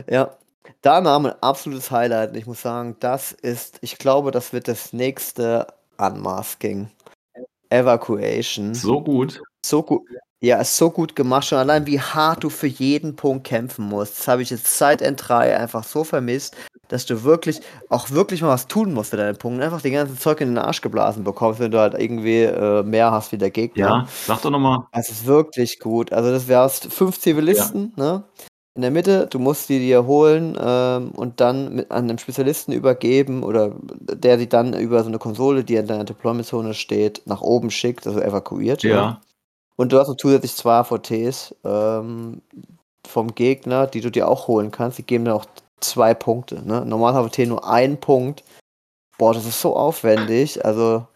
ja, 0.08 0.36
da 0.80 1.00
nahm 1.00 1.26
ein 1.26 1.42
absolutes 1.42 1.90
Highlight. 1.92 2.30
Und 2.30 2.36
ich 2.36 2.46
muss 2.46 2.62
sagen, 2.62 2.96
das 2.98 3.30
ist, 3.30 3.78
ich 3.80 3.98
glaube, 3.98 4.32
das 4.32 4.52
wird 4.52 4.66
das 4.66 4.92
nächste 4.92 5.68
Unmasking. 5.98 6.90
Evacuation. 7.70 8.74
so 8.74 9.00
gut. 9.00 9.40
So 9.64 9.82
gut. 9.82 10.02
Ja, 10.42 10.60
ist 10.60 10.76
so 10.76 10.90
gut 10.90 11.14
gemacht. 11.14 11.46
Schon 11.46 11.58
allein, 11.58 11.86
wie 11.86 12.00
hart 12.00 12.42
du 12.42 12.50
für 12.50 12.66
jeden 12.66 13.14
Punkt 13.14 13.44
kämpfen 13.44 13.84
musst. 13.84 14.18
Das 14.18 14.26
habe 14.26 14.42
ich 14.42 14.50
jetzt 14.50 14.76
seit 14.76 15.00
N3 15.00 15.56
einfach 15.56 15.84
so 15.84 16.02
vermisst, 16.02 16.56
dass 16.88 17.06
du 17.06 17.22
wirklich, 17.22 17.60
auch 17.88 18.10
wirklich 18.10 18.42
mal 18.42 18.48
was 18.48 18.66
tun 18.66 18.92
musst 18.92 19.10
für 19.10 19.16
deine 19.16 19.34
Punkte. 19.34 19.64
Einfach 19.64 19.80
den 19.80 19.92
ganzen 19.92 20.18
Zeug 20.18 20.40
in 20.40 20.48
den 20.48 20.58
Arsch 20.58 20.80
geblasen 20.80 21.22
bekommst, 21.22 21.60
wenn 21.60 21.70
du 21.70 21.78
halt 21.78 21.94
irgendwie 21.94 22.42
äh, 22.42 22.82
mehr 22.82 23.12
hast 23.12 23.30
wie 23.30 23.38
der 23.38 23.52
Gegner. 23.52 23.86
Ja, 23.86 24.08
sag 24.26 24.42
doch 24.42 24.50
nochmal. 24.50 24.80
Es 24.90 25.10
ist 25.10 25.26
wirklich 25.26 25.78
gut. 25.78 26.12
Also 26.12 26.32
das 26.32 26.48
wärst 26.48 26.92
fünf 26.92 27.20
Zivilisten, 27.20 27.92
ne? 27.96 28.24
In 28.74 28.82
der 28.82 28.90
Mitte, 28.90 29.28
du 29.30 29.38
musst 29.38 29.68
die 29.68 29.78
dir 29.78 30.06
holen 30.06 30.58
ähm, 30.60 31.10
und 31.10 31.40
dann 31.40 31.74
mit 31.76 31.90
an 31.92 32.04
einem 32.04 32.18
Spezialisten 32.18 32.72
übergeben 32.72 33.44
oder 33.44 33.76
der 33.82 34.38
sie 34.38 34.48
dann 34.48 34.72
über 34.72 35.02
so 35.02 35.08
eine 35.08 35.18
Konsole, 35.18 35.62
die 35.62 35.76
in 35.76 35.86
deiner 35.86 36.04
Deployment-Zone 36.04 36.74
steht, 36.74 37.22
nach 37.26 37.42
oben 37.42 37.70
schickt, 37.70 38.06
also 38.06 38.20
evakuiert. 38.20 38.82
Ja, 38.82 39.20
Und 39.76 39.92
du 39.92 39.98
hast 39.98 40.08
noch 40.08 40.16
zusätzlich 40.16 40.54
zwei 40.54 40.74
AVTs 40.74 41.54
ähm, 41.64 42.42
vom 43.06 43.34
Gegner, 43.34 43.86
die 43.86 44.00
du 44.00 44.10
dir 44.10 44.28
auch 44.28 44.48
holen 44.48 44.70
kannst. 44.70 44.98
Die 44.98 45.06
geben 45.06 45.24
dann 45.24 45.34
auch 45.34 45.46
zwei 45.80 46.14
Punkte. 46.14 46.66
Ne? 46.66 46.84
Normal 46.84 47.16
AVT 47.16 47.38
nur 47.46 47.68
ein 47.68 47.98
Punkt. 47.98 48.44
Boah, 49.18 49.34
das 49.34 49.46
ist 49.46 49.60
so 49.60 49.76
aufwendig. 49.76 50.64
Also 50.64 51.06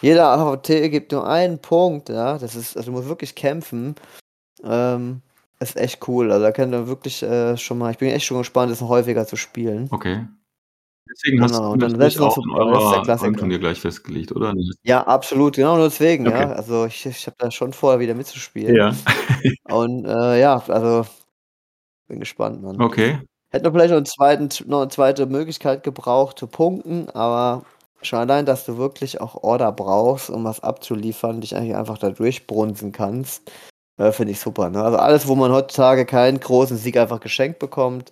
jeder 0.00 0.28
AVT 0.30 0.90
gibt 0.90 1.12
nur 1.12 1.26
einen 1.26 1.58
Punkt. 1.58 2.08
Ja, 2.08 2.38
das 2.38 2.54
ist, 2.54 2.76
also 2.76 2.90
du 2.90 2.96
musst 2.96 3.08
wirklich 3.08 3.34
kämpfen. 3.34 3.94
Ähm, 4.62 5.22
ist 5.60 5.76
echt 5.76 6.06
cool. 6.08 6.30
Also 6.30 6.44
da 6.44 6.52
könnt 6.52 6.74
ihr 6.74 6.86
wirklich 6.86 7.22
äh, 7.22 7.56
schon 7.56 7.78
mal. 7.78 7.90
Ich 7.90 7.98
bin 7.98 8.10
echt 8.10 8.26
schon 8.26 8.38
gespannt, 8.38 8.70
das 8.70 8.80
noch 8.80 8.88
häufiger 8.88 9.26
zu 9.26 9.36
spielen. 9.36 9.88
okay. 9.90 10.26
Deswegen 11.16 11.40
hast 11.42 11.52
Genau, 11.52 11.66
du 11.66 11.72
und 11.72 11.80
dann 11.80 11.98
wir 11.98 12.22
auch 12.22 12.36
in 12.38 12.50
das 12.50 12.58
eurer 12.58 13.02
Klassiker. 13.02 13.36
Turnier 13.36 13.58
gleich 13.60 13.80
festgelegt, 13.80 14.32
oder? 14.32 14.52
Ja, 14.82 15.06
absolut. 15.06 15.54
Genau 15.56 15.76
nur 15.76 15.86
deswegen. 15.86 16.26
Okay. 16.26 16.40
Ja, 16.40 16.52
also 16.52 16.86
ich, 16.86 17.06
ich 17.06 17.26
habe 17.26 17.36
da 17.38 17.50
schon 17.50 17.72
vor, 17.72 18.00
wieder 18.00 18.14
mitzuspielen. 18.14 18.74
Ja, 18.74 18.92
Und 19.70 20.04
äh, 20.06 20.40
ja, 20.40 20.62
also 20.68 21.06
bin 22.08 22.20
gespannt, 22.20 22.62
Mann. 22.62 22.80
okay. 22.82 23.20
Hätte 23.50 23.64
noch 23.66 23.72
vielleicht 23.72 23.90
noch, 23.90 23.98
einen 23.98 24.06
zweiten, 24.06 24.48
noch 24.68 24.80
eine 24.80 24.88
zweite 24.90 25.26
Möglichkeit 25.26 25.84
gebraucht 25.84 26.38
zu 26.38 26.48
punkten, 26.48 27.08
aber 27.10 27.62
schon 28.02 28.18
allein, 28.18 28.44
dass 28.46 28.66
du 28.66 28.76
wirklich 28.76 29.20
auch 29.20 29.42
Order 29.42 29.70
brauchst, 29.70 30.28
um 30.28 30.44
was 30.44 30.60
abzuliefern, 30.60 31.40
dich 31.40 31.54
eigentlich 31.56 31.76
einfach 31.76 31.98
da 31.98 32.10
durchbrunsen 32.10 32.90
kannst, 32.90 33.50
äh, 33.96 34.10
finde 34.10 34.32
ich 34.32 34.40
super. 34.40 34.68
Ne? 34.70 34.82
Also 34.82 34.98
alles, 34.98 35.28
wo 35.28 35.36
man 35.36 35.52
heutzutage 35.52 36.04
keinen 36.04 36.40
großen 36.40 36.76
Sieg 36.76 36.96
einfach 36.96 37.20
geschenkt 37.20 37.60
bekommt, 37.60 38.10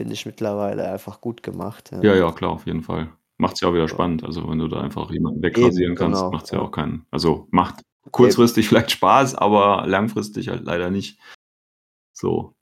finde 0.00 0.14
ich 0.14 0.24
mittlerweile 0.24 0.90
einfach 0.90 1.20
gut 1.20 1.42
gemacht. 1.42 1.90
Ja, 1.92 2.14
ja, 2.14 2.32
klar, 2.32 2.52
auf 2.52 2.64
jeden 2.66 2.82
Fall. 2.82 3.12
Macht 3.36 3.56
es 3.56 3.60
ja 3.60 3.68
auch 3.68 3.74
wieder 3.74 3.86
spannend. 3.86 4.24
Also, 4.24 4.48
wenn 4.48 4.58
du 4.58 4.66
da 4.66 4.80
einfach 4.80 5.10
jemanden 5.10 5.42
wegrasieren 5.42 5.92
Eben, 5.92 5.94
kannst, 5.94 6.20
genau. 6.22 6.30
macht 6.32 6.44
es 6.46 6.50
ja 6.52 6.60
auch 6.60 6.70
keinen. 6.70 7.04
Also, 7.10 7.48
macht 7.50 7.82
kurzfristig 8.10 8.66
vielleicht 8.68 8.92
Spaß, 8.92 9.34
aber 9.34 9.86
langfristig 9.86 10.48
halt 10.48 10.64
leider 10.64 10.88
nicht. 10.90 11.20
So. 12.14 12.54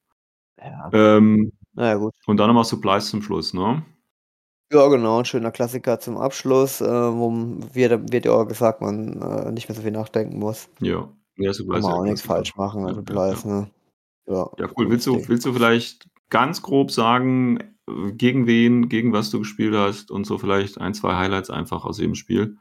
Ja. 0.61 0.91
Ähm, 0.93 1.53
Na 1.74 1.86
ja, 1.91 1.95
gut. 1.95 2.12
Und 2.26 2.39
dann 2.39 2.49
nochmal 2.49 2.64
Supplies 2.64 3.09
zum 3.09 3.22
Schluss, 3.22 3.55
ne? 3.55 3.84
Ja, 4.72 4.89
genau, 4.89 5.20
'n 5.20 5.24
schöner 5.24 5.53
Klassiker 5.53 6.01
zum 6.01 6.16
Abschluss, 6.18 6.80
äh, 6.80 6.86
wo 6.86 7.30
wird 7.72 8.12
wird 8.12 8.24
ja 8.24 8.32
auch 8.32 8.47
gesagt, 8.49 8.80
man, 8.80 9.22
äh, 9.22 9.53
nicht 9.53 9.68
mehr 9.68 9.76
so 9.76 9.82
viel 9.82 9.93
nachdenken 9.93 10.41
muss. 10.41 10.68
Ja. 10.80 11.09
Ja, 11.36 11.53
Kann 11.53 11.55
Supplies 11.55 11.68
man 11.68 11.76
ist 11.76 11.86
auch 11.86 12.05
Klassiker. 12.05 12.34
falsch 12.34 12.57
machen, 12.57 12.80
Ja, 12.82 12.86
also 12.89 13.01
ja, 13.01 13.14
ja. 13.28 13.34
Supplies, 13.36 13.45
ne? 13.45 13.70
Ja, 14.26 14.51
Ja, 14.59 14.68
cool. 14.76 14.91
Willst 14.91 15.07
du 15.07 15.28
willst 15.28 15.47
du 15.47 15.53
vielleicht 15.53 16.09
ganz 16.30 16.62
grob 16.62 16.90
sagen, 16.90 17.74
gegen 18.12 18.46
wen 18.46 18.88
gegen 18.88 19.12
was 19.12 19.30
du 19.30 19.38
gespielt 19.38 19.74
hast 19.74 20.10
und 20.10 20.24
so 20.26 20.36
vielleicht 20.38 20.78
1, 20.78 20.98
2 20.98 21.16
Highlights 21.16 21.50
einfach 21.50 21.84
aus 21.84 21.98
jedem 21.98 22.14
Spiel? 22.14 22.56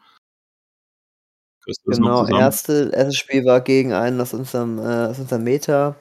Das 1.66 1.76
Genau, 1.86 2.22
zusammen? 2.26 2.40
erste 2.42 2.90
erstes 2.94 3.18
Spiel 3.18 3.46
war 3.46 3.62
gegen 3.62 3.92
einen 3.94 4.22
aus 4.22 4.34
unserem 4.34 4.80
äh, 4.80 5.08
aus 5.08 5.20
unserem 5.20 5.44
Meta, 5.44 5.96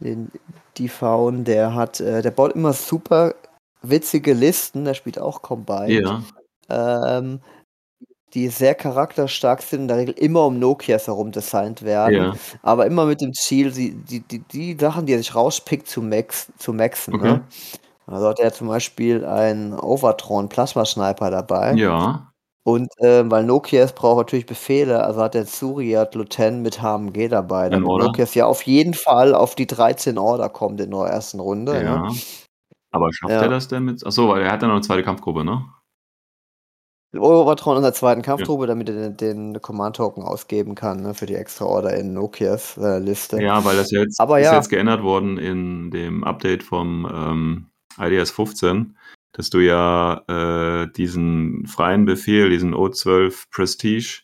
den 0.00 0.30
Difaun, 0.78 1.44
der 1.44 1.74
hat 1.74 2.00
äh, 2.00 2.22
der 2.22 2.30
baut 2.30 2.52
immer 2.52 2.72
super 2.72 3.34
witzige 3.82 4.32
Listen, 4.32 4.84
der 4.84 4.94
spielt 4.94 5.18
auch 5.18 5.42
Combined, 5.42 5.90
Ja. 6.04 6.22
ähm, 7.18 7.40
die 8.34 8.48
sehr 8.48 8.74
charakterstark 8.74 9.62
sind, 9.62 9.82
in 9.82 9.88
der 9.88 9.96
Regel 9.98 10.14
immer 10.18 10.46
um 10.46 10.58
Nokias 10.58 11.06
herum 11.08 11.32
designt 11.32 11.82
werden, 11.82 12.30
Ja. 12.32 12.38
aber 12.62 12.86
immer 12.86 13.06
mit 13.06 13.20
dem 13.20 13.32
Ziel, 13.34 13.72
sie 13.72 13.94
die 14.04 14.20
die 14.26 14.40
die 14.48 14.76
Sachen, 14.78 15.06
die 15.06 15.12
er 15.14 15.18
sich 15.18 15.34
rauspickt, 15.34 15.88
zu 15.88 16.02
max 16.02 16.52
zu 16.58 16.72
maxen, 16.72 17.14
Okay. 17.14 17.20
ne? 17.20 17.46
Also 18.06 18.28
hat 18.28 18.40
er 18.40 18.52
zum 18.54 18.68
Beispiel 18.68 19.24
einen 19.26 19.74
Overtron 19.74 20.48
Plasma 20.50 20.84
Sniper 20.86 21.30
dabei. 21.30 21.80
Ja. 21.80 22.32
Und, 22.64 22.88
ähm, 23.02 23.30
weil 23.30 23.44
Nokias 23.44 23.94
braucht 23.94 24.18
natürlich 24.18 24.46
Befehle, 24.46 25.04
also 25.04 25.22
hat 25.22 25.34
der 25.34 25.46
Zuriat 25.46 26.14
Luten 26.16 26.62
mit 26.62 26.82
HMG 26.82 27.28
dabei, 27.28 27.70
damit 27.70 27.84
Order? 27.84 27.98
Nokias 27.98 28.34
ja 28.34 28.46
auf 28.46 28.62
jeden 28.62 28.94
Fall 28.94 29.34
auf 29.34 29.54
die 29.56 29.66
13 29.68 30.18
Order 30.18 30.48
kommt 30.50 30.80
in 30.80 30.90
der 30.92 31.00
ersten 31.06 31.40
Runde, 31.40 31.84
ne? 31.84 32.02
Ja. 32.02 32.20
Aber 32.92 33.12
schafft 33.12 33.42
er 33.42 33.48
Ja. 33.48 33.50
das 33.50 33.68
denn 33.68 33.84
mit 33.84 34.02
ach 34.06 34.12
so, 34.12 34.28
weil 34.30 34.42
er 34.42 34.52
hat 34.52 34.62
ja 34.62 34.68
noch 34.68 34.76
'ne 34.76 34.82
zweite 34.82 35.02
Kampfgruppe, 35.04 35.44
ne? 35.44 35.66
Overtron 37.16 37.76
in 37.78 37.82
der 37.82 37.94
zweiten 37.94 38.20
Ja. 38.20 38.26
Kampftruppe, 38.26 38.66
damit 38.66 38.88
er 38.90 39.10
den 39.10 39.16
den 39.54 39.62
Command 39.62 39.96
Token 39.96 40.22
ausgeben 40.22 40.74
kann, 40.74 41.02
ne, 41.02 41.14
für 41.14 41.26
die 41.26 41.34
extra 41.34 41.64
Order 41.64 41.94
in 41.96 42.12
Nokias, 42.12 42.76
äh, 42.76 42.98
Liste. 42.98 43.40
Ja, 43.42 43.64
weil 43.64 43.76
das 43.76 43.90
ja 43.90 44.00
jetzt 44.00 44.20
Aber 44.20 44.38
ist 44.40 44.46
ja. 44.46 44.54
jetzt 44.56 44.68
geändert 44.68 45.02
worden 45.02 45.38
in 45.38 45.90
dem 45.90 46.22
Update 46.24 46.62
vom, 46.62 47.08
ähm, 47.12 47.66
IDS 47.98 48.30
15, 48.30 48.96
dass 49.32 49.50
du 49.50 49.58
ja, 49.60 50.22
äh, 50.28 50.86
diesen 50.92 51.66
freien 51.66 52.04
Befehl, 52.04 52.50
diesen 52.50 52.74
O12 52.74 53.46
Prestige, 53.50 54.22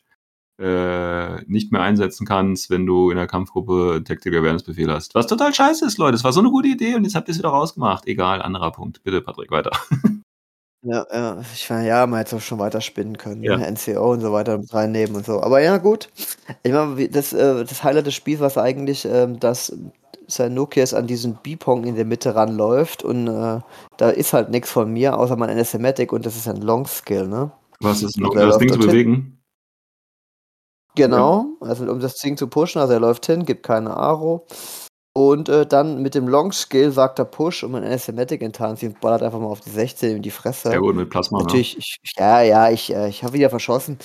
äh, 0.61 1.43
nicht 1.47 1.73
mehr 1.73 1.81
einsetzen 1.83 2.27
kannst, 2.27 2.71
wenn 2.71 2.87
du 2.87 3.11
in 3.11 3.17
der 3.17 3.27
Kampfgruppe 3.27 4.03
Tactical 4.05 4.41
Awareness 4.41 4.63
Befehl 4.63 4.91
hast. 4.93 5.15
Was 5.15 5.27
total 5.27 5.53
scheiße 5.55 5.85
ist, 5.87 5.99
Leute. 5.99 6.13
Das 6.13 6.23
war 6.25 6.33
so 6.33 6.43
'ne 6.43 6.51
gute 6.51 6.69
Idee 6.69 6.95
und 6.95 7.05
jetzt 7.05 7.15
habt 7.17 7.29
ihr's 7.29 7.39
wieder 7.39 7.49
rausgemacht. 7.49 8.07
Egal, 8.07 8.41
anderer 8.43 8.71
Punkt. 8.73 9.03
Bitte, 9.03 9.21
Patrick, 9.23 9.51
weiter. 9.51 9.73
Ja, 10.87 11.07
ja. 11.11 11.41
Ich 11.55 11.71
meine, 11.71 11.89
ja, 11.89 12.07
man 12.07 12.19
hätte 12.19 12.37
es 12.37 12.43
auch 12.43 12.45
schon 12.47 12.59
weiter 12.59 12.83
spinnen 12.83 13.17
können, 13.17 13.43
Ja. 13.43 13.57
ne? 13.57 13.67
NCO 13.73 14.13
und 14.13 14.21
so 14.21 14.33
weiter 14.33 14.59
mit 14.59 14.73
reinnehmen 14.75 15.17
und 15.17 15.25
so. 15.25 15.43
Aber 15.43 15.61
ja, 15.63 15.79
gut. 15.79 16.11
Ich 16.63 16.73
meine, 16.73 16.99
wie 16.99 17.09
das 17.09 17.33
äh, 17.33 17.65
das 17.65 17.83
Highlight 17.83 18.07
des 18.07 18.15
Spiels 18.15 18.41
war's 18.41 18.59
eigentlich, 18.59 19.07
ähm, 19.07 19.41
dass 19.41 19.75
sein 20.27 20.53
Nokias 20.55 20.93
an 20.93 21.07
diesen 21.07 21.39
Beepong 21.43 21.85
in 21.85 21.95
der 21.97 22.05
Mitte 22.05 22.35
ranläuft 22.35 23.03
und, 23.03 23.29
äh, 23.29 23.61
da 23.97 24.11
ist 24.11 24.33
halt 24.35 24.51
nix 24.51 24.71
von 24.71 24.93
mir, 24.93 25.19
außer 25.19 25.37
mein 25.37 25.51
NSMatic 25.57 26.13
und 26.13 26.27
das 26.27 26.37
ist 26.37 26.49
ein 26.49 26.61
Long 26.63 26.87
Skill, 26.87 27.29
ne? 27.29 27.51
Was 27.81 28.03
ist 28.03 28.17
Und 28.19 28.23
noch 28.25 28.35
er 28.35 28.47
das 28.47 28.59
läuft 28.59 28.61
Ding 28.61 28.73
zu 28.73 28.79
dorthin. 28.79 28.91
bewegen? 28.93 29.39
Okay. 30.97 31.03
Genau, 31.03 31.57
also 31.61 31.91
um 31.91 31.99
das 31.99 32.15
Ding 32.21 32.37
zu 32.37 32.47
pushen, 32.47 32.81
also 32.81 32.93
er 32.95 33.01
läuft 33.01 33.27
hin, 33.27 33.45
gibt 33.45 33.65
keine 33.65 33.97
Aro 33.97 34.47
und, 35.15 35.49
äh, 35.49 35.65
dann 35.67 36.03
mit 36.03 36.15
dem 36.15 36.29
Long 36.29 36.53
Skill 36.53 36.91
sagt 36.93 37.19
er 37.21 37.25
Push 37.25 37.63
und 37.65 37.73
mein 37.73 37.85
NSMatic 37.85 38.43
enttarnt 38.43 38.79
sich 38.81 38.89
und 38.91 39.01
ballert 39.01 39.23
einfach 39.23 39.39
mal 39.39 39.47
auf 39.47 39.61
die 39.61 39.71
16 39.71 40.17
in 40.17 40.23
die 40.23 40.31
Ja 40.69 40.79
Fresse. 40.79 40.79
gut, 40.79 40.97
mit 40.97 41.09
Plasma, 41.11 41.39
ne? 41.39 41.45
Natürlich, 41.45 41.79
ich 41.79 41.99
ich 42.03 42.13
ja, 42.19 42.43
ja, 42.43 42.71
ich 42.71 42.93
äh, 42.93 43.09
ich 43.09 43.23
habe 43.23 43.33
wieder 43.35 43.51
verschossen. 43.51 43.99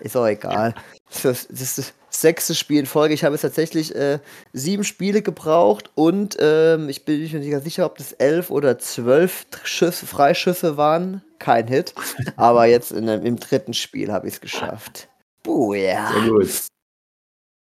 Ist 0.00 0.16
auch 0.16 0.26
egal. 0.26 0.74
Das 1.22 1.44
ist 1.44 1.78
das 1.78 1.94
6. 2.10 2.56
Spiel 2.58 2.80
in 2.80 2.86
Folge. 2.86 3.14
Ich 3.14 3.22
habe 3.24 3.34
jetzt 3.34 3.42
tatsächlich, 3.42 3.94
äh, 3.94 4.18
7 4.52 4.82
Spiele 4.84 5.22
gebraucht 5.22 5.90
und, 5.94 6.36
ähm, 6.40 6.88
ich 6.88 7.04
bin 7.04 7.20
mir 7.22 7.38
nicht 7.38 7.50
ganz 7.50 7.64
sicher, 7.64 7.86
ob 7.86 7.98
das 7.98 8.12
11 8.14 8.50
oder 8.50 8.78
12 8.78 9.46
Schüsse 9.64 10.06
Freischüsse 10.06 10.76
waren. 10.76 11.22
Kein 11.38 11.68
Hit. 11.68 11.94
Aber 12.36 12.66
jetzt 12.66 12.90
in 12.92 13.06
im 13.08 13.36
3. 13.38 13.72
Spiel 13.72 14.10
habe 14.12 14.26
ich's 14.26 14.40
geschafft. 14.40 15.08
Booyah. 15.44 16.10
Sehr 16.12 16.30
gut. 16.30 16.48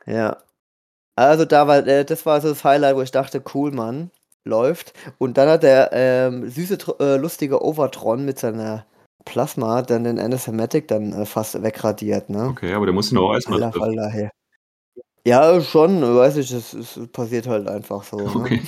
Ja. 0.07 0.37
Also 1.17 1.45
da 1.45 1.67
war 1.69 1.87
äh, 1.87 2.05
das 2.05 2.25
war 2.27 2.41
so 2.41 2.49
das 2.49 2.65
Highlight, 2.65 2.97
wo 2.97 3.03
ich 3.03 3.11
dachte: 3.11 3.43
„Cool, 3.55 3.73
Mann, 3.73 4.11
läuft.“ 4.45 4.93
Und 5.19 5.37
dann 5.39 5.49
hat 5.49 5.63
der, 5.63 5.91
ähm, 5.93 6.49
süße 6.49 6.79
äh, 7.01 7.17
lustige 7.17 7.63
Overtron 7.63 8.25
mit 8.25 8.39
seiner 8.39 8.87
Plasma 9.25 9.83
dann 9.83 10.05
den 10.05 10.17
NSMatic 10.19 10.89
dann, 10.89 11.13
äh, 11.13 11.27
fast 11.27 11.63
wegradiert, 11.63 12.31
ne? 12.31 12.49
Okay, 12.51 12.73
aber 12.73 12.87
der 12.87 12.95
muss 12.95 13.13
ihn 13.13 13.19
auch 13.19 13.33
erst 13.35 13.49
mal 13.49 13.57
Alter 13.57 13.71
treffen. 13.73 13.79
Falter, 13.81 14.09
hey. 14.11 14.31
Ja, 15.27 15.61
schon, 15.63 16.03
weiß 16.03 16.37
ich, 16.39 16.51
das 16.51 16.73
das 16.73 17.01
passiert 17.13 17.47
halt 17.47 17.69
einfach 17.69 18.05
so, 18.05 18.31
ne? 18.31 18.45
Okay. 18.45 18.61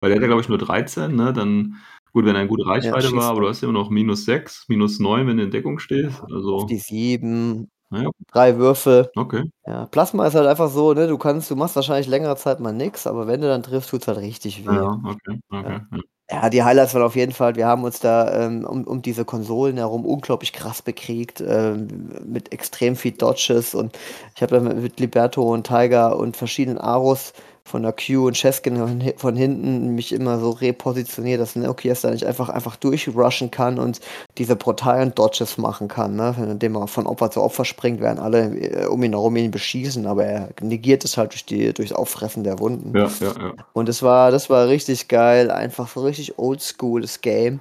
Weil 0.00 0.10
der 0.10 0.16
hat 0.16 0.22
ja, 0.22 0.28
glaube 0.28 0.42
ich, 0.42 0.48
nur 0.48 0.58
13, 0.58 1.16
ne? 1.16 1.32
Dann 1.32 1.76
gut, 2.12 2.24
wenn 2.26 2.36
er 2.36 2.42
in 2.42 2.48
gute 2.48 2.64
Ja, 2.64 2.68
Reichweite 2.70 3.12
war, 3.14 3.30
schießt 3.30 3.30
aber 3.32 3.40
du 3.42 3.48
hast 3.48 3.62
immer 3.62 3.72
noch 3.72 3.90
-6, 3.90 4.66
-9, 4.68 5.26
wenn 5.26 5.36
du 5.38 5.44
in 5.44 5.50
Deckung 5.50 5.78
stehst. 5.78 6.22
Auf 6.22 6.30
Also 6.32 6.66
die 6.66 6.78
7, 6.78 7.68
Na 7.81 7.81
ja. 7.92 8.10
3 8.32 8.56
Würfel. 8.58 9.10
Okay. 9.16 9.44
Ja, 9.66 9.86
Plasma 9.86 10.26
ist 10.26 10.34
halt 10.34 10.46
einfach 10.46 10.70
so, 10.70 10.92
ne, 10.94 11.06
du 11.06 11.18
kannst 11.18 11.50
du 11.50 11.56
machst 11.56 11.76
wahrscheinlich 11.76 12.08
längere 12.08 12.36
Zeit 12.36 12.60
mal 12.60 12.72
nix, 12.72 13.06
aber 13.06 13.26
wenn 13.26 13.40
du 13.40 13.48
dann 13.48 13.62
triffst, 13.62 13.90
tut's 13.90 14.08
halt 14.08 14.18
richtig 14.18 14.66
weh. 14.66 14.74
Ja, 14.74 15.00
okay, 15.04 15.38
okay, 15.50 15.72
Ja. 15.72 15.86
ja. 15.92 15.98
Ja, 16.30 16.48
die 16.48 16.62
Highlights 16.62 16.94
waren 16.94 17.02
auf 17.02 17.14
jeden 17.16 17.32
Fall 17.32 17.56
wir 17.56 17.66
haben 17.66 17.84
uns 17.84 18.00
da, 18.00 18.46
ähm, 18.46 18.64
um 18.64 18.84
um 18.84 19.02
diese 19.02 19.24
Konsolen 19.26 19.76
herum 19.76 20.06
unglaublich 20.06 20.52
krass 20.54 20.80
bekriegt, 20.80 21.42
ähm, 21.46 21.88
mit 22.24 22.52
extrem 22.52 22.96
viel 22.96 23.12
Dodges 23.12 23.74
und 23.74 23.98
ich 24.34 24.40
habe 24.42 24.54
dann 24.58 24.80
mit 24.82 24.98
Liberto 24.98 25.42
und 25.52 25.66
Tiger 25.66 26.16
und 26.16 26.36
verschiedenen 26.36 26.78
Aros 26.78 27.34
von 27.64 27.82
der 27.82 27.92
Q 27.92 28.26
und 28.26 28.36
Cheskin 28.36 28.76
von 28.76 29.00
hi 29.00 29.14
von 29.16 29.36
hinten 29.36 29.94
mich 29.94 30.12
immer 30.12 30.38
so 30.38 30.50
repositioniert, 30.50 31.40
dass 31.40 31.54
Nokias 31.54 32.00
da 32.00 32.10
nicht 32.10 32.26
einfach 32.26 32.48
einfach 32.48 32.76
durchrushen 32.76 33.50
kann 33.50 33.78
und 33.78 34.00
diese 34.38 34.56
brutalen 34.56 35.14
Dodges 35.14 35.58
machen 35.58 35.88
kann, 35.88 36.16
ne? 36.16 36.34
Indem 36.38 36.76
er 36.76 36.88
von 36.88 37.06
Opfer 37.06 37.30
zu 37.30 37.40
Opfer 37.40 37.64
springt, 37.64 38.00
während 38.00 38.20
alle, 38.20 38.54
äh, 38.56 38.86
um 38.86 39.02
ihn 39.02 39.12
herum 39.12 39.36
ihn 39.36 39.50
beschießen, 39.50 40.06
aber 40.06 40.24
er 40.24 40.48
negiert 40.60 41.04
es 41.04 41.16
halt 41.16 41.32
durch 41.32 41.44
die 41.44 41.72
durchs 41.72 41.92
Auffressen 41.92 42.44
der 42.44 42.58
Wunden. 42.58 42.96
Ja, 42.96 43.10
ja, 43.20 43.32
ja. 43.38 43.52
Und 43.72 43.88
das 43.88 44.02
war 44.02 44.30
das 44.30 44.50
war 44.50 44.68
richtig 44.68 45.08
geil, 45.08 45.50
einfach 45.50 45.88
so 45.88 46.02
richtig 46.02 46.38
oldschooles 46.38 47.20
Game, 47.20 47.60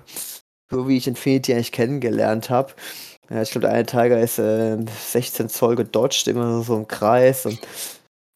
so 0.72 0.88
wie 0.88 0.98
ich 0.98 1.08
Infinity 1.08 1.54
eigentlich 1.54 1.72
kennengelernt 1.72 2.50
habe. 2.50 2.74
Ja, 3.30 3.42
ich 3.42 3.52
glaube, 3.52 3.68
der 3.68 3.76
eine 3.76 3.86
Tiger 3.86 4.20
ist, 4.20 4.40
äh, 4.40 4.78
16 5.10 5.48
Zoll 5.48 5.76
gedodged, 5.76 6.28
immer 6.28 6.62
so 6.64 6.76
im 6.76 6.88
Kreis 6.88 7.46
und 7.46 7.60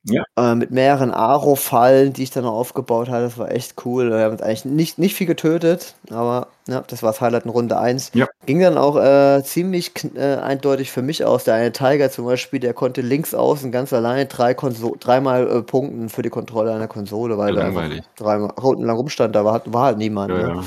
Ja. 0.08 0.24
äh, 0.38 0.53
mit 0.56 0.72
mehreren 0.72 1.12
Aro-Fallen, 1.12 2.14
die 2.14 2.24
ich 2.24 2.32
dann 2.32 2.43
noch 2.43 2.53
aufgebaut 2.53 3.10
hatte. 3.10 3.24
Das 3.24 3.38
war 3.38 3.51
echt 3.51 3.86
cool. 3.86 4.12
Wir 4.12 4.20
haben 4.26 4.32
jetzt 4.34 4.43
eigentlich 4.43 4.66
nicht 4.66 4.99
nicht 4.99 5.16
viel 5.16 5.28
getötet, 5.28 5.95
aber 6.12 6.47
ja, 6.68 6.82
das 6.88 7.01
war 7.03 7.12
das 7.12 7.22
Highlight 7.22 7.45
in 7.45 7.49
Runde 7.51 7.78
1. 7.80 8.12
Ja. 8.14 8.28
Ging 8.45 8.60
dann 8.60 8.78
auch, 8.78 8.97
äh, 8.97 9.43
ziemlich 9.43 9.91
äh, 10.16 10.36
eindeutig 10.36 10.91
für 10.91 11.01
mich 11.01 11.26
aus. 11.26 11.43
Der 11.45 11.56
eine 11.56 11.72
Tiger 11.72 12.12
zum 12.12 12.26
Beispiel, 12.26 12.60
der 12.60 12.74
konnte 12.74 13.01
links 13.01 13.34
außen 13.34 13.72
ganz 13.72 13.93
alleine 13.93 14.28
drei 14.28 14.53
Konso 14.53 14.95
dreimal, 14.99 15.47
äh, 15.49 15.62
punkten 15.64 16.10
für 16.10 16.22
die 16.22 16.30
Kontrolle 16.30 16.74
einer 16.74 16.88
Konsole, 16.88 17.38
weil 17.38 17.53
langweilig. 17.56 18.03
dreimal 18.16 18.51
rundenlang 18.62 18.97
rumstand, 18.97 19.36
da 19.36 19.43
war 19.43 19.62
war 19.66 19.86
halt 19.86 19.97
niemand, 19.97 20.32
Ja, 20.32 20.38
ne? 20.56 20.64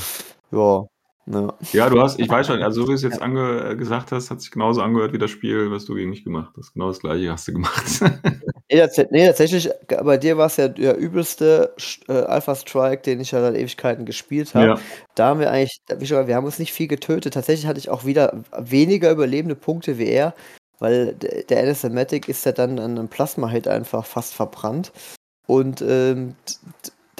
ja. 0.52 0.86
Ja, 1.30 1.54
ja. 1.72 1.90
Du 1.90 2.00
hast 2.00 2.18
ich 2.18 2.28
weiß 2.28 2.46
schon, 2.46 2.62
also 2.62 2.82
so 2.82 2.88
wie 2.88 2.92
du's 2.92 3.02
jetzt 3.02 3.18
Ja. 3.18 3.22
ange 3.22 3.70
äh, 3.72 3.76
gesagt 3.76 4.12
hast, 4.12 4.30
hat 4.30 4.40
sich 4.40 4.50
genauso 4.50 4.80
angehört 4.80 5.12
wie 5.12 5.18
das 5.18 5.30
Spiel, 5.30 5.70
was 5.70 5.84
du 5.84 5.94
gegen 5.94 6.10
mich 6.10 6.24
gemacht 6.24 6.54
hast. 6.56 6.72
Genau 6.72 6.88
das 6.88 7.00
Gleiche 7.00 7.30
hast 7.32 7.48
du 7.48 7.52
gemacht. 7.52 7.84
Ne, 8.70 8.80
tats 8.80 8.98
ne, 9.10 9.26
tatsächlich, 9.26 9.70
bei 10.04 10.18
dir 10.18 10.36
war's 10.36 10.58
ja 10.58 10.68
der 10.68 10.94
übelste 10.98 11.74
äh, 12.06 12.12
Alpha 12.12 12.54
Strike, 12.54 13.00
den 13.02 13.18
ich 13.20 13.30
ja 13.30 13.40
seit 13.40 13.56
Ewigkeiten 13.56 14.04
gespielt 14.04 14.54
habe. 14.54 14.66
Ja. 14.66 14.78
Da 15.14 15.28
haben 15.28 15.40
wir 15.40 15.50
eigentlich 15.50 15.80
wie 15.96 16.06
schon 16.06 16.26
wir 16.26 16.36
haben 16.36 16.44
uns 16.44 16.58
nicht 16.58 16.72
viel 16.74 16.86
getötet. 16.86 17.32
Tatsächlich 17.34 17.66
hatte 17.66 17.78
ich 17.78 17.88
auch 17.88 18.04
wieder 18.04 18.44
weniger 18.58 19.10
überlebende 19.10 19.54
Punkte 19.54 19.96
wie 19.98 20.08
er, 20.08 20.34
weil 20.80 21.14
der 21.14 21.62
NSMatic 21.66 22.28
ist 22.28 22.44
ja 22.44 22.52
dann 22.52 22.78
an 22.78 22.92
'nem 22.94 23.08
Plasma-Hit 23.08 23.68
einfach 23.68 24.04
fast 24.04 24.34
verbrannt. 24.34 24.92
Und, 25.46 25.82
ähm, 25.82 26.34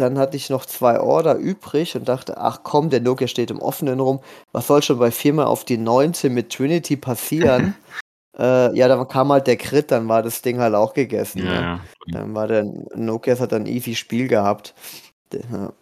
dann 0.01 0.19
hatte 0.19 0.37
ich 0.37 0.51
noch 0.51 0.65
2 0.67 1.01
Order 1.01 1.37
übrig 1.37 1.97
und 1.97 2.09
dachte: 2.09 2.39
„Ach 2.39 2.61
komm, 2.65 2.91
der 2.91 3.01
Nokia 3.01 3.27
steht 3.29 3.51
im 3.51 3.61
Offenen 3.61 4.01
rum. 4.01 4.21
Was 4.53 4.67
soll 4.67 4.83
schon 4.83 4.99
bei 4.99 5.11
viermal 5.11 5.47
auf 5.47 5.65
die 5.65 5.79
19 5.79 6.33
mit 6.35 6.53
Trinity 6.53 6.97
passieren?“ 6.97 7.75
Äh, 8.39 8.77
ja, 8.77 8.87
dann 8.89 9.09
kam 9.09 9.33
halt 9.33 9.49
der 9.49 9.57
Crit, 9.57 9.91
dann 9.91 10.09
war 10.09 10.23
das 10.23 10.43
Ding 10.43 10.61
halt 10.61 10.75
auch 10.75 10.95
gegessen, 10.95 11.45
Ja, 11.45 11.45
ne? 11.45 11.61
ja. 11.61 11.81
Dann 12.13 12.35
war 12.35 12.47
der 12.47 12.65
Nokias 12.95 13.41
hat 13.41 13.53
dann 13.53 13.67
easy 13.67 13.95
Spiel 13.97 14.29
gehabt. 14.29 14.75
Ja. 15.33 15.73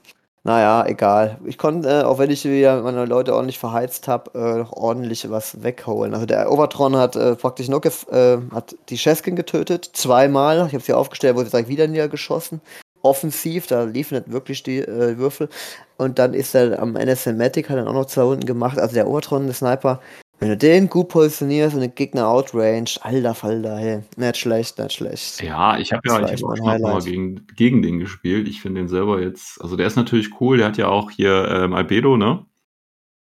Na 0.45 0.61
ja, 0.61 0.87
egal. 0.87 1.39
Ich 1.45 1.59
konnte, 1.59 1.89
äh, 1.89 2.03
auch 2.05 2.19
wenn 2.19 2.31
ich 2.31 2.45
wieder 2.45 2.81
meine 2.83 3.05
Leute 3.05 3.35
ordentlich 3.35 3.59
verheizt 3.59 4.07
habe, 4.09 4.31
äh, 4.39 4.59
noch 4.59 4.73
ordentlich 4.73 5.29
was 5.29 5.63
wegholen. 5.65 6.15
Also 6.15 6.25
der 6.27 6.51
Overtron 6.53 6.97
hat, 6.97 7.17
äh, 7.17 7.35
praktisch 7.35 7.69
Nokias 7.69 8.05
äh, 8.05 8.39
hat 8.53 8.77
die 8.89 8.97
Cheskin 8.97 9.35
getötet, 9.37 9.91
zweimal. 9.93 10.67
Ich 10.69 10.75
habe 10.75 10.85
sie 10.85 10.93
aufgestellt, 10.93 11.37
wurde 11.37 11.51
direkt 11.51 11.69
wieder 11.69 11.89
niedergeschossen. 11.89 12.61
Offensiv, 13.07 13.67
da 13.67 13.85
liefen 13.85 14.19
nicht 14.19 14.31
wirklich 14.33 14.63
die 14.63 14.79
äh, 14.79 15.17
Würfel. 15.19 15.49
Und 15.97 16.19
dann 16.19 16.35
ist 16.35 16.55
er 16.55 16.81
am 16.81 16.93
NSMatic 16.93 17.71
hat 17.71 17.79
dann 17.79 17.89
auch 17.89 17.95
noch 17.95 18.07
zwei 18.07 18.23
Runden 18.23 18.45
gemacht. 18.47 18.79
Also 18.79 18.95
der 18.95 19.09
Overtron, 19.09 19.47
der 19.47 19.55
Sniper, 19.55 20.01
wenn 20.39 20.51
du 20.51 20.57
den 20.57 20.91
gut 20.91 21.09
positionierst 21.09 21.75
und 21.75 21.81
den 21.81 21.95
Gegner 21.95 22.29
outrange, 22.29 22.91
alter 23.01 23.35
Falter, 23.35 23.79
hey, 23.79 24.01
nicht 24.17 24.37
schlecht, 24.37 24.79
nicht 24.79 24.93
schlecht. 24.93 25.43
Ja, 25.43 25.79
ich 25.79 25.93
habe 25.93 26.03
ja, 26.07 26.21
ich 26.31 26.43
habe 26.43 26.53
auch 26.53 26.57
schon 26.57 26.83
mal 26.83 27.01
gegen, 27.01 27.47
gegen 27.57 27.81
den 27.81 27.99
gespielt. 27.99 28.47
Ich 28.47 28.61
finde 28.61 28.83
den 28.83 28.89
selber 28.89 29.21
jetzt, 29.23 29.61
also 29.63 29.77
der 29.77 29.87
ist 29.87 29.97
natürlich 29.97 30.39
cool. 30.41 30.59
Der 30.59 30.67
hat 30.67 30.77
ja 30.77 30.89
auch 30.89 31.11
hier 31.11 31.49
ähm, 31.49 31.73
Albedo, 31.73 32.19
ne? 32.19 32.45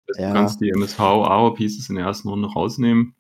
Du 0.07 0.21
Ja. 0.21 0.33
kannst 0.33 0.59
die 0.61 0.69
MSV 0.69 1.55
Pieces 1.55 1.89
in 1.89 1.95
der 1.97 2.05
ersten 2.05 2.29
Runde 2.29 2.47
rausnehmen. 2.47 3.13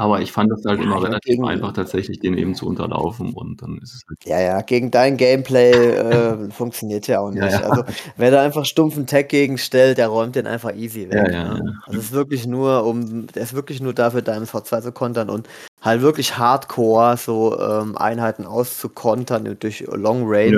Aber 0.00 0.22
ich 0.22 0.32
fand 0.32 0.50
das 0.50 0.64
halt 0.64 0.78
Ja, 0.80 0.86
immer 0.86 1.02
relativ 1.02 1.20
gegen- 1.34 1.46
einfach, 1.46 1.72
tatsächlich 1.74 2.20
den 2.20 2.32
eben 2.38 2.54
zu 2.54 2.66
unterlaufen 2.66 3.34
und 3.34 3.60
dann 3.60 3.78
ist 3.82 3.94
es 3.96 4.02
halt. 4.08 4.18
Ja, 4.24 4.40
ja, 4.40 4.62
gegen 4.62 4.90
dein 4.90 5.18
Gameplay 5.18 5.72
äh, 5.90 6.50
funktioniert 6.50 7.06
ja 7.06 7.20
auch 7.20 7.30
nicht. 7.30 7.42
Ja, 7.42 7.50
ja. 7.50 7.60
Also, 7.68 7.84
wer 8.16 8.30
da 8.30 8.40
einfach 8.42 8.64
stumpfen 8.64 9.06
Tag 9.06 9.28
gegenstellt, 9.28 9.98
der 9.98 10.08
räumt 10.08 10.36
den 10.36 10.46
einfach 10.46 10.74
easy 10.74 11.10
weg. 11.10 11.30
Ne? 11.30 11.78
Also, 11.84 11.98
es 11.98 12.04
ist 12.06 12.12
wirklich 12.12 12.46
nur, 12.46 12.84
um, 12.86 13.26
der 13.26 13.42
ist 13.42 13.52
wirklich 13.52 13.82
nur 13.82 13.92
dafür, 13.92 14.22
deinem 14.22 14.44
V2 14.46 14.80
zu 14.80 14.92
kontern 14.92 15.28
und 15.28 15.46
halt 15.82 16.00
wirklich 16.00 16.38
hardcore 16.38 17.18
so 17.18 17.60
ähm, 17.60 17.94
Einheiten 17.98 18.46
auszukontern 18.46 19.54
durch 19.60 19.80
Long 19.86 20.22
Range, 20.24 20.56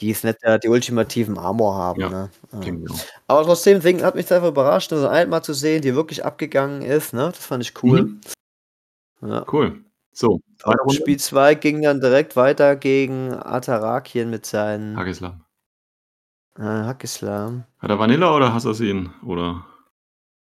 die 0.00 0.10
es 0.10 0.24
nicht 0.24 0.38
die 0.64 0.68
ultimativen 0.68 1.38
Armor 1.38 1.76
haben. 1.76 2.00
Ja, 2.00 2.08
Ne? 2.08 2.30
Genau. 2.64 2.94
Aber 3.28 3.44
trotzdem, 3.44 3.76
deswegen 3.76 4.02
hat 4.02 4.16
mich 4.16 4.26
das 4.26 4.38
einfach 4.38 4.48
überrascht, 4.50 4.90
so 4.90 5.06
ein 5.06 5.30
mal 5.30 5.42
zu 5.42 5.54
sehen, 5.54 5.82
die 5.82 5.94
wirklich 5.94 6.24
abgegangen 6.24 6.82
ist. 6.82 7.12
Ne? 7.14 7.26
Das 7.32 7.46
fand 7.46 7.62
ich 7.62 7.80
cool. 7.84 8.02
Mhm. 8.02 8.20
Ja. 9.22 9.44
Cool. 9.50 9.84
So, 10.12 10.40
Runde. 10.66 10.94
Spiel 10.94 11.18
2 11.18 11.54
ging 11.54 11.80
dann 11.82 12.00
direkt 12.00 12.36
weiter 12.36 12.76
gegen 12.76 13.32
Atarakien 13.32 14.28
mit 14.28 14.44
seinen 14.44 14.96
Hagislam. 14.96 15.44
äh, 16.58 16.62
Hackislam. 16.62 17.64
Hat 17.78 17.90
er 17.90 17.98
Vanilla 17.98 18.34
oder 18.36 18.52
Assassin? 18.52 19.10
Oder? 19.24 19.64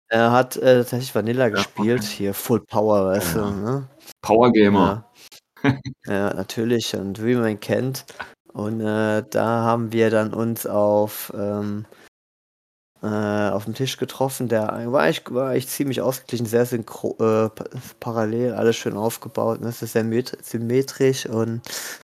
Er 0.08 0.32
hat 0.32 0.56
äh, 0.56 0.78
tatsächlich 0.78 1.14
Vanilla 1.14 1.48
gespielt, 1.48 2.00
okay. 2.00 2.10
hier 2.16 2.34
Full 2.34 2.60
Power, 2.60 3.06
weißt 3.06 3.36
Ja. 3.36 3.42
du, 3.42 3.50
ne? 3.56 3.88
Power 4.20 4.50
Gamer. 4.52 5.06
Ja. 5.62 5.78
ja, 6.06 6.34
natürlich, 6.34 6.94
und 6.96 7.22
wie 7.24 7.34
man 7.36 7.50
ihn 7.50 7.60
kennt. 7.60 8.04
Und 8.52 8.80
äh, 8.80 9.22
da 9.30 9.46
haben 9.62 9.92
wir 9.92 10.10
dann 10.10 10.34
uns 10.34 10.66
auf, 10.66 11.32
ähm, 11.36 11.86
äh, 11.88 12.01
auf 13.06 13.64
dem 13.64 13.74
Tisch 13.74 13.96
getroffen. 13.96 14.48
Der 14.48 14.68
war 14.92 15.02
eigentlich, 15.02 15.22
war 15.30 15.50
eigentlich 15.50 15.68
ziemlich 15.68 16.00
ausgeglichen, 16.00 16.46
sehr 16.46 16.66
synchro 16.66 17.16
äh, 17.18 17.48
pa- 17.48 17.64
parallel, 18.00 18.54
alles 18.54 18.76
schön 18.76 18.96
aufgebaut. 18.96 19.60
Ne? 19.60 19.68
Es 19.68 19.82
ist 19.82 19.92
sehr 19.92 20.04
met- 20.04 20.36
symmetrisch 20.42 21.26
und 21.26 21.60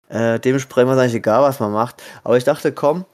äh, 0.09 0.41
dementsprechend 0.41 0.89
war 0.89 0.97
es 0.97 1.03
eigentlich 1.03 1.15
egal, 1.15 1.43
was 1.43 1.61
man 1.61 1.71
macht. 1.73 2.03
Aber 2.25 2.37
ich 2.37 2.45
dachte, 2.45 2.73
komm, 2.73 3.05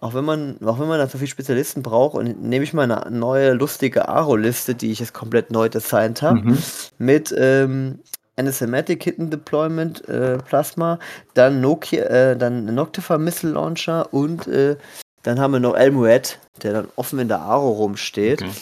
auch 0.00 0.12
wenn 0.12 0.24
man, 0.26 0.58
auch 0.64 0.78
wenn 0.78 0.88
man 0.88 0.98
da 0.98 1.06
so 1.08 1.16
viele 1.16 1.28
Spezialisten 1.30 1.82
braucht, 1.82 2.14
und 2.16 2.42
nehme 2.42 2.64
ich 2.64 2.74
mal 2.74 2.90
eine 2.90 3.10
neue 3.10 3.52
lustige 3.54 4.08
Aro-Liste, 4.08 4.74
die 4.74 4.92
ich 4.92 5.00
jetzt 5.00 5.14
komplett 5.14 5.50
neu 5.50 5.68
designt 5.70 6.20
habe 6.20 6.40
Mhm. 6.40 6.58
mit 6.98 7.34
ähm, 7.36 7.98
Anathematic 8.36 9.04
Hidden 9.04 9.30
Deployment 9.30 10.06
äh, 10.10 10.36
Plasma, 10.36 10.98
dann 11.32 11.62
Nokia, 11.62 12.04
äh, 12.04 12.36
dann 12.36 12.66
Noctifer 12.66 13.16
Missile 13.16 13.54
Launcher 13.54 14.12
und 14.12 14.46
äh, 14.48 14.76
dann 15.26 15.40
haben 15.40 15.54
wir 15.54 15.60
noch 15.60 15.74
Elmuet, 15.74 16.38
der 16.62 16.72
dann 16.72 16.88
offen 16.94 17.18
in 17.18 17.26
der 17.26 17.40
Aro 17.40 17.70
rumsteht 17.70 18.42
Okay. 18.42 18.52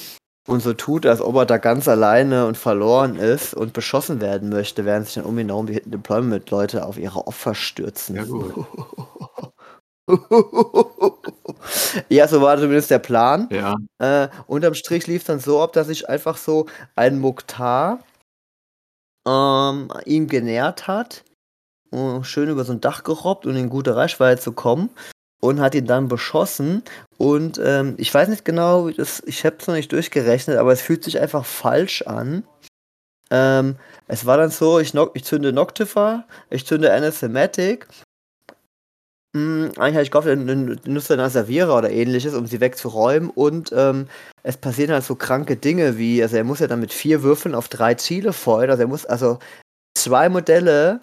und 0.49 0.63
so 0.63 0.73
tut, 0.73 1.05
als 1.05 1.21
ob 1.21 1.37
er 1.37 1.45
da 1.45 1.59
ganz 1.59 1.89
alleine 1.89 2.47
und 2.47 2.57
verloren 2.57 3.17
ist 3.17 3.53
und 3.53 3.75
beschossen 3.75 4.23
werden 4.23 4.49
möchte, 4.49 4.87
während 4.87 5.05
sich 5.05 5.17
dann 5.17 5.25
um 5.25 5.39
ihn 5.39 5.49
herum 5.49 5.67
die 5.67 5.75
Hidden 5.75 5.93
Deployment 5.93 6.51
Leute 6.51 6.87
auf 6.87 6.97
ihre 6.97 7.27
Opfer 7.27 7.55
stürzen. 7.55 8.17
Ja, 8.17 8.25
gut. 8.25 8.67
ja, 12.09 12.29
so 12.29 12.41
war 12.41 12.57
zumindest 12.57 12.91
der 12.91 12.99
Plan. 12.99 13.47
Ja. 13.51 13.77
Äh, 13.99 14.29
unterm 14.47 14.73
Strich 14.73 15.07
lief 15.07 15.25
dann 15.25 15.41
so 15.41 15.61
ab, 15.61 15.75
dass 15.75 15.91
ich 15.91 16.09
einfach 16.09 16.39
so 16.39 16.65
ein 16.97 17.19
Mukhtar 17.19 17.99
ähm, 19.29 19.93
ihm 20.07 20.29
genährt 20.29 20.87
hat, 20.87 21.25
schön 22.23 22.49
über 22.49 22.65
so 22.65 22.73
ein 22.73 22.81
Dach 22.81 23.05
gerobbt 23.05 23.45
und 23.45 23.55
in 23.55 23.69
gute 23.69 23.95
Reichweite 23.97 24.41
zu 24.41 24.53
kommen 24.53 24.89
und 25.45 25.61
hat 25.61 25.75
ihn 25.75 25.87
dann 25.87 26.09
beschossen 26.09 26.83
und 27.19 27.61
ähm, 27.63 27.95
ich 27.99 28.13
weiß 28.13 28.29
nicht 28.29 28.45
genau, 28.45 28.91
das, 28.91 29.23
ich 29.27 29.45
habe 29.45 29.57
es 29.61 29.67
noch 29.67 29.75
nicht 29.75 29.93
durchgerechnet, 29.93 30.57
aber 30.59 30.73
es 30.73 30.81
fühlt 30.83 31.05
sich 31.05 31.21
einfach 31.21 31.45
falsch 31.45 32.03
an. 32.03 32.45
Ähm, 33.31 33.77
es 34.07 34.27
war 34.27 34.37
dann 34.37 34.51
so, 34.51 34.79
ich, 34.79 34.93
knock, 34.93 35.13
ich 35.15 35.25
zünde 35.25 35.53
Noctifer, 35.53 36.25
ich 36.51 36.67
zünde 36.67 36.93
Anathematic 36.93 37.87
hm, 39.35 39.73
eigentlich 39.79 39.95
hatte 39.95 40.03
ich 40.03 40.11
gehofft, 40.13 40.29
er 40.29 40.35
n- 40.35 40.81
nutzt 40.87 41.11
dann 41.11 41.29
Servierer 41.29 41.77
oder 41.77 41.91
ähnliches, 41.91 42.35
um 42.35 42.47
sie 42.47 42.61
wegzuräumen. 42.61 43.31
Und 43.31 43.73
ähm, 43.75 44.07
es 44.45 44.57
passieren 44.57 44.93
halt 44.93 45.03
so 45.03 45.17
kranke 45.17 45.57
Dinge 45.57 45.99
wie, 45.99 46.23
also 46.23 46.37
er 46.37 46.45
muss 46.45 46.61
ja 46.61 46.69
dann 46.69 46.79
mit 46.79 46.93
vier 46.93 47.25
Würfeln 47.25 47.57
auf 47.57 47.69
drei 47.69 47.95
Ziele 47.95 48.33
feuern. 48.33 48.71
Also 48.71 48.83
er 48.85 48.89
muss, 48.89 49.05
also 49.05 49.41
zwei 49.99 50.29
Modelle 50.29 51.01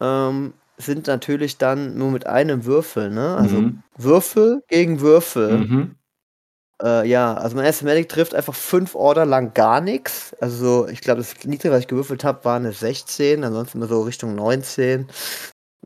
ähm, 0.00 0.54
sind 0.78 1.06
natürlich 1.06 1.58
dann 1.58 1.96
nur 1.98 2.10
mit 2.10 2.26
einem 2.26 2.64
Würfel, 2.64 3.10
ne? 3.10 3.36
Also 3.36 3.56
Mhm. 3.56 3.82
Würfel 3.96 4.62
gegen 4.68 5.00
Würfel. 5.00 5.58
Mhm. 5.58 5.94
Äh, 6.82 7.08
ja, 7.08 7.34
also 7.34 7.56
mein 7.56 7.66
Asthmatic 7.66 8.08
trifft 8.08 8.34
einfach 8.34 8.54
fünf 8.54 8.94
Order 8.94 9.26
lang 9.26 9.52
gar 9.54 9.80
nichts. 9.80 10.34
Also 10.40 10.56
so, 10.84 10.88
ich 10.88 11.00
glaube, 11.00 11.20
das 11.20 11.34
niedrigste, 11.44 11.70
was 11.72 11.80
ich 11.80 11.88
gewürfelt 11.88 12.22
habe, 12.24 12.44
war 12.44 12.56
eine 12.56 12.72
16, 12.72 13.42
ansonsten 13.44 13.78
immer 13.78 13.88
so 13.88 14.02
Richtung 14.02 14.34
19. 14.36 15.08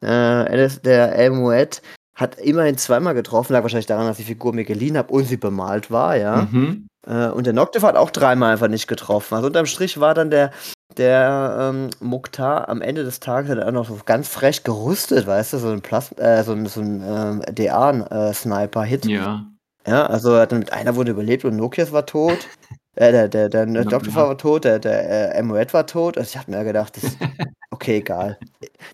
Äh, 0.02 0.68
der 0.84 1.14
Elmuet 1.14 1.80
hat 2.14 2.38
immerhin 2.38 2.76
zweimal 2.76 3.14
getroffen, 3.14 3.54
lag 3.54 3.62
wahrscheinlich 3.62 3.86
daran, 3.86 4.06
dass 4.06 4.18
die 4.18 4.24
Figur 4.24 4.52
mir 4.52 4.64
geliehen 4.64 4.98
habe 4.98 5.12
und 5.12 5.24
sie 5.24 5.38
bemalt 5.38 5.90
war, 5.90 6.16
ja. 6.16 6.48
Mhm. 6.50 6.86
Äh, 7.06 7.28
und 7.28 7.46
der 7.46 7.54
Noctiv 7.54 7.82
hat 7.82 7.96
auch 7.96 8.10
dreimal 8.10 8.52
einfach 8.52 8.68
nicht 8.68 8.86
getroffen. 8.86 9.34
Also 9.34 9.46
unterm 9.46 9.66
Strich 9.66 9.98
war 9.98 10.12
dann 10.14 10.30
der, 10.30 10.50
der 10.98 11.56
ähm, 11.58 11.90
Mukhtar 12.00 12.68
am 12.68 12.82
Ende 12.82 13.04
des 13.04 13.20
Tages 13.20 13.50
hat 13.50 13.58
er 13.58 13.72
noch 13.72 13.88
so 13.88 13.98
ganz 14.04 14.28
frech 14.28 14.64
gerüstet, 14.64 15.26
weißt 15.26 15.54
du, 15.54 15.58
so 15.58 15.68
ein 15.70 15.82
Plas 15.82 16.12
äh, 16.18 16.42
so 16.44 16.52
ein, 16.52 16.66
so 16.66 16.80
ein 16.80 17.02
ähm, 17.04 17.42
DA-Sniper-Hit. 17.54 19.06
Ja. 19.06 19.46
Ja, 19.86 20.06
also 20.06 20.34
er 20.34 20.42
hat 20.42 20.52
dann 20.52 20.60
mit 20.60 20.72
einer 20.72 20.94
Wunde 20.94 21.12
überlebt 21.12 21.44
und 21.44 21.56
Nokias 21.56 21.92
war 21.92 22.06
tot. 22.06 22.38
äh, 22.94 23.10
der, 23.10 23.28
der, 23.28 23.48
der 23.48 23.66
Dr. 23.66 24.08
ja. 24.08 24.14
war 24.14 24.38
tot, 24.38 24.64
der, 24.64 24.78
der 24.78 25.34
äh, 25.34 25.42
Moed 25.42 25.74
war 25.74 25.86
tot. 25.86 26.16
Also 26.16 26.30
ich 26.30 26.38
hab 26.38 26.48
mir 26.48 26.62
gedacht, 26.64 26.96
das, 26.96 27.16
okay, 27.70 27.98
egal. 27.98 28.38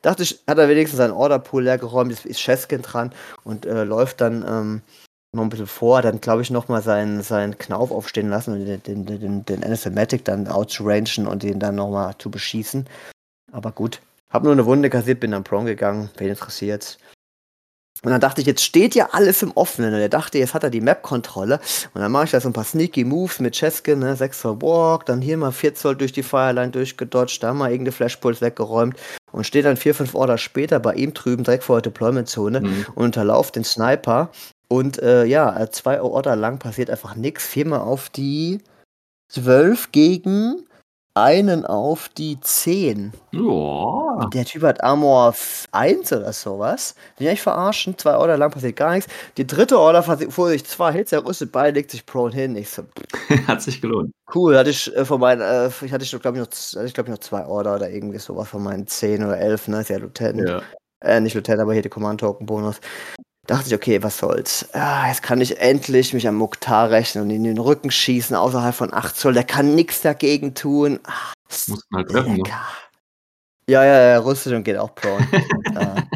Dachte 0.02 0.22
ich, 0.22 0.42
hat 0.48 0.58
er 0.58 0.68
wenigstens 0.68 0.98
seinen 0.98 1.12
Orderpool 1.12 1.64
leer 1.64 1.78
geräumt, 1.78 2.10
jetzt 2.10 2.24
ist 2.24 2.40
Cheskin 2.40 2.82
dran 2.82 3.12
und 3.44 3.66
äh, 3.66 3.84
läuft 3.84 4.20
dann 4.20 4.44
ähm, 4.48 4.82
noch 5.38 5.44
ein 5.44 5.48
bisschen 5.50 5.66
vor, 5.66 6.02
dann 6.02 6.20
glaube 6.20 6.42
ich 6.42 6.50
nochmal 6.50 6.82
seinen, 6.82 7.22
seinen 7.22 7.56
Knauf 7.58 7.90
aufstehen 7.90 8.28
lassen 8.28 8.52
und 8.54 8.64
den, 8.66 8.82
den, 8.82 9.06
den, 9.06 9.44
den 9.44 9.64
Anathematic 9.64 10.24
dann 10.24 10.46
outzurangen 10.48 11.26
und 11.26 11.42
den 11.42 11.58
dann 11.58 11.74
nochmal 11.76 12.14
zu 12.18 12.30
beschießen. 12.30 12.86
Aber 13.52 13.72
gut, 13.72 14.00
hab 14.30 14.42
nur 14.42 14.52
eine 14.52 14.66
Wunde 14.66 14.90
kassiert, 14.90 15.20
bin 15.20 15.30
dann 15.30 15.44
Prong 15.44 15.64
gegangen, 15.64 16.10
wen 16.18 16.28
interessiert's. 16.28 16.98
Und 18.04 18.12
dann 18.12 18.20
dachte 18.20 18.40
ich, 18.40 18.46
jetzt 18.46 18.62
steht 18.62 18.94
ja 18.94 19.08
alles 19.10 19.42
im 19.42 19.50
Offenen. 19.56 19.92
Und 19.92 19.98
er 19.98 20.08
dachte, 20.08 20.38
jetzt 20.38 20.54
hat 20.54 20.62
er 20.62 20.70
die 20.70 20.80
Map-Kontrolle. 20.80 21.58
Und 21.94 22.00
dann 22.00 22.12
mache 22.12 22.26
ich 22.26 22.30
da 22.30 22.40
so 22.40 22.48
ein 22.48 22.52
paar 22.52 22.62
sneaky 22.62 23.02
Moves 23.02 23.40
mit 23.40 23.56
Cheskin, 23.56 23.98
ne? 23.98 24.14
6 24.14 24.40
Zoll 24.40 24.62
Walk, 24.62 25.06
dann 25.06 25.20
hier 25.20 25.36
mal 25.36 25.50
4 25.50 25.74
Zoll 25.74 25.96
durch 25.96 26.12
die 26.12 26.22
Fireline 26.22 26.70
durchgedodged, 26.70 27.42
da 27.42 27.52
mal 27.52 27.72
irgendeine 27.72 27.90
Flashpulse 27.90 28.40
weggeräumt 28.40 28.96
und 29.32 29.44
steht 29.44 29.64
dann 29.64 29.76
4, 29.76 29.96
5 29.96 30.14
Order 30.14 30.38
später 30.38 30.78
bei 30.78 30.94
ihm 30.94 31.12
drüben 31.12 31.42
direkt 31.42 31.64
vor 31.64 31.80
der 31.82 31.90
Deployment-Zone 31.90 32.60
Mhm. 32.60 32.86
und 32.94 33.04
unterlauft 33.04 33.56
den 33.56 33.64
Sniper. 33.64 34.30
Und 34.68 35.00
äh, 35.02 35.24
ja, 35.24 35.58
äh, 35.58 35.70
zwei 35.70 36.00
Order 36.00 36.36
lang 36.36 36.58
passiert 36.58 36.90
einfach 36.90 37.14
nichts. 37.14 37.46
Viermal 37.46 37.80
auf 37.80 38.10
die 38.10 38.60
12 39.28 39.92
gegen 39.92 40.68
einen 41.14 41.64
auf 41.66 42.08
die 42.10 42.38
10. 42.40 43.12
Ja. 43.32 44.26
Der 44.32 44.44
Typ 44.44 44.62
hat 44.62 44.82
Armor 44.84 45.34
1 45.72 46.12
oder 46.12 46.32
sowas. 46.32 46.94
Bin 47.18 47.28
ich 47.28 47.42
verarschen? 47.42 47.98
Zwei 47.98 48.16
Order 48.16 48.36
lang 48.36 48.50
passiert 48.50 48.76
gar 48.76 48.92
nichts. 48.92 49.10
Die 49.36 49.46
dritte 49.46 49.78
Order 49.78 50.02
fuhr 50.02 50.48
sich 50.48 50.64
zwei 50.64 50.92
Hits, 50.92 51.12
er 51.12 51.24
rüstet 51.24 51.50
bei, 51.50 51.70
legt 51.70 51.90
sich 51.90 52.06
prone 52.06 52.32
hin. 52.32 52.56
Ich 52.56 52.70
so, 52.70 52.84
Hat 53.48 53.62
sich 53.62 53.80
gelohnt. 53.80 54.12
cool, 54.34 54.56
hatte 54.56 54.70
ich 54.70 54.94
äh, 54.94 55.04
von 55.04 55.20
meinen, 55.20 55.40
äh, 55.40 55.68
ich 55.84 55.92
hatte 55.92 56.04
ich 56.04 56.10
glaube 56.20 56.38
ich 56.38 56.44
noch, 56.44 56.50
hatte 56.50 56.86
ich 56.86 56.94
glaube 56.94 57.08
ich 57.08 57.14
noch 57.16 57.20
zwei 57.20 57.44
Order 57.44 57.74
oder 57.76 57.90
irgendwie 57.90 58.18
sowas 58.18 58.48
von 58.48 58.62
meinen 58.62 58.86
10 58.86 59.24
oder 59.24 59.38
11, 59.38 59.68
ne, 59.68 59.80
ist 59.80 59.90
ja 59.90 59.98
Lieutenant. 59.98 60.48
Ja. 60.48 60.62
Äh, 61.00 61.20
nicht 61.20 61.34
Lieutenant, 61.34 61.62
aber 61.62 61.72
hier 61.72 61.82
die 61.82 61.88
Command-Token-Bonus. 61.88 62.80
Dachte 63.48 63.68
ich, 63.68 63.74
okay, 63.74 64.02
was 64.02 64.18
soll's. 64.18 64.68
Ah, 64.74 65.08
jetzt 65.08 65.22
kann 65.22 65.40
ich 65.40 65.58
endlich 65.58 66.12
mich 66.12 66.28
am 66.28 66.34
Mukhtar 66.34 66.90
rechnen 66.90 67.24
und 67.24 67.30
in 67.30 67.44
den 67.44 67.56
Rücken 67.56 67.90
schießen, 67.90 68.36
außerhalb 68.36 68.74
von 68.74 68.92
8 68.92 69.16
Zoll. 69.16 69.32
Der 69.32 69.42
kann 69.42 69.74
nichts 69.74 70.02
dagegen 70.02 70.54
tun. 70.54 71.00
Ah, 71.04 71.32
Muss 71.66 71.82
man 71.88 72.02
halt 72.02 72.10
treffen, 72.10 72.36
ne? 72.36 72.42
Ja, 73.70 73.84
ja, 73.84 74.00
ja, 74.10 74.18
rüstet 74.18 74.52
und 74.52 74.64
geht 74.64 74.76
auch 74.76 74.94
prone. 74.94 75.26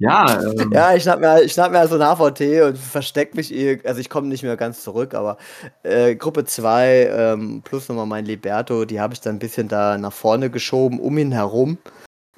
ja. 0.00 0.42
Ähm, 0.42 0.70
Ja, 0.72 0.92
ich 0.94 1.04
schnapp 1.04 1.20
mir, 1.20 1.40
ich 1.42 1.52
schnapp 1.52 1.70
mir 1.70 1.78
also 1.78 1.96
ein 1.96 2.02
HVT 2.16 2.62
und 2.62 2.76
versteck 2.78 3.36
mich, 3.36 3.54
also 3.84 4.00
ich 4.00 4.10
komme 4.10 4.26
nicht 4.26 4.42
mehr 4.42 4.56
ganz 4.56 4.82
zurück, 4.82 5.14
aber 5.14 5.36
äh, 5.84 6.16
Gruppe 6.16 6.44
2 6.46 7.10
ähm, 7.12 7.62
plus 7.64 7.88
nochmal 7.88 8.06
mein 8.06 8.24
Liberto, 8.24 8.84
die 8.84 9.00
habe 9.00 9.14
ich 9.14 9.20
dann 9.20 9.36
ein 9.36 9.40
bisschen 9.40 9.68
da 9.68 9.98
nach 9.98 10.12
vorne 10.12 10.50
geschoben, 10.50 10.98
um 10.98 11.16
ihn 11.16 11.30
herum. 11.32 11.78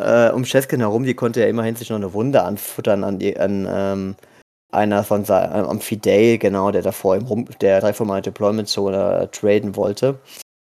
Äh, 0.00 0.32
um 0.32 0.44
Cheskin 0.44 0.80
herum, 0.80 1.04
die 1.04 1.14
konnte 1.14 1.40
ja 1.40 1.46
immerhin 1.46 1.76
sich 1.76 1.90
noch 1.90 1.96
eine 1.96 2.12
Wunde 2.12 2.42
anfuttern 2.42 3.04
an, 3.04 3.18
die, 3.18 3.38
an 3.38 3.68
ähm, 3.70 4.16
einer 4.72 5.04
von 5.04 5.24
seinen, 5.24 5.66
am 5.66 5.80
Fidel, 5.80 6.38
genau, 6.38 6.70
der 6.70 6.82
davor 6.82 7.16
im 7.16 7.26
Rum, 7.26 7.46
der 7.60 7.80
drei 7.80 7.92
von 7.92 8.22
Deployment 8.22 8.68
Zone 8.68 9.22
äh, 9.22 9.26
traden 9.28 9.76
wollte, 9.76 10.18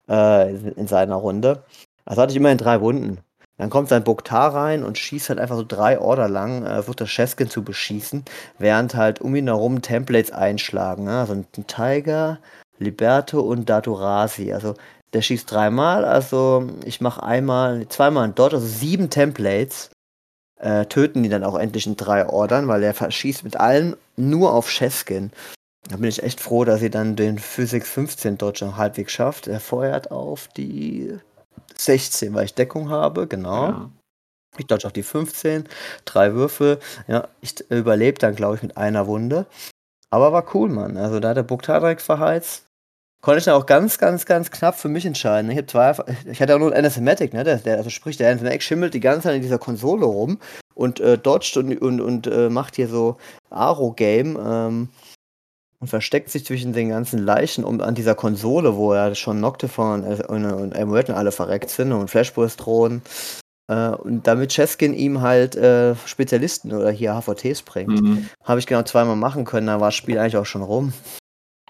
äh, 0.10 0.54
in 0.54 0.88
seiner 0.88 1.16
Runde. 1.16 1.64
Also 2.06 2.22
hatte 2.22 2.32
ich 2.32 2.38
immerhin 2.38 2.58
drei 2.58 2.82
Wunden. 2.82 3.20
Dann 3.58 3.70
kommt 3.70 3.90
sein 3.90 4.06
Boktar 4.06 4.56
rein 4.56 4.84
und 4.86 4.98
schießt 4.98 5.30
halt 5.30 5.40
einfach 5.40 5.58
so 5.58 5.66
drei 5.68 6.00
Order 6.00 6.30
lang, 6.30 6.66
äh, 6.66 6.76
versucht 6.76 7.02
das 7.02 7.10
Cheskin 7.10 7.50
zu 7.50 7.62
beschießen, 7.64 8.24
während 8.58 8.96
halt 8.96 9.20
um 9.20 9.36
ihn 9.36 9.48
herum 9.48 9.82
Templates 9.82 10.32
einschlagen. 10.32 11.04
Ne? 11.04 11.20
Also 11.20 11.34
ein 11.34 11.46
Tiger, 11.68 12.40
Liberto 12.78 13.42
und 13.42 13.70
Daturasi. 13.70 14.54
Also 14.54 14.76
der 15.14 15.22
schießt 15.22 15.52
dreimal, 15.52 16.06
also 16.06 16.68
ich 16.86 17.02
mache 17.02 17.24
einmal, 17.24 17.88
zweimal 17.90 18.26
einen 18.26 18.36
Dodge, 18.36 18.58
also 18.58 18.68
sieben 18.68 19.10
Templates. 19.10 19.92
Äh, 20.60 20.88
töten 20.88 21.24
die 21.24 21.30
dann 21.30 21.46
auch 21.46 21.58
endlich 21.58 21.88
in 21.88 21.96
drei 21.96 22.28
Ordern, 22.28 22.68
weil 22.68 22.84
er 22.84 22.94
verschießt 22.94 23.46
mit 23.46 23.56
allen 23.56 23.96
nur 24.18 24.54
auf 24.54 24.70
Cheskin. 24.70 25.32
Da 25.88 25.96
bin 25.96 26.10
ich 26.10 26.22
echt 26.22 26.42
froh, 26.42 26.66
dass 26.66 26.82
sie 26.82 26.90
dann 26.90 27.16
den 27.16 27.40
Physics 27.40 27.90
15 27.90 28.38
Dodge 28.38 28.76
halbwegs 28.76 29.14
schafft. 29.14 29.48
Er 29.48 29.62
feuert 29.62 30.12
auf 30.12 30.50
die 30.50 31.18
16, 31.78 32.34
weil 32.34 32.44
ich 32.44 32.56
Deckung 32.56 32.90
habe, 32.90 33.26
genau. 33.26 33.68
Ja. 33.68 33.90
Ich 34.58 34.68
dodge 34.68 34.88
auf 34.88 34.94
die 34.94 35.04
15, 35.04 35.64
drei 36.04 36.34
Würfel. 36.34 36.80
Ja, 37.08 37.30
ich 37.40 37.62
überlebe 37.70 38.20
dann, 38.20 38.36
glaube 38.36 38.58
ich, 38.58 38.62
mit 38.62 38.76
einer 38.76 39.08
Wunde. 39.08 39.46
Aber 40.10 40.34
war 40.34 40.54
cool, 40.54 40.70
Mann. 40.70 40.98
Also 40.98 41.22
da 41.22 41.30
hat 41.30 41.38
der 41.38 41.44
Buktar 41.44 41.80
direkt 41.80 42.02
verheizt 42.02 42.69
konnte 43.22 43.40
ich 43.40 43.46
dann 43.46 43.56
auch 43.56 43.66
ganz, 43.66 43.98
ganz, 43.98 44.26
ganz 44.26 44.52
knapp 44.52 44.76
für 44.76 44.88
mich 44.88 45.06
entscheiden. 45.06 45.52
Ich, 45.52 45.58
hab 45.58 45.70
zwei, 45.70 45.96
ich 46.30 46.42
hatte 46.42 46.56
auch 46.56 46.60
nur 46.60 46.76
Anathematic, 46.76 47.34
ne? 47.34 47.44
Der, 47.44 47.58
der, 47.58 47.78
also 47.78 47.90
sprich, 47.90 48.18
der 48.18 48.30
Anathematic 48.30 48.64
schimmelt 48.64 48.94
die 48.94 49.00
ganze 49.00 49.24
Zeit 49.24 49.36
in 49.36 49.42
dieser 49.42 49.60
Konsole 49.60 50.06
rum 50.06 50.40
und 50.74 51.00
äh, 51.00 51.18
dodgt 51.18 51.58
und, 51.58 51.78
und, 51.82 52.02
und 52.02 52.28
äh, 52.28 52.50
macht 52.50 52.76
hier 52.76 52.88
so 52.88 53.18
Aro-Game 53.50 54.40
ähm, 54.42 54.90
und 55.80 55.88
versteckt 55.88 56.30
sich 56.30 56.46
zwischen 56.46 56.74
den 56.74 56.90
ganzen 56.90 57.20
Leichen 57.20 57.64
um, 57.64 57.82
an 57.82 57.96
dieser 57.96 58.16
Konsole, 58.16 58.76
wo 58.76 58.94
ja 58.94 59.14
schon 59.16 59.40
Noctifon 59.40 60.04
und, 60.04 60.22
und, 60.26 60.46
und 60.46 60.76
und 60.76 61.10
alle 61.12 61.32
verreckt 61.32 61.70
sind 61.70 61.92
und 61.92 62.10
Flashburst 62.10 62.66
drohen. 62.66 63.02
Äh, 63.68 63.90
und 63.90 64.28
damit 64.28 64.52
Cheskin 64.52 64.94
ihm 64.94 65.22
halt 65.22 65.56
äh, 65.56 65.96
Spezialisten 66.06 66.74
oder 66.74 66.92
hier 66.92 67.14
HVTs 67.14 67.62
bringt, 67.64 68.02
mhm. 68.02 68.30
habe 68.44 68.60
ich 68.60 68.68
genau 68.68 68.84
zweimal 68.84 69.16
machen 69.16 69.46
können, 69.46 69.68
da 69.68 69.80
war 69.80 69.90
das 69.90 69.96
Spiel 69.96 70.18
eigentlich 70.18 70.38
auch 70.38 70.46
schon 70.46 70.64
rum. 70.64 70.94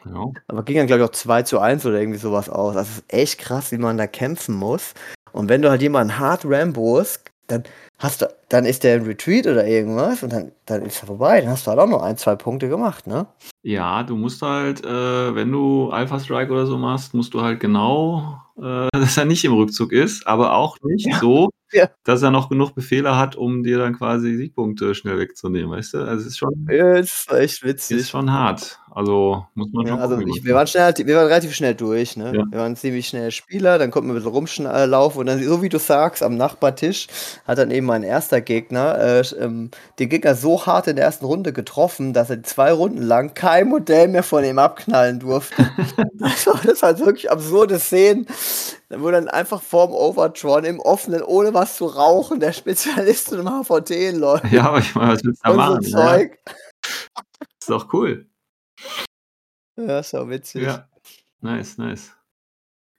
Ja. 0.05 0.31
Aber 0.47 0.63
ging 0.63 0.77
dann, 0.77 0.87
glaube 0.87 1.03
ich, 1.03 1.09
auch 1.09 1.13
2 1.13 1.43
zu 1.43 1.59
1 1.59 1.85
oder 1.85 1.99
irgendwie 1.99 2.19
sowas 2.19 2.49
aus. 2.49 2.75
Also 2.75 2.89
es 2.89 2.97
ist 2.99 3.13
echt 3.13 3.39
krass, 3.39 3.71
wie 3.71 3.77
man 3.77 3.97
da 3.97 4.07
kämpfen 4.07 4.55
muss. 4.55 4.93
Und 5.31 5.49
wenn 5.49 5.61
du 5.61 5.69
halt 5.69 5.81
jemanden 5.81 6.17
hart 6.17 6.43
Rambos, 6.45 7.19
dann 7.47 7.63
hast 7.97 8.21
du, 8.21 8.27
dann 8.49 8.65
ist 8.65 8.83
der 8.83 8.97
in 8.97 9.05
Retreat 9.05 9.45
oder 9.45 9.65
irgendwas 9.65 10.23
und 10.23 10.33
dann, 10.33 10.51
dann 10.65 10.83
ist 10.83 11.01
er 11.03 11.07
vorbei. 11.07 11.39
Dann 11.39 11.51
hast 11.51 11.67
du 11.67 11.71
halt 11.71 11.79
auch 11.79 11.87
noch 11.87 12.01
ein, 12.01 12.17
zwei 12.17 12.35
Punkte 12.35 12.67
gemacht, 12.67 13.05
ne? 13.07 13.27
Ja, 13.61 14.03
du 14.03 14.15
musst 14.15 14.41
halt, 14.41 14.83
äh, 14.83 15.35
wenn 15.35 15.51
du 15.51 15.89
Alpha 15.91 16.19
Strike 16.19 16.51
oder 16.51 16.65
so 16.65 16.77
machst, 16.77 17.13
musst 17.13 17.33
du 17.33 17.41
halt 17.41 17.59
genau, 17.59 18.41
äh, 18.57 18.87
dass 18.93 19.17
er 19.17 19.25
nicht 19.25 19.45
im 19.45 19.53
Rückzug 19.53 19.91
ist, 19.91 20.25
aber 20.27 20.55
auch 20.55 20.77
nicht 20.81 21.07
ja. 21.07 21.19
so, 21.19 21.49
ja. 21.71 21.89
dass 22.03 22.21
er 22.21 22.31
noch 22.31 22.49
genug 22.49 22.73
Befehle 22.73 23.17
hat, 23.17 23.35
um 23.35 23.63
dir 23.63 23.77
dann 23.77 23.95
quasi 23.95 24.35
Siegpunkte 24.35 24.95
schnell 24.95 25.19
wegzunehmen, 25.19 25.69
weißt 25.71 25.93
du? 25.93 25.97
Also 25.99 26.21
es 26.21 26.27
ist 26.27 26.37
schon. 26.37 26.67
Ja, 26.71 26.93
ist 26.93 27.31
echt 27.31 27.63
witzig. 27.63 27.97
Ist 27.97 28.09
schon 28.09 28.31
hart. 28.31 28.79
Also 28.91 29.45
muss 29.53 29.69
man 29.71 29.85
ja, 29.85 29.93
schon. 29.93 30.01
Also 30.01 30.19
ich, 30.19 30.43
wir, 30.43 30.55
waren 30.55 30.67
schnell, 30.67 30.93
wir 30.97 31.15
waren 31.15 31.27
relativ 31.27 31.53
schnell 31.53 31.75
durch, 31.75 32.17
ne? 32.17 32.33
Ja. 32.35 32.43
Wir 32.49 32.59
waren 32.59 32.75
ziemlich 32.75 33.07
schnell 33.07 33.31
Spieler, 33.31 33.77
dann 33.77 33.91
konnten 33.91 34.09
wir 34.09 34.13
ein 34.13 34.23
bisschen 34.23 34.65
rumlaufen 34.65 35.19
und 35.19 35.25
dann, 35.27 35.43
so 35.43 35.61
wie 35.61 35.69
du 35.69 35.79
sagst, 35.79 36.23
am 36.23 36.35
Nachbartisch 36.37 37.07
hat 37.45 37.57
dann 37.57 37.71
eben 37.71 37.85
mein 37.85 38.03
erster 38.03 38.38
Gegner 38.41 38.97
äh, 38.97 39.23
ähm, 39.39 39.71
den 39.99 40.09
Gegner 40.09 40.35
so 40.35 40.65
hart 40.65 40.87
in 40.87 40.95
der 40.95 41.05
ersten 41.05 41.25
Runde 41.25 41.53
getroffen, 41.53 42.13
dass 42.13 42.29
er 42.29 42.43
zwei 42.43 42.71
Runden 42.71 43.01
lang 43.01 43.33
kein 43.33 43.69
Modell 43.69 44.07
mehr 44.07 44.23
von 44.23 44.43
ihm 44.43 44.59
abknallen 44.59 45.19
durfte. 45.19 45.69
also, 46.21 46.53
das 46.63 46.81
war 46.81 46.99
wirklich 46.99 47.31
absurde 47.31 47.79
Szenen. 47.79 48.27
Dann 48.89 49.01
wurde 49.01 49.17
dann 49.17 49.27
einfach 49.27 49.61
vorm 49.61 49.91
Overtron 49.91 50.65
im 50.65 50.79
Offenen, 50.79 51.21
ohne 51.21 51.53
was 51.53 51.77
zu 51.77 51.85
rauchen, 51.85 52.39
der 52.39 52.53
Spezialist 52.53 53.31
im 53.31 53.47
HVT 53.47 54.13
läuft. 54.13 54.51
Ja, 54.51 54.69
aber 54.69 54.79
ich 54.79 54.95
meine, 54.95 55.13
was 55.13 55.23
willst 55.23 55.45
du 55.45 55.49
da 55.49 55.55
machen? 55.55 55.83
So 55.83 55.91
Zeug. 55.91 56.37
Ja. 56.47 56.53
Ist 57.59 57.69
doch 57.69 57.93
cool. 57.93 58.27
Ja, 59.75 59.99
ist 59.99 60.15
auch 60.15 60.27
witzig. 60.27 60.63
Ja, 60.63 60.87
nice, 61.41 61.77
nice. 61.77 62.15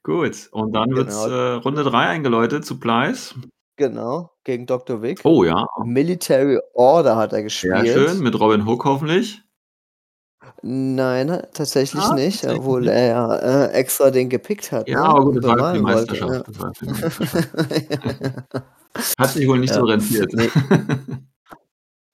Gut, 0.03 0.49
und 0.53 0.73
dann 0.73 0.95
wird 0.95 1.09
genau. 1.09 1.29
äh, 1.29 1.53
Runde 1.55 1.85
3 1.85 2.07
eingeläutet, 2.07 2.65
Supplies. 2.65 3.35
Genau, 3.81 4.31
gegen 4.45 4.67
Dr. 4.67 5.01
Wick. 5.01 5.21
Oh 5.25 5.43
ja. 5.43 5.67
Military 5.83 6.61
Order 6.75 7.17
hat 7.17 7.33
er 7.33 7.43
gespielt. 7.43 7.81
Sehr 7.81 8.09
schön, 8.09 8.21
mit 8.21 8.39
Robin 8.39 8.67
Hook 8.67 8.85
hoffentlich. 8.85 9.41
Nein, 10.61 11.29
tatsächlich 11.55 12.03
ah, 12.03 12.13
nicht, 12.13 12.43
tatsächlich 12.43 12.61
obwohl 12.61 12.83
nicht. 12.83 12.91
er 12.91 13.07
ja 13.07 13.37
äh, 13.37 13.73
extra 13.73 14.11
den 14.11 14.29
gepickt 14.29 14.71
hat. 14.71 14.87
Ja, 14.87 15.01
ne? 15.01 15.09
aber 15.09 15.25
gut, 15.25 15.43
das 15.43 15.59
war 15.59 15.73
die 15.73 15.81
Meisterschaft. 15.81 16.45
Ja. 16.61 16.73
Hat 19.19 19.31
sich 19.31 19.49
wohl 19.49 19.61
nicht 19.61 19.71
ja. 19.71 19.81
so 19.81 19.87
rentiert. 19.87 20.31
Nee. 20.35 20.51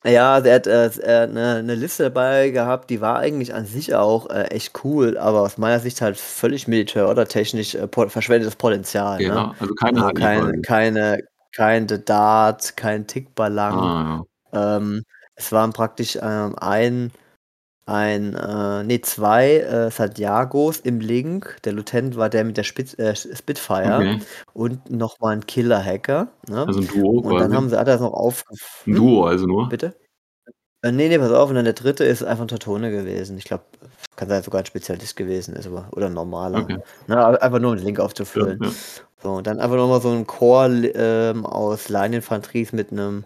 Ja, 0.05 0.41
der 0.41 0.55
hat 0.55 0.69
äh, 0.69 0.91
eine, 1.09 1.57
eine 1.57 1.75
Liste 1.75 2.05
dabei 2.05 2.51
gehabt, 2.51 2.91
die 2.91 3.01
war 3.01 3.19
eigentlich 3.19 3.53
an 3.53 3.67
sich 3.67 3.93
auch 3.97 4.31
äh, 4.31 4.45
echt 4.51 4.85
cool, 4.85 5.19
aber 5.19 5.41
aus 5.41 5.59
meiner 5.59 5.81
Sicht 5.81 6.01
halt 6.01 6.17
völlig 6.17 6.69
militär 6.69 7.09
oder 7.09 7.27
technisch 7.27 7.75
äh, 7.75 7.89
verschwendetes 7.89 8.55
Potenzial. 8.55 9.19
Ne? 9.19 9.25
Genau, 9.25 9.47
ne? 9.49 9.55
also 9.59 9.75
keine 9.75 10.03
also 10.03 10.15
keine, 10.15 10.61
keine, 10.61 11.25
kein 11.57 11.87
Dart, 11.87 12.77
kein 12.77 13.07
Tickballang. 13.07 13.75
Ah, 13.75 14.25
ja. 14.53 14.77
ähm, 14.77 15.03
es 15.35 15.53
waren 15.53 15.73
praktisch 15.73 16.19
ähm, 16.21 16.55
ein 16.59 17.13
ein, 17.89 18.35
äh, 18.35 18.83
nee, 18.83 19.01
zwei 19.01 19.59
äh, 19.59 19.91
Santiagos 19.93 20.81
im 20.81 20.99
Link. 20.99 21.59
Der 21.65 21.73
Lieutenant 21.73 22.17
war 22.17 22.29
der 22.29 22.45
mit 22.45 22.57
der 22.57 22.65
Spitz, 22.65 22.99
äh, 22.99 23.15
Spitfire 23.15 23.97
okay. 23.97 24.19
und 24.55 24.91
nochmal 24.91 25.35
ein 25.35 25.47
Killer-Hacker. 25.47 26.27
Ne? 26.49 26.67
Also 26.67 26.81
ein 26.81 26.89
Duo. 26.89 27.21
Und 27.21 27.39
dann 27.39 27.55
haben 27.55 27.69
sie 27.69 27.79
alles 27.79 28.01
noch 28.01 28.13
aufgefunden. 28.13 28.93
Ein 28.93 28.95
Duo 28.95 29.25
also 29.25 29.47
nur? 29.47 29.69
Bitte? 29.69 29.95
Äh, 30.83 30.91
nee, 30.91 31.09
nee, 31.09 31.19
pass 31.19 31.31
auf. 31.31 31.49
Und 31.49 31.55
dann 31.55 31.65
der 31.65 31.75
dritte 31.75 32.05
ist 32.05 32.25
einfach 32.25 32.45
ein 32.45 32.49
Tatone 32.49 32.91
gewesen. 32.91 33.39
Ich 33.39 33.45
glaube, 33.45 33.63
kann 34.17 34.29
sein, 34.29 34.43
sogar 34.43 34.63
ein 34.63 34.67
Spezialist 34.67 35.15
gewesen 35.15 35.55
ist, 35.55 35.69
aber, 35.69 35.89
oder 35.93 36.07
ein 36.07 36.15
normaler. 36.15 36.63
Okay. 36.63 36.79
Ne? 37.07 37.41
Einfach 37.41 37.61
nur 37.61 37.71
um 37.71 37.77
den 37.77 37.87
Link 37.87 38.01
aufzufüllen. 38.01 38.59
Ja, 38.61 38.69
ja. 38.69 38.75
So, 39.27 39.33
und 39.33 39.49
dann 39.49 39.59
einfach 39.59 39.75
nochmal 39.75 40.01
so 40.01 40.13
ein 40.13 40.25
Chor 40.25 40.67
ähm, 40.71 41.45
aus 41.45 41.89
Leineninfanterie 41.89 42.69
mit 42.71 42.93
einem 42.93 43.25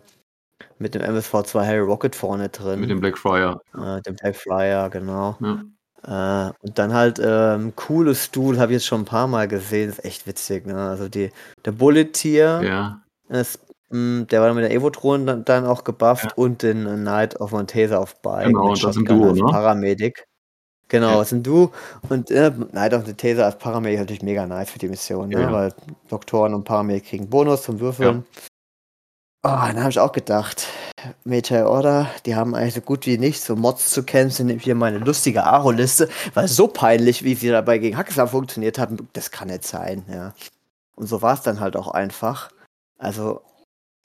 mit 0.79 0.95
dem 0.95 1.03
MSV2 1.03 1.67
Harry 1.67 1.81
Rocket 1.81 2.17
vorne 2.17 2.49
drin. 2.49 2.81
Mit 2.81 2.89
dem 2.89 3.01
Blackfriar. 3.01 3.61
Äh, 3.75 4.01
dem 4.01 4.17
Blackfriar, 4.17 4.89
genau. 4.89 5.37
Ja. 5.41 6.49
Äh, 6.49 6.53
und 6.63 6.79
dann 6.79 6.95
halt 6.95 7.21
ähm, 7.23 7.75
cooles 7.77 8.25
Stuhl, 8.25 8.59
habe 8.59 8.73
ich 8.73 8.77
jetzt 8.77 8.87
schon 8.87 9.03
ein 9.03 9.05
paar 9.05 9.27
Mal 9.27 9.47
gesehen, 9.47 9.91
ist 9.91 10.03
echt 10.03 10.27
witzig. 10.27 10.67
Ne? 10.67 10.75
Also 10.75 11.11
die, 11.11 11.29
der 11.67 11.73
Bullet-Tier, 11.73 12.63
ja. 12.65 13.03
ist, 13.29 13.61
mh, 13.91 14.23
mm, 14.23 14.27
der 14.29 14.41
war 14.41 14.55
mit 14.55 14.65
der 14.65 14.73
Evo-Thron 14.73 15.27
dann, 15.27 15.45
dann, 15.45 15.67
auch 15.67 15.85
gebufft 15.85 16.25
ja. 16.25 16.33
und 16.37 16.63
den 16.63 16.83
Knight 16.85 17.39
of 17.43 17.53
Montesa 17.53 17.99
auf 17.99 18.23
Bike. 18.23 18.47
Genau, 18.47 18.71
und 18.71 18.83
das 18.83 18.95
sind 18.95 19.07
Duo, 19.07 19.35
ne? 19.35 19.43
Paramedic. 19.43 20.25
Genau, 20.91 21.13
ja. 21.13 21.19
das 21.19 21.31
sind 21.31 21.47
du. 21.47 21.71
Und 22.09 22.31
äh, 22.31 22.51
Knight 22.51 22.93
of 22.93 23.07
Montesa 23.07 23.45
als 23.45 23.57
Paramedic 23.57 23.95
ist 23.95 24.01
natürlich 24.01 24.23
mega 24.23 24.45
nice 24.45 24.71
für 24.71 24.79
die 24.79 24.89
Mission, 24.89 25.29
ne? 25.29 25.51
weil 25.51 25.73
Doktoren 26.09 26.53
und 26.53 26.65
Paramedic 26.65 27.07
kriegen 27.07 27.31
Bonus 27.31 27.63
zum 27.63 27.81
Würfeln. 27.81 28.27
Oh, 29.43 29.49
dann 29.49 29.81
habe 29.81 29.89
ich 29.89 29.99
auch 29.99 30.13
gedacht, 30.13 30.67
Meteor 31.25 31.71
Order, 31.71 32.11
die 32.27 32.35
haben 32.35 32.55
eigentlich 32.55 32.75
so 32.75 32.83
gut 32.83 33.07
wie 33.07 33.17
nicht 33.17 33.41
so 33.41 33.57
Mods 33.57 33.89
zu 33.89 34.03
kennen, 34.03 34.29
sind 34.29 34.51
hier 34.61 34.75
meine 34.75 34.99
lustige 34.99 35.45
Aro-Liste, 35.45 36.11
weil 36.35 36.47
so 36.47 36.67
peinlich, 36.67 37.25
wie 37.25 37.35
sie 37.35 37.49
dabei 37.49 37.79
gegen 37.79 37.97
Hackesam 37.97 38.29
funktioniert 38.29 38.79
haben, 38.79 39.09
das 39.15 39.31
kann 39.31 39.49
nicht 39.49 39.65
sein, 39.65 40.05
ja. 40.13 40.35
Und 40.95 41.07
so 41.07 41.23
war 41.23 41.33
es 41.33 41.41
dann 41.41 41.61
halt 41.61 41.77
auch 41.77 41.89
einfach. 41.89 42.51
Also, 42.99 43.41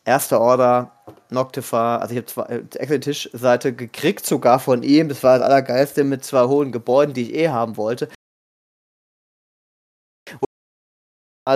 erster 0.06 0.40
Order, 0.40 0.92
Noctifer, 1.30 2.02
also 2.02 2.16
ich 2.16 2.18
habe 2.18 2.70
zwei 2.70 2.96
äh, 2.96 3.00
Tischseite 3.00 3.74
gekriegt, 3.74 4.26
sogar 4.26 4.60
von 4.60 4.84
ihm, 4.84 5.10
das 5.10 5.24
war 5.24 5.40
das 5.40 5.48
Allergeilste 5.48 6.04
mit 6.04 6.24
zwei 6.24 6.46
hohen 6.46 6.72
Gebäuden, 6.72 7.14
die 7.14 7.32
ich 7.32 7.36
eh 7.36 7.50
haben 7.50 7.76
wollte. 7.78 8.08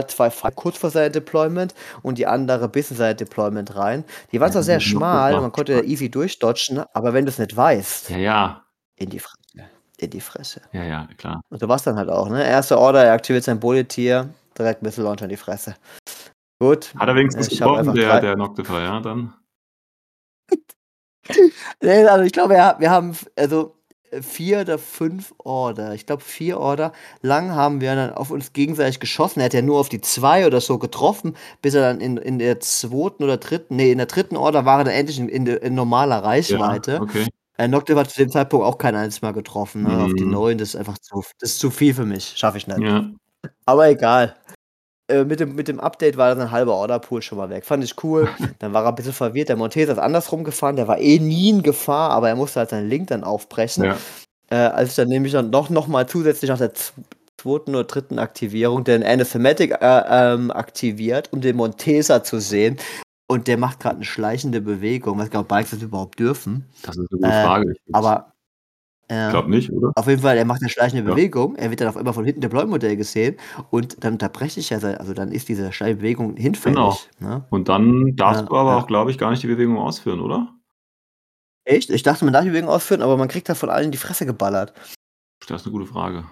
zwei 0.07 0.29
kurz 0.29 0.77
vor 0.77 0.91
seinem 0.91 1.13
Deployment 1.13 1.73
und 2.03 2.19
die 2.19 2.27
andere 2.27 2.69
bis 2.69 2.91
in 2.91 2.97
sein 2.97 3.17
Deployment 3.17 3.75
rein. 3.75 4.03
Die 4.31 4.39
waren 4.39 4.51
zwar 4.51 4.61
sehr 4.61 4.79
schmal, 4.79 5.39
man 5.41 5.51
konnte 5.51 5.83
easy 5.83 6.11
durchdodgen, 6.11 6.83
aber 6.93 7.13
wenn 7.13 7.25
du 7.25 7.29
es 7.29 7.39
nicht 7.39 7.55
weißt, 7.55 8.11
ja, 8.11 8.17
ja. 8.17 8.65
in 8.95 9.09
die 9.09 9.19
Fresse. 9.19 9.37
In 9.97 10.11
die 10.11 10.21
Fresse. 10.21 10.61
Ja, 10.71 10.83
ja, 10.83 11.07
klar. 11.17 11.41
Und 11.49 11.59
so 11.59 11.67
war 11.67 11.75
es 11.75 11.83
dann 11.83 11.97
halt 11.97 12.09
auch, 12.09 12.29
ne? 12.29 12.47
Erster 12.47 12.77
Order, 12.77 13.03
er 13.03 13.13
aktiviert 13.13 13.43
sein 13.43 13.59
Bullet-Tier, 13.59 14.29
direkt 14.57 14.81
Missile 14.81 15.05
Launcher 15.05 15.25
in 15.25 15.29
die 15.29 15.37
Fresse. 15.37 15.75
Gut. 16.59 16.93
Hat 16.97 17.07
er 17.07 17.15
wenigstens 17.15 17.49
getroffen, 17.49 17.95
der, 17.95 18.19
der 18.21 18.35
Noctifer, 18.35 18.81
ja, 18.81 18.99
dann? 18.99 19.33
nee, 21.81 22.05
also 22.05 22.23
ich 22.25 22.33
glaube, 22.33 22.55
wir 22.55 22.89
haben, 22.91 23.15
also 23.37 23.75
vier 24.21 24.61
oder 24.61 24.77
fünf 24.77 25.33
Order. 25.37 25.93
Ich 25.93 26.05
glaube, 26.05 26.23
vier 26.23 26.59
Order 26.59 26.91
lang 27.21 27.51
haben 27.51 27.81
wir 27.81 27.95
dann 27.95 28.13
auf 28.13 28.31
uns 28.31 28.53
gegenseitig 28.53 28.99
geschossen. 28.99 29.39
Er 29.39 29.45
hat 29.45 29.53
ja 29.53 29.61
nur 29.61 29.79
auf 29.79 29.89
die 29.89 30.01
zwei 30.01 30.45
oder 30.47 30.61
so 30.61 30.79
getroffen, 30.79 31.35
bis 31.61 31.75
er 31.75 31.81
dann 31.81 32.01
in, 32.01 32.17
in 32.17 32.39
der 32.39 32.59
zweiten 32.59 33.23
oder 33.23 33.37
dritten, 33.37 33.75
nee, 33.75 33.91
in 33.91 33.97
der 33.97 34.07
dritten 34.07 34.35
Order 34.35 34.65
war 34.65 34.79
er 34.79 34.85
dann 34.85 34.93
endlich 34.93 35.19
in, 35.19 35.29
in, 35.29 35.45
in 35.45 35.75
normaler 35.75 36.23
Reichweite. 36.23 36.93
Ja, 36.93 37.01
okay. 37.01 37.27
Äh, 37.57 37.67
Nocte 37.67 37.95
hat 37.95 38.09
zu 38.09 38.21
dem 38.21 38.31
Zeitpunkt 38.31 38.65
auch 38.65 38.77
kein 38.77 38.95
einziges 38.95 39.21
Mal 39.21 39.33
getroffen. 39.33 39.83
Ne? 39.83 40.05
Auf 40.05 40.13
die 40.13 40.23
Mhm. 40.23 40.31
neun, 40.31 40.57
das 40.57 40.69
ist 40.69 40.75
einfach 40.77 40.97
zu, 40.97 41.23
das 41.39 41.51
ist 41.51 41.59
zu 41.59 41.69
viel 41.69 41.93
für 41.93 42.05
mich. 42.05 42.33
Schaffe 42.35 42.57
ich 42.57 42.67
nicht. 42.67 42.79
Ja. 42.79 43.11
Aber 43.65 43.89
egal. 43.89 44.35
Äh, 45.09 45.25
mit, 45.25 45.39
dem, 45.39 45.55
mit 45.55 45.67
dem 45.67 45.79
Update 45.79 46.17
war 46.17 46.29
dann 46.29 46.41
ein 46.41 46.51
halber 46.51 46.75
Orderpool 46.75 47.21
schon 47.21 47.37
mal 47.37 47.49
weg. 47.49 47.65
Fand 47.65 47.83
ich 47.83 48.01
cool. 48.03 48.29
Dann 48.59 48.73
war 48.73 48.83
er 48.83 48.89
ein 48.89 48.95
bisschen 48.95 49.13
verwirrt. 49.13 49.49
Der 49.49 49.55
Montesa 49.57 49.91
ist 49.93 49.97
andersrum 49.99 50.43
gefahren. 50.43 50.75
Der 50.75 50.87
war 50.87 50.99
eh 50.99 51.19
nie 51.19 51.49
in 51.49 51.63
Gefahr, 51.63 52.11
aber 52.11 52.29
er 52.29 52.35
musste 52.35 52.59
halt 52.59 52.69
seinen 52.69 52.89
Link 52.89 53.07
dann 53.07 53.23
aufbrechen. 53.23 53.83
Ja. 53.83 53.97
Äh, 54.51 54.55
als 54.55 54.91
ich 54.91 54.95
dann 54.95 55.07
nämlich 55.07 55.33
dann 55.33 55.49
noch, 55.49 55.69
noch 55.69 55.87
mal 55.87 56.07
zusätzlich 56.07 56.49
nach 56.49 56.57
der 56.57 56.73
zweiten 56.73 57.71
oder 57.71 57.83
dritten 57.83 58.19
Aktivierung 58.19 58.83
den 58.83 59.03
Anathematic 59.03 59.71
äh, 59.81 60.03
ähm, 60.09 60.51
aktiviert, 60.51 61.31
um 61.31 61.41
den 61.41 61.55
Montesa 61.55 62.23
zu 62.23 62.39
sehen. 62.39 62.77
Und 63.27 63.47
der 63.47 63.57
macht 63.57 63.79
gerade 63.79 63.97
eine 63.97 64.05
schleichende 64.05 64.59
Bewegung. 64.61 65.17
Ich 65.17 65.25
weiß 65.25 65.29
gar 65.29 65.39
nicht, 65.39 65.45
ob 65.45 65.49
Bikes 65.49 65.71
das 65.71 65.81
überhaupt 65.81 66.19
dürfen. 66.19 66.65
Das 66.81 66.95
ist 66.97 66.99
eine 66.99 67.07
gute 67.09 67.27
Äh, 67.27 67.43
Frage. 67.43 67.73
Ich 67.85 67.95
Aber 69.09 69.27
äh, 69.27 69.31
glaube 69.31 69.49
nicht, 69.49 69.71
oder? 69.71 69.91
auf 69.95 70.07
jeden 70.07 70.21
Fall, 70.21 70.37
er 70.37 70.45
macht 70.45 70.61
eine 70.61 70.69
schleichende 70.69 71.03
Ja. 71.07 71.15
Bewegung. 71.15 71.55
Er 71.55 71.69
wird 71.69 71.81
dann 71.81 71.87
auf 71.87 71.97
einmal 71.97 72.13
von 72.13 72.25
hinten 72.25 72.41
Deploy-Modell 72.41 72.95
gesehen. 72.95 73.37
Und 73.71 74.03
dann 74.03 74.13
unterbreche 74.13 74.59
ich 74.59 74.69
ja, 74.69 74.79
sein- 74.79 74.97
also 74.97 75.13
dann 75.13 75.31
ist 75.31 75.49
diese 75.49 75.71
schleichende 75.73 76.01
Bewegung 76.01 76.35
hinfällig. 76.37 76.75
Genau. 76.75 76.97
Ne? 77.19 77.43
Und 77.49 77.69
dann 77.69 78.15
darfst 78.15 78.41
Ja, 78.43 78.47
du 78.47 78.55
aber 78.55 78.77
auch, 78.77 78.87
glaube 78.87 79.11
ich, 79.11 79.17
gar 79.17 79.31
nicht 79.31 79.41
die 79.43 79.47
Bewegung 79.47 79.77
ausführen, 79.77 80.19
oder? 80.19 80.53
Echt? 81.65 81.89
Ich 81.89 82.03
dachte, 82.03 82.23
man 82.25 82.33
darf 82.33 82.43
die 82.43 82.49
Bewegung 82.49 82.69
ausführen, 82.69 83.01
aber 83.01 83.17
man 83.17 83.27
kriegt 83.27 83.49
da 83.49 83.55
von 83.55 83.69
allen 83.69 83.91
die 83.91 83.97
Fresse 83.97 84.25
geballert. 84.25 84.73
Das 85.47 85.61
ist 85.61 85.67
eine 85.67 85.71
gute 85.73 85.85
Frage. 85.85 86.23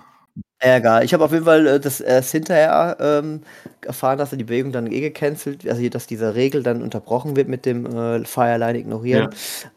Egal. 0.59 1.03
Ich 1.05 1.13
habe 1.13 1.23
auf 1.23 1.31
jeden 1.31 1.45
Fall 1.45 1.67
äh, 1.67 1.79
das 1.79 2.01
erst 2.01 2.31
hinterher 2.31 2.97
ähm, 2.99 3.41
erfahren, 3.81 4.17
dass 4.17 4.31
er 4.31 4.39
die 4.39 4.43
Bewegung 4.43 4.71
dann 4.71 4.91
eh 4.91 5.01
gecancelt, 5.01 5.67
also 5.67 5.87
dass 5.89 6.07
diese 6.07 6.33
Regel 6.33 6.63
dann 6.63 6.81
unterbrochen 6.81 7.35
wird 7.35 7.47
mit 7.47 7.65
dem 7.65 7.85
äh, 7.85 8.25
Fireline 8.25 8.79
ignorieren. 8.79 9.29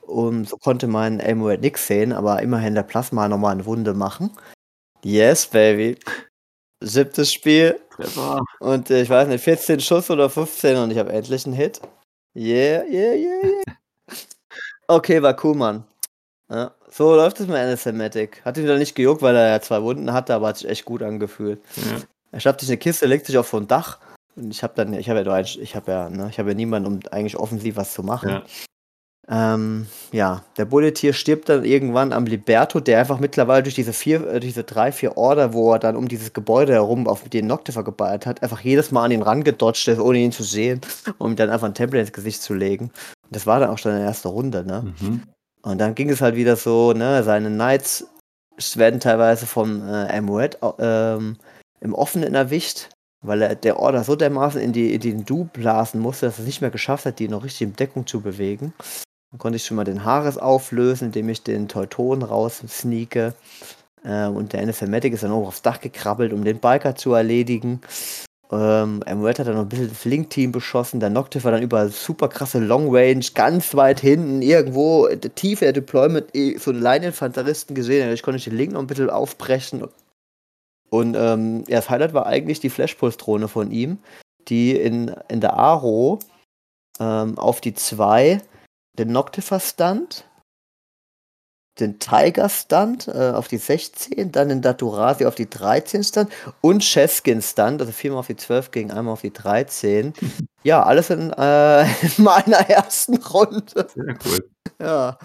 Und 0.03 0.49
so 0.49 0.57
konnte 0.57 0.87
mein 0.87 1.21
Amulet 1.21 1.61
nix 1.61 1.87
sehen, 1.87 2.13
aber 2.13 2.41
immerhin 2.41 2.75
der 2.75 2.83
Plasma 2.83 3.29
nochmal 3.29 3.53
eine 3.53 3.67
Wunde 3.67 3.93
machen. 3.93 4.31
Yes, 5.05 5.47
baby. 5.47 5.99
Siebtes 6.83 7.33
Spiel 7.33 7.79
Treffer. 7.95 8.41
und 8.61 8.91
äh, 8.91 9.03
ich 9.03 9.11
weiß 9.11 9.29
nicht, 9.29 9.45
14 9.45 9.81
Schuss 9.81 10.11
oder 10.11 10.31
15 10.31 10.79
und 10.79 10.91
ich 10.91 10.99
habe 10.99 11.13
endlich 11.13 11.45
einen 11.45 11.55
Hit. 11.55 11.81
Yeah, 12.35 12.85
yeah, 12.85 13.15
yeah, 13.15 13.45
yeah. 13.45 13.75
Okay, 14.89 15.23
war 15.23 15.37
cool, 15.45 15.55
Mann. 15.55 15.85
Ja, 16.51 16.73
so 16.91 17.15
läuft 17.15 17.39
es 17.41 17.47
mit 17.47 17.57
Anathematic. 17.57 18.43
Hat 18.45 18.57
ihn 18.57 18.65
wieder 18.65 18.77
nicht 18.79 18.95
gejuckt, 18.97 19.23
weil 19.23 19.37
er 19.37 19.49
ja 19.51 19.61
zwei 19.61 19.83
Wunden 19.83 20.13
hatte, 20.13 20.35
aber 20.35 20.49
hat 20.49 20.57
sich 20.59 20.69
echt 20.69 20.85
gut 20.85 21.03
angefühlt. 21.03 21.61
Ja. 21.77 21.99
Er 22.33 22.41
schnappt 22.41 22.61
sich 22.61 22.69
eine 22.71 22.79
Kiste, 22.79 23.07
legt 23.07 23.27
sich 23.27 23.39
auf 23.39 23.49
so 23.49 23.57
ein 23.59 23.69
Dach. 23.69 23.99
Und 24.37 24.51
ich 24.51 24.63
habe 24.63 24.73
dann, 24.77 24.93
ich 24.95 25.09
habe 25.09 25.23
ja, 25.23 25.33
ein- 25.33 25.45
ich 25.45 25.77
habe 25.77 25.91
ja, 25.93 26.11
ne, 26.11 26.29
ich 26.31 26.39
habe 26.39 26.51
ja 26.51 26.55
niemanden, 26.55 26.87
um 26.89 27.01
eigentlich 27.13 27.37
offensiv 27.37 27.77
was 27.77 27.93
zu 27.93 28.03
machen. 28.03 28.29
Ja. 28.31 28.43
Ähm, 29.29 29.87
ja, 30.11 30.43
der 30.57 30.65
Bulletier 30.65 31.13
stirbt 31.13 31.49
dann 31.49 31.65
irgendwann 31.65 32.13
am 32.13 32.25
Liberto, 32.27 32.81
der 32.81 32.99
einfach 32.99 33.21
mittlerweile 33.21 33.63
durch 33.63 33.77
diese 33.77 33.93
vier, 33.93 34.27
äh, 34.27 34.41
diese 34.41 34.65
drei, 34.65 34.91
vier 34.91 35.17
Order, 35.17 35.53
wo 35.53 35.73
er 35.73 35.79
dann 35.79 35.95
um 35.95 36.09
dieses 36.09 36.33
Gebäude 36.33 36.73
herum 36.73 37.07
auf 37.07 37.29
den 37.29 37.47
Noctifer 37.47 37.85
geballert 37.85 38.27
hat, 38.27 38.43
einfach 38.43 38.61
jedes 38.61 38.91
Mal 38.91 39.05
an 39.05 39.13
ihn 39.13 39.23
rangedodged 39.23 39.87
ist, 39.87 40.01
ohne 40.01 40.19
ihn 40.19 40.33
zu 40.33 40.43
sehen, 40.43 40.81
um 41.19 41.31
ihm 41.33 41.37
dann 41.37 41.51
einfach 41.51 41.69
ein 41.69 41.75
Template 41.75 42.01
ins 42.01 42.13
Gesicht 42.13 42.43
zu 42.43 42.55
legen. 42.55 42.87
Und 42.87 43.37
das 43.37 43.47
war 43.47 43.61
dann 43.61 43.71
auch 43.71 43.79
schon 43.79 43.93
in 43.93 43.99
der 43.99 44.07
ersten 44.09 44.29
Runde, 44.29 44.65
ne? 44.65 44.93
Mhm. 45.01 45.23
Und 45.63 45.79
dann 45.79 45.95
ging 45.95 46.11
es 46.11 46.21
halt 46.21 46.37
wieder 46.37 46.57
so, 46.57 46.93
ne, 46.93 47.23
seine 47.23 47.49
Knights 47.49 48.07
werden 48.75 49.01
teilweise 49.01 49.47
vom 49.47 49.83
äh, 49.83 50.17
Amulet 50.17 50.59
ähm, 50.79 51.37
im 51.81 51.95
Offenen 51.95 52.35
erwischt, 52.35 52.89
weil 53.23 53.43
er 53.43 53.55
der 53.55 53.79
Order 53.79 54.05
so 54.05 54.17
dermaßen 54.17 54.61
in, 54.61 54.73
die, 54.73 54.95
in 54.95 55.01
den 55.01 55.25
Du 55.25 55.45
blasen 55.45 56.01
musste, 56.01 56.27
dass 56.27 56.39
er 56.39 56.41
es 56.41 56.47
nicht 56.47 56.61
mehr 56.61 56.71
geschafft 56.71 57.07
hat, 57.07 57.19
die 57.19 57.29
noch 57.29 57.45
richtig 57.45 57.63
in 57.63 57.77
Deckung 57.77 58.07
zu 58.07 58.21
bewegen. 58.21 58.73
Dann 59.31 59.39
konnte 59.39 59.57
ich 59.57 59.65
schon 59.65 59.77
mal 59.77 59.85
den 59.85 60.05
Haares 60.05 60.39
auflösen, 60.39 61.07
indem 61.07 61.29
ich 61.29 61.43
den 61.43 61.69
Teuton 61.69 62.23
raussneake. 62.23 63.35
Äh, 64.05 64.27
und 64.27 64.53
der 64.53 64.63
Anathematic 64.63 65.13
ist 65.13 65.23
dann 65.23 65.33
auch 65.33 65.47
aufs 65.47 65.63
Dach 65.63 65.81
gekrabbelt, 65.81 66.33
um 66.33 66.45
den 66.45 66.59
Biker 66.59 66.97
zu 66.97 67.15
erledigen. 67.15 67.81
Ähm, 68.53 69.03
Amulet 69.07 69.39
hat 69.39 69.47
dann 69.47 69.55
noch 69.55 69.63
ein 69.63 69.69
bisschen 69.69 69.89
das 69.89 70.05
Link-Team 70.05 70.51
beschossen. 70.51 70.99
Der 70.99 71.11
Noctiv 71.11 71.45
war 71.45 71.53
dann 71.53 71.63
über 71.63 71.89
super 71.89 72.29
krasse 72.29 72.59
Long 72.59 72.95
Range, 72.95 73.25
ganz 73.35 73.75
weit 73.77 74.01
hinten, 74.01 74.43
irgendwo 74.43 75.07
äh, 75.07 75.19
tief 75.19 75.63
in 75.63 75.67
der 75.67 75.73
Deployment, 75.73 76.35
eh, 76.35 76.57
so 76.59 76.71
einen 76.71 76.83
Leineninfanteristen 76.83 77.77
gesehen. 77.77 78.13
Ich 78.13 78.23
konnte 78.23 78.43
den 78.43 78.57
Link 78.57 78.73
noch 78.73 78.81
ein 78.81 78.89
bisschen 78.89 79.11
aufbrechen. 79.11 79.87
Und 80.91 81.17
ähm, 81.17 81.65
ja, 81.69 81.77
das 81.77 81.91
Highlight 81.91 82.13
war 82.13 82.27
eigentlich 82.27 82.59
die 82.59 82.71
Flashpulse-Drohne 82.71 83.47
von 83.47 83.71
ihm, 83.71 83.99
die 84.49 84.73
in, 84.73 85.15
in 85.29 85.41
der 85.41 85.55
Aro 85.55 86.19
ähm, 86.99 87.39
auf 87.39 87.61
die 87.61 87.75
2 87.75 88.41
den 88.99 89.13
Noctifer 89.13 89.61
Stunt, 89.61 90.25
den 91.79 91.99
Tiger 91.99 92.49
Stunt 92.49 93.09
äh, 93.09 93.31
auf 93.31 93.49
die 93.49 93.57
16, 93.57 94.33
dann 94.33 94.49
den 94.49 94.61
Daturasi 94.61 95.25
auf 95.25 95.35
die 95.35 95.49
13 95.49 96.05
Stunt 96.05 96.29
und 96.61 96.83
Cheskin 96.83 97.41
Stunt, 97.41 97.81
also 97.81 97.93
viermal 97.93 98.21
auf 98.21 98.27
die 98.27 98.37
12 98.37 98.71
gegen 98.71 98.91
einmal 98.91 99.13
auf 99.13 99.23
die 99.23 99.33
13. 99.33 100.13
Ja, 100.63 100.83
alles 100.83 101.09
in, 101.09 101.33
äh, 101.33 101.83
in 102.03 102.23
meiner 102.23 102.59
ersten 102.69 103.17
Runde. 103.17 103.89
Sehr 103.95 104.15
cool. 104.27 104.51
Ja, 104.79 105.19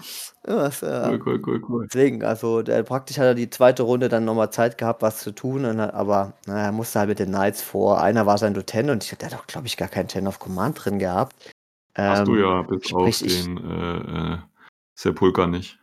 ja, 0.48 0.66
ist, 0.66 0.82
äh, 0.82 1.08
Cool, 1.10 1.20
cool, 1.26 1.42
cool, 1.46 1.62
cool. 1.68 1.86
Deswegen, 1.92 2.24
also 2.24 2.62
der, 2.62 2.82
praktisch 2.84 3.18
hat 3.18 3.26
er 3.26 3.34
die 3.34 3.50
zweite 3.50 3.82
Runde 3.82 4.08
dann 4.08 4.24
nochmal 4.24 4.48
Zeit 4.50 4.78
gehabt, 4.78 5.02
was 5.02 5.18
zu 5.18 5.32
tun, 5.32 5.66
und 5.66 5.78
aber 5.78 6.32
naja, 6.46 6.64
er 6.64 6.72
musste 6.72 7.00
halt 7.00 7.10
mit 7.10 7.18
den 7.18 7.28
Knights 7.28 7.60
vor. 7.60 8.00
Einer 8.00 8.24
war 8.24 8.38
sein 8.38 8.54
Lieutenant 8.54 8.92
und 8.92 9.04
ich 9.04 9.10
der 9.18 9.28
hat 9.30 9.38
doch, 9.38 9.46
glaube 9.46 9.66
ich, 9.66 9.76
gar 9.76 9.88
keinen 9.88 10.08
Ten 10.08 10.26
of 10.26 10.38
Command 10.38 10.82
drin 10.82 10.98
gehabt. 10.98 11.36
Hast 11.94 12.26
du 12.26 12.34
Ähm, 12.34 12.40
ja 12.40 12.62
bis 12.62 12.90
auf 12.94 13.14
sprich, 13.14 13.26
ich- 13.26 13.44
den 13.44 13.58
äh, 13.58 14.32
äh, 14.34 14.38
Sepulka 14.94 15.46
nicht. 15.46 15.78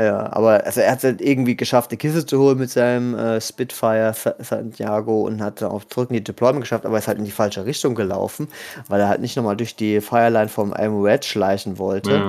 Ja, 0.00 0.32
aber 0.32 0.64
also 0.64 0.80
er 0.80 0.90
hat 0.90 0.98
es 0.98 1.04
halt 1.04 1.20
irgendwie 1.20 1.56
geschafft, 1.56 1.92
eine 1.92 1.98
Kiste 1.98 2.26
zu 2.26 2.40
holen 2.40 2.58
mit 2.58 2.68
seinem 2.68 3.14
äh, 3.16 3.40
Spitfire 3.40 4.12
Sa- 4.12 4.34
Santiago 4.40 5.22
und 5.22 5.40
hat 5.40 5.62
dann 5.62 5.70
auch 5.70 5.84
zurück 5.84 6.10
in 6.10 6.14
die 6.16 6.24
Deployment 6.24 6.62
geschafft, 6.62 6.84
aber 6.84 6.98
ist 6.98 7.06
halt 7.06 7.18
in 7.18 7.24
die 7.24 7.30
falsche 7.30 7.64
Richtung 7.64 7.94
gelaufen, 7.94 8.48
weil 8.88 9.00
er 9.00 9.08
halt 9.08 9.20
nicht 9.20 9.36
nochmal 9.36 9.56
durch 9.56 9.76
die 9.76 10.00
Fireline 10.00 10.48
vom 10.48 10.72
Amulet 10.72 11.24
schleichen 11.24 11.78
wollte. 11.78 12.26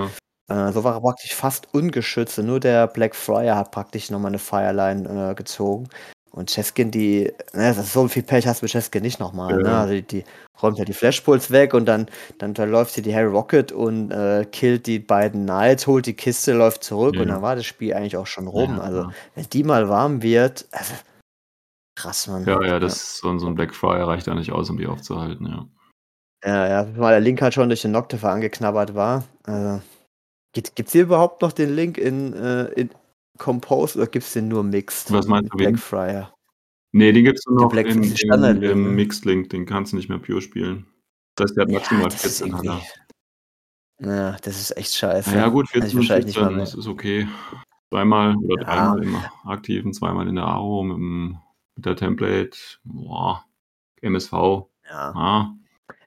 Ja, 0.50 0.68
Äh, 0.70 0.72
so 0.74 0.84
war 0.84 0.94
er 0.96 1.02
praktisch 1.02 1.34
fast 1.34 1.74
ungeschützt 1.74 2.38
nur 2.38 2.60
der 2.60 2.86
Black 2.88 3.16
Friar 3.16 3.58
hat 3.58 3.72
praktisch 3.72 4.12
nochmal 4.12 4.30
eine 4.30 4.38
Fireline 4.40 5.32
äh, 5.32 5.36
gezogen. 5.36 5.90
Und 6.36 6.50
Cheskin, 6.50 6.92
die, 6.92 7.32
ne, 7.54 7.74
das 7.74 7.78
ist 7.78 7.94
so 7.94 8.08
viel 8.10 8.22
Pech 8.24 8.46
hast 8.46 8.62
du 8.62 8.66
mit 8.66 8.72
Cheskin 8.72 9.02
nicht 9.02 9.22
nochmal. 9.22 9.56
Ne? 9.58 9.70
Ja. 9.70 9.82
Also 9.84 9.94
die, 9.94 10.02
die 10.04 10.24
räumt 10.62 10.78
ja 10.78 10.84
die 10.84 10.92
Flashpulse 10.94 11.52
weg 11.52 11.74
und 11.74 11.86
dann, 11.86 12.08
dann, 12.40 12.54
dann 12.54 12.70
läuft 12.70 12.94
sie 12.94 13.02
die 13.02 13.16
Harry 13.16 13.30
Rocket 13.30 13.72
und 13.72 14.12
äh, 14.12 14.46
killt 14.52 14.86
die 14.86 15.00
beiden 15.00 15.44
Knights, 15.46 15.88
holt 15.88 16.06
die 16.08 16.14
Kiste, 16.14 16.52
läuft 16.54 16.84
zurück 16.84 17.16
Ja. 17.16 17.22
und 17.22 17.30
dann 17.30 17.42
war 17.42 17.56
das 17.56 17.66
Spiel 17.66 17.94
eigentlich 17.94 18.18
auch 18.18 18.28
schon 18.28 18.48
rum. 18.48 18.76
Ja, 18.76 18.82
also, 18.84 19.12
wenn 19.36 19.46
die 19.50 19.64
mal 19.64 19.88
warm 19.88 20.22
wird, 20.22 20.68
also, 20.72 20.94
krass, 21.98 22.28
Mann. 22.28 22.44
ja, 22.46 22.62
ja, 22.64 22.80
das 22.80 23.18
so, 23.20 23.30
ein- 23.30 23.40
so 23.40 23.48
ein 23.48 23.56
Blackfire 23.56 24.06
reicht 24.06 24.28
da 24.28 24.36
nicht 24.36 24.52
aus, 24.52 24.70
um 24.70 24.78
die 24.78 24.88
aufzuhalten, 24.88 25.48
ja. 25.48 25.66
Ja, 26.44 26.68
ja, 26.68 26.98
weil 26.98 27.12
der 27.12 27.22
Link 27.22 27.42
halt 27.42 27.54
schon 27.54 27.70
durch 27.70 27.82
den 27.82 27.92
Noctifer 27.92 28.30
angeknabbert 28.30 28.94
war. 28.94 29.24
Also, 29.44 29.82
gibt, 30.54 30.76
gibt's 30.76 30.92
hier 30.92 31.04
überhaupt 31.04 31.42
noch 31.42 31.54
den 31.54 31.74
Link 31.74 31.98
in, 31.98 32.34
äh, 32.34 32.66
in 32.74 32.90
Compose 33.38 33.98
oder 33.98 34.08
gibt's 34.08 34.34
den 34.34 34.48
nur 34.48 34.64
Mixed? 34.64 35.12
Was 35.12 35.28
meinst 35.28 35.52
du? 35.54 35.58
Blackfriar. 35.58 36.34
Nee, 36.92 37.12
den 37.12 37.26
gibt's 37.26 37.46
nur 37.48 37.58
Der 37.58 37.64
noch 37.66 37.72
Black 37.72 37.88
in, 37.88 38.04
ist 38.04 38.20
Standard- 38.20 38.58
in, 38.58 38.64
im 38.64 38.96
Mixed 38.96 39.26
Link, 39.26 39.50
den 39.50 39.66
kannst 39.66 39.92
du 39.92 39.98
nicht 39.98 40.08
mehr 40.10 40.20
pure 40.20 40.42
spielen. 40.42 40.88
Das 41.36 41.50
heißt, 41.52 41.58
der 41.58 41.66
hat 41.66 41.72
maximal 41.72 42.08
ist 42.08 42.22
14 42.22 42.54
hat 42.58 42.66
er. 42.66 42.72
irgendwie- 42.72 42.88
Ja, 44.00 44.38
das 44.42 44.60
ist 44.62 44.78
echt 44.78 44.94
scheiße. 44.96 45.36
Ja, 45.36 45.48
gut, 45.50 45.68
Hätte 45.74 45.88
ich 45.88 45.94
14 45.94 45.98
und 46.00 46.04
wahrscheinlich 46.04 46.26
nicht 46.28 46.36
mal 46.38 46.42
14, 46.44 46.56
mehr. 46.56 46.66
das 46.66 46.74
ist 46.76 46.88
okay. 46.88 47.28
Zweimal 47.90 48.36
oder 48.38 48.62
Ja. 48.62 48.64
dreimal 48.94 49.04
im 49.04 49.16
aktiven, 49.44 49.94
zweimal 49.94 50.28
in 50.28 50.36
der 50.36 50.46
Aro 50.46 50.84
mit, 50.84 50.98
dem, 50.98 51.38
mit 51.76 51.86
der 51.86 51.96
Template. 51.96 52.58
Boah. 52.84 53.46
MSV. 54.02 54.32
Ja. 54.90 55.12
Ah, 55.16 55.54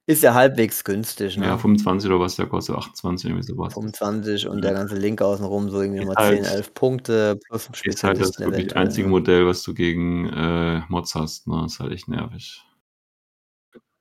Ist 0.08 0.22
ja 0.22 0.32
halbwegs 0.32 0.84
günstig, 0.84 1.36
ne? 1.36 1.44
ja, 1.44 1.58
25 1.58 2.10
oder 2.10 2.18
was, 2.18 2.36
der 2.36 2.46
kostet 2.46 2.74
28, 2.76 3.28
irgendwie 3.28 3.44
sowas. 3.46 3.74
25 3.74 4.48
und 4.48 4.56
Ja. 4.56 4.60
der 4.62 4.72
ganze 4.72 4.94
Link 4.96 5.20
außenrum 5.20 5.68
so 5.68 5.82
irgendwie 5.82 6.00
Ist 6.02 6.08
10, 6.08 6.16
halt- 6.16 6.46
11 6.46 6.72
Punkte 6.72 7.38
plus 7.46 7.68
ein 7.68 7.74
Ist 7.84 8.02
halt 8.04 8.18
das 8.18 8.38
wirklich 8.40 8.74
einzige 8.74 9.06
ne? 9.06 9.10
Modell, 9.10 9.46
was 9.46 9.62
du 9.62 9.74
gegen 9.74 10.26
äh, 10.30 10.80
Mods 10.88 11.14
hast. 11.14 11.46
Ne? 11.46 11.62
Ist 11.66 11.78
halt 11.78 11.92
echt 11.92 12.08
nervig. 12.08 12.64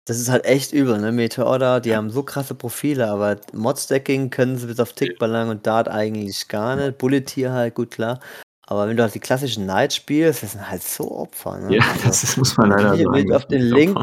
Das 0.05 0.17
ist 0.17 0.29
halt 0.29 0.45
echt 0.45 0.71
übel, 0.71 0.97
ne? 1.01 1.11
Meteor, 1.11 1.81
die 1.81 1.93
haben 1.93 2.09
so 2.09 2.23
krasse 2.23 2.55
Profile, 2.55 3.09
aber 3.09 3.35
Mod-Stacking 3.51 4.29
können 4.29 4.55
sie 4.55 4.67
bis 4.67 4.79
auf 4.79 4.93
Tickballang 4.93 5.49
und 5.49 5.67
Dart 5.67 5.89
eigentlich 5.89 6.47
gar 6.47 6.77
nicht. 6.77 6.97
Bullet-Tier 6.99 7.51
halt, 7.51 7.75
gut 7.75 7.91
klar. 7.91 8.21
Aber 8.65 8.87
wenn 8.87 8.95
du 8.95 9.03
halt 9.03 9.13
die 9.13 9.19
klassischen 9.19 9.65
Knights 9.65 9.97
spielst, 9.97 10.43
das 10.43 10.53
sind 10.53 10.69
halt 10.69 10.83
so 10.83 11.11
Opfer, 11.11 11.57
ne? 11.59 11.75
Ja, 11.75 11.83
Also, 11.91 12.07
das 12.07 12.23
ist, 12.23 12.37
muss 12.37 12.55
man 12.55 12.69
leider 12.69 12.93
Hier 12.95 13.07
sagen. 13.11 13.27
das 13.27 13.35
auf 13.35 13.47
den 13.47 13.61
Link. 13.63 13.97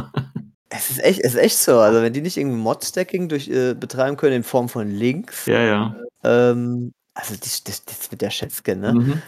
Es 0.76 0.90
ist 0.90 1.02
echt, 1.04 1.20
es 1.20 1.34
ist 1.34 1.40
echt 1.40 1.58
so. 1.58 1.78
Also 1.78 2.02
wenn 2.02 2.12
die 2.12 2.20
nicht 2.20 2.36
irgendwie 2.36 2.58
Mod-Stacking 2.58 3.28
durch, 3.28 3.48
äh, 3.48 3.74
betreiben 3.74 4.16
können 4.16 4.36
in 4.36 4.42
Form 4.42 4.68
von 4.68 4.90
Links, 4.90 5.46
Ja, 5.46 5.60
ja. 5.60 5.96
ähm, 6.24 6.92
also 7.14 7.34
das, 7.40 7.62
das, 7.62 7.84
das 7.84 8.10
mit 8.10 8.20
der 8.20 8.30
Schätzke, 8.30 8.74
ne? 8.74 8.92
Mhm. 8.94 9.22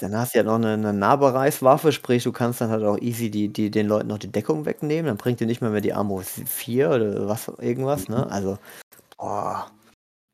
Dann 0.00 0.16
hast 0.16 0.34
du 0.34 0.38
ja 0.38 0.44
noch 0.44 0.54
eine, 0.54 0.72
eine 0.72 0.92
Nahbereichswaffe, 0.94 1.92
sprich, 1.92 2.24
du 2.24 2.32
kannst 2.32 2.62
dann 2.62 2.70
halt 2.70 2.82
auch 2.82 2.98
easy 2.98 3.30
die, 3.30 3.48
die, 3.48 3.70
den 3.70 3.88
Leuten 3.88 4.08
noch 4.08 4.18
die 4.18 4.32
Deckung 4.32 4.64
wegnehmen. 4.64 5.06
Dann 5.06 5.18
bringt 5.18 5.40
dir 5.40 5.46
nicht 5.46 5.60
mehr, 5.60 5.70
mehr 5.70 5.82
die 5.82 5.92
Armo 5.92 6.22
4 6.22 6.90
oder 6.90 7.28
was, 7.28 7.48
irgendwas, 7.58 8.08
ne? 8.08 8.30
Also, 8.30 8.58
boah. 9.18 9.70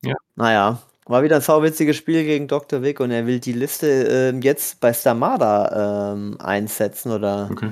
Ja. 0.04 0.14
Naja, 0.36 0.80
war 1.06 1.22
wieder 1.22 1.36
ein 1.36 1.42
sauwitziges 1.42 1.96
Spiel 1.96 2.24
gegen 2.24 2.46
Dr. 2.46 2.82
Wick 2.82 3.00
und 3.00 3.10
er 3.10 3.26
will 3.26 3.40
die 3.40 3.52
Liste 3.52 3.86
ähm, 3.88 4.42
jetzt 4.42 4.80
bei 4.80 4.92
Stamada 4.92 6.12
ähm, 6.12 6.36
einsetzen 6.40 7.10
oder 7.10 7.48
Okay. 7.50 7.70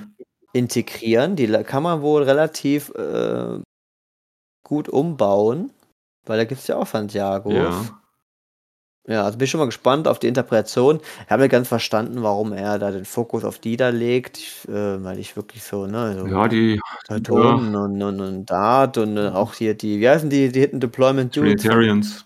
Integrieren. 0.54 1.36
Die 1.36 1.46
kann 1.64 1.82
man 1.82 2.00
wohl 2.00 2.22
relativ 2.22 2.90
äh, 2.94 3.60
gut 4.62 4.88
umbauen, 4.88 5.70
weil 6.24 6.38
da 6.38 6.44
gibt 6.44 6.60
es 6.60 6.66
ja 6.66 6.76
auch 6.76 6.86
Santiago. 6.86 7.52
Ja. 7.52 8.00
Ja, 9.06 9.24
also 9.24 9.36
bin 9.36 9.44
ich 9.44 9.50
schon 9.50 9.58
mal 9.58 9.66
gespannt 9.66 10.08
auf 10.08 10.18
die 10.18 10.28
Interpretation. 10.28 10.98
Ich 11.24 11.30
habe 11.30 11.42
nicht 11.42 11.50
ganz 11.50 11.68
verstanden, 11.68 12.22
warum 12.22 12.54
er 12.54 12.78
da 12.78 12.90
den 12.90 13.04
Fokus 13.04 13.44
auf 13.44 13.58
die 13.58 13.76
da 13.76 13.90
legt, 13.90 14.38
ich, 14.38 14.66
äh, 14.66 15.04
weil 15.04 15.18
ich 15.18 15.36
wirklich 15.36 15.62
so, 15.62 15.86
ne, 15.86 16.18
so 16.18 16.26
Ja, 16.26 16.48
die 16.48 16.80
Teutonen 17.06 17.76
und, 17.76 18.02
und, 18.02 18.20
und 18.20 18.46
Dart 18.46 18.96
und 18.96 19.18
äh, 19.18 19.28
auch 19.28 19.52
hier 19.52 19.74
die, 19.74 20.00
wie 20.00 20.08
heißen 20.08 20.30
die, 20.30 20.50
die 20.50 20.60
Hidden 20.60 20.80
Deployment 20.80 21.36
Dudes? 21.36 22.24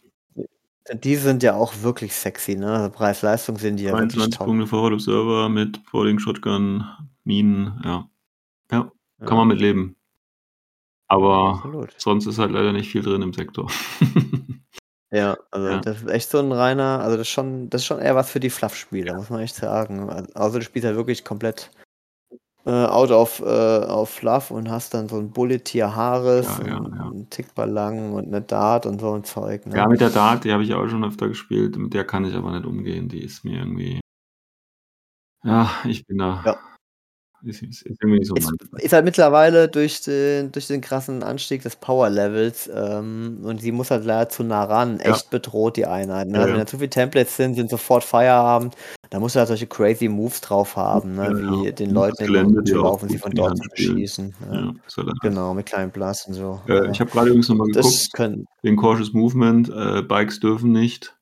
Die 1.02 1.16
sind 1.16 1.42
ja 1.42 1.54
auch 1.54 1.74
wirklich 1.82 2.14
sexy, 2.14 2.54
ne? 2.54 2.72
Also 2.72 2.90
Preis-Leistung 2.90 3.58
sind 3.58 3.76
die 3.76 3.84
ja 3.84 3.92
wirklich 3.92 4.12
22 4.12 4.38
top. 4.38 4.46
Punkte 4.46 4.66
Forward 4.68 4.92
Observer 4.94 5.48
mit 5.48 5.84
Boarding 5.90 6.20
Shotgun, 6.20 6.84
Minen, 7.24 7.78
ja. 7.84 8.08
Ja, 8.70 8.90
Ja, 9.20 9.26
kann 9.26 9.36
man 9.36 9.48
mit 9.48 9.60
leben. 9.60 9.96
Aber 11.10 11.54
absolut. 11.54 11.94
sonst 11.98 12.26
ist 12.26 12.38
halt 12.38 12.50
leider 12.52 12.72
nicht 12.72 12.90
viel 12.90 13.02
drin 13.02 13.22
im 13.22 13.32
Sektor. 13.32 13.70
Ja, 15.10 15.38
also 15.50 15.68
Ja. 15.68 15.80
das 15.80 16.02
ist 16.02 16.08
echt 16.10 16.28
so 16.28 16.38
ein 16.38 16.52
reiner, 16.52 17.00
also 17.00 17.16
das 17.16 17.26
ist 17.28 17.32
schon, 17.32 17.70
das 17.70 17.80
ist 17.80 17.86
schon 17.86 17.98
eher 17.98 18.14
was 18.14 18.30
für 18.30 18.40
die 18.40 18.50
Fluff-Spieler, 18.50 19.14
muss 19.14 19.30
man 19.30 19.40
echt 19.40 19.54
sagen. 19.54 20.10
Also, 20.34 20.58
du 20.58 20.64
spielst 20.66 20.84
halt 20.86 20.96
wirklich 20.96 21.24
komplett 21.24 21.70
äh, 22.66 22.70
out 22.84 23.10
of, 23.10 23.40
äh, 23.40 23.44
auf 23.86 24.10
Fluff 24.10 24.50
und 24.50 24.70
hast 24.70 24.92
dann 24.92 25.08
so 25.08 25.16
ein 25.16 25.30
Bullet-Tier 25.30 25.96
Haares 25.96 26.58
Ja, 26.58 26.66
ja, 26.66 26.76
und 26.76 26.94
ja. 26.94 27.02
einen 27.06 27.30
Tickballon 27.30 28.12
und 28.12 28.26
eine 28.26 28.42
Dart 28.42 28.84
und 28.84 29.00
so 29.00 29.14
ein 29.14 29.24
Zeug, 29.24 29.64
ne? 29.64 29.76
Ja, 29.78 29.88
mit 29.88 30.02
der 30.02 30.10
Dart, 30.10 30.44
die 30.44 30.52
habe 30.52 30.62
ich 30.62 30.74
auch 30.74 30.86
schon 30.88 31.02
öfter 31.02 31.28
gespielt. 31.28 31.78
Mit 31.78 31.94
der 31.94 32.04
kann 32.04 32.26
ich 32.26 32.34
aber 32.34 32.52
nicht 32.52 32.66
umgehen. 32.66 33.08
Die 33.08 33.22
ist 33.22 33.44
mir 33.46 33.60
irgendwie. 33.60 34.00
Ja, 35.42 35.70
ich 35.84 36.04
bin 36.04 36.18
da. 36.18 36.42
Ja. 36.44 36.58
Ist, 37.42 37.62
ist, 37.62 37.82
ist 37.86 37.98
so 38.22 38.34
Ist, 38.78 38.92
halt 38.92 39.04
mittlerweile 39.04 39.68
durch 39.68 40.00
den, 40.02 40.50
durch 40.50 40.66
den 40.66 40.80
krassen 40.80 41.22
Anstieg 41.22 41.62
des 41.62 41.76
Power-Levels 41.76 42.68
ähm, 42.74 43.38
und 43.44 43.60
sie 43.60 43.70
muss 43.70 43.90
halt 43.92 44.04
leider 44.04 44.28
zu 44.28 44.42
nah 44.42 44.64
ran, 44.64 44.98
Ja. 45.04 45.12
echt 45.14 45.30
bedroht 45.30 45.76
die 45.76 45.86
Einheit. 45.86 46.26
Ne? 46.28 46.34
Ja, 46.34 46.38
Also 46.40 46.48
ja. 46.48 46.54
wenn 46.54 46.60
da 46.60 46.66
zu 46.66 46.78
viele 46.78 46.90
Templates 46.90 47.36
sind, 47.36 47.54
sind 47.54 47.70
sofort 47.70 48.02
Feierabend. 48.02 48.74
Da 49.10 49.20
musst 49.20 49.36
du 49.36 49.38
halt 49.38 49.48
solche 49.48 49.66
crazy 49.66 50.08
Moves 50.08 50.40
drauf 50.40 50.76
haben, 50.76 51.14
ne? 51.14 51.24
Ja, 51.24 51.30
wie 51.62 51.66
ja. 51.66 51.70
den 51.72 51.90
Leuten 51.90 52.24
in 52.24 52.32
den 52.64 52.74
laufen, 52.74 53.08
sie 53.08 53.18
von 53.18 53.32
dort 53.32 53.56
zu 53.56 53.68
beschießen. 53.70 54.34
Ja. 54.50 54.54
Ja, 54.54 54.72
anders. 54.96 55.14
Genau, 55.22 55.54
mit 55.54 55.66
kleinen 55.66 55.90
Blasts 55.90 56.26
und 56.26 56.34
so. 56.34 56.60
Äh, 56.68 56.74
Ja. 56.74 56.90
ich 56.90 57.00
habe 57.00 57.10
gerade 57.10 57.28
übrigens 57.28 57.48
nochmal 57.48 57.68
geguckt, 57.68 58.12
können, 58.12 58.46
wegen 58.62 58.76
Cautious 58.76 59.12
Movement, 59.14 59.70
äh, 59.70 60.02
Bikes 60.02 60.40
dürfen 60.40 60.72
nicht. 60.72 61.14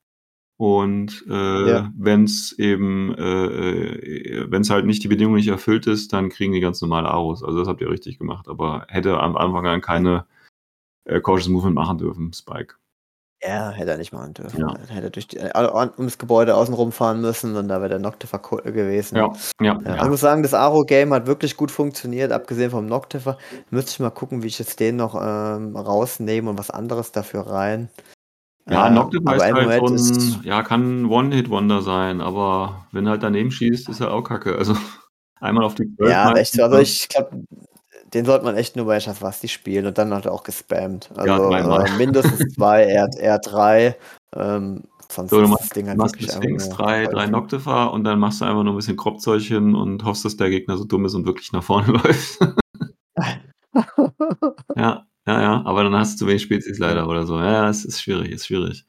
Und 0.59 1.25
äh, 1.29 1.69
Ja. 1.71 1.93
wenn 1.97 2.25
es 2.25 2.53
eben, 2.59 3.15
äh, 3.15 4.47
wenn 4.51 4.63
es 4.63 4.71
halt 4.71 4.87
nicht 4.87 5.03
die 5.05 5.09
Bedingung 5.09 5.35
nicht 5.35 5.49
erfüllt 5.49 5.87
ist, 5.87 6.13
dann 6.13 6.31
kriegen 6.31 6.53
die 6.53 6.61
ganz 6.61 6.81
normale 6.81 7.09
Aros. 7.09 7.43
Also 7.45 7.59
das 7.59 7.69
habt 7.69 7.81
ihr 7.83 7.91
richtig 7.91 8.19
gemacht. 8.19 8.49
Aber 8.49 8.87
hätte 8.89 9.19
am 9.21 9.37
Anfang 9.37 9.67
an 9.67 9.81
keine 9.83 10.27
äh, 11.05 11.21
Cautious 11.21 11.49
Movement 11.49 11.75
machen 11.75 11.99
dürfen, 11.99 12.33
Spike. 12.33 12.75
ja, 13.43 13.71
hätte 13.71 13.91
er 13.93 13.99
nicht 13.99 14.13
machen 14.15 14.33
dürfen. 14.35 14.59
Ja. 14.61 14.75
Er 14.89 14.95
hätte 14.97 15.11
durch 15.11 15.29
die, 15.29 15.37
äh, 15.37 15.53
ums 15.99 16.17
Gebäude 16.19 16.55
außen 16.57 16.75
rumfahren 16.75 17.21
müssen 17.21 17.55
und 17.55 17.69
da 17.69 17.79
wäre 17.81 17.91
der 17.91 17.99
Noctifer 18.01 18.39
gewesen. 18.39 19.17
Ja, 19.17 19.33
ja, 19.61 19.79
Ja, 19.85 20.03
ich 20.05 20.09
muss 20.09 20.21
sagen, 20.21 20.43
das 20.43 20.55
Aro-Game 20.55 21.13
hat 21.13 21.27
wirklich 21.27 21.57
gut 21.57 21.71
funktioniert, 21.71 22.33
abgesehen 22.33 22.71
vom 22.71 22.87
Noctifer. 22.87 23.37
Müsste 23.71 23.91
ich 23.91 24.01
mal 24.01 24.11
gucken, 24.11 24.43
wie 24.43 24.47
ich 24.49 24.59
jetzt 24.59 24.81
den 24.81 24.97
noch 24.97 25.15
ähm, 25.15 25.77
rausnehme 25.77 26.49
und 26.51 26.59
was 26.59 26.71
anderes 26.71 27.13
dafür 27.13 27.43
rein. 27.47 27.89
Ja, 28.69 28.89
ist 28.89 29.21
im 29.21 29.27
halt 29.29 29.87
so 29.87 29.87
ein, 29.87 29.95
ist, 29.95 30.45
ja, 30.45 30.63
kann 30.63 31.03
ein 31.03 31.07
One-Hit-Wonder 31.07 31.83
sein, 31.83 32.21
aber 32.21 32.87
wenn 32.91 33.07
er 33.07 33.13
halt 33.13 33.23
daneben 33.23 33.51
schießt, 33.53 33.89
ist 33.89 34.01
er 34.01 34.13
auch 34.13 34.23
kacke. 34.23 34.57
Also 34.57 34.75
einmal 35.41 35.65
auf 35.65 35.77
die 35.77 35.95
12 35.97 36.11
ja, 36.11 36.33
echt, 36.33 36.61
also 36.61 36.79
ich 36.79 37.09
glaube, 37.09 37.45
den 38.13 38.25
sollte 38.25 38.45
man 38.45 38.57
echt 38.57 38.77
nur 38.77 38.87
bei 38.87 38.99
Schafwasti 38.99 39.49
spielen 39.49 39.87
und 39.87 39.99
dann 39.99 40.13
hat 40.13 40.27
er 40.27 40.33
auch 40.33 40.43
gespammt. 40.43 41.11
Ja, 41.17 41.37
Also 41.37 41.51
dreimal. 41.51 41.87
äh, 41.87 41.97
mindestens 41.97 42.41
zwei, 42.55 42.85
eher, 42.85 43.09
eher 43.19 43.39
drei. 43.39 43.97
Ähm, 44.35 44.83
sonst 45.09 45.31
So, 45.31 45.41
du 45.41 45.49
machst, 45.49 45.65
das 45.65 45.71
Ding 45.71 45.89
halt 45.89 45.99
machst 45.99 46.21
Sphinx 46.21 46.69
drei, 46.71 47.07
drei. 47.07 47.27
Noctifer 47.27 47.93
und 47.93 48.03
dann 48.05 48.19
machst 48.19 48.41
du 48.41 48.45
einfach 48.47 48.65
nur 48.65 48.73
ein 48.73 48.77
bisschen 48.77 48.97
Kropfzeug 48.97 49.43
hin 49.43 49.75
und 49.77 50.05
hoffst, 50.05 50.25
dass 50.25 50.37
der 50.37 50.51
Gegner 50.51 50.77
so 50.77 50.85
dumm 50.85 51.05
ist 51.05 51.15
und 51.15 51.27
wirklich 51.27 51.53
nach 51.53 51.63
vorne 51.63 51.93
läuft. 52.05 52.39
ja, 54.77 55.06
ja, 55.27 55.41
ja, 55.43 55.63
aber 55.65 55.83
dann 55.85 55.95
hast 55.95 56.15
du 56.15 56.19
zu 56.25 56.27
wenig 56.29 56.43
Spezies 56.43 56.79
leider 56.79 57.09
oder 57.09 57.27
so. 57.27 57.39
Ja, 57.39 57.69
es 57.69 57.85
ist 57.85 58.01
schwierig, 58.03 58.31
ist 58.31 58.47
schwierig. 58.47 58.85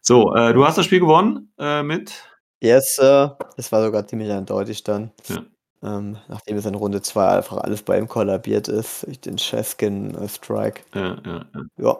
So, 0.00 0.34
äh, 0.34 0.52
du 0.54 0.64
hast 0.66 0.78
das 0.78 0.86
Spiel 0.86 1.00
gewonnen 1.00 1.52
äh, 1.58 1.82
mit. 1.82 2.12
Yes, 2.60 2.96
Sir. 2.96 3.38
Das 3.56 3.70
war 3.72 3.84
sogar 3.84 4.06
ziemlich 4.06 4.30
eindeutig 4.30 4.82
dann. 4.82 5.12
Ja. 5.28 5.42
Ähm, 5.80 6.18
nachdem 6.28 6.56
es 6.56 6.66
in 6.66 6.74
Runde 6.74 7.02
2 7.02 7.28
einfach 7.28 7.58
alles 7.58 7.82
bei 7.82 7.98
ihm 7.98 8.08
kollabiert 8.08 8.66
ist, 8.68 9.06
durch 9.06 9.20
den 9.20 9.36
Cheskin 9.36 10.14
äh, 10.14 10.28
Strike. 10.28 10.82
Ja, 10.94 11.16
ja, 11.24 11.46
ja. 11.54 11.62
Ja. 11.76 11.96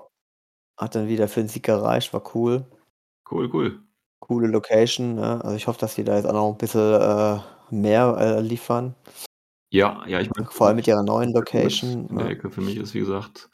Hat 0.76 0.94
dann 0.94 1.08
wieder 1.08 1.28
für 1.28 1.40
den 1.40 1.48
Sieg 1.48 1.62
gereicht, 1.64 2.12
war 2.12 2.22
cool. 2.34 2.64
Cool, 3.30 3.48
cool. 3.52 3.80
Coole 4.20 4.48
Location. 4.48 5.14
Ne? 5.16 5.40
Also 5.44 5.54
ich 5.56 5.66
hoffe, 5.68 5.78
dass 5.78 5.94
die 5.94 6.04
da 6.04 6.16
jetzt 6.16 6.26
auch 6.26 6.32
noch 6.32 6.50
ein 6.50 6.58
bisschen 6.58 7.00
äh, 7.00 7.38
mehr 7.70 8.16
äh, 8.18 8.40
liefern. 8.40 8.94
Ja, 9.70 10.02
ja, 10.06 10.18
ich 10.20 10.30
meine, 10.34 10.48
Vor 10.50 10.66
allem 10.66 10.76
mit 10.76 10.86
ihrer 10.88 11.02
neuen 11.02 11.28
in 11.28 11.34
Location. 11.34 12.08
der 12.08 12.24
Ne? 12.24 12.30
Ecke 12.30 12.50
für 12.50 12.62
mich 12.62 12.76
ist, 12.78 12.94
wie 12.94 13.00
gesagt, 13.00 13.48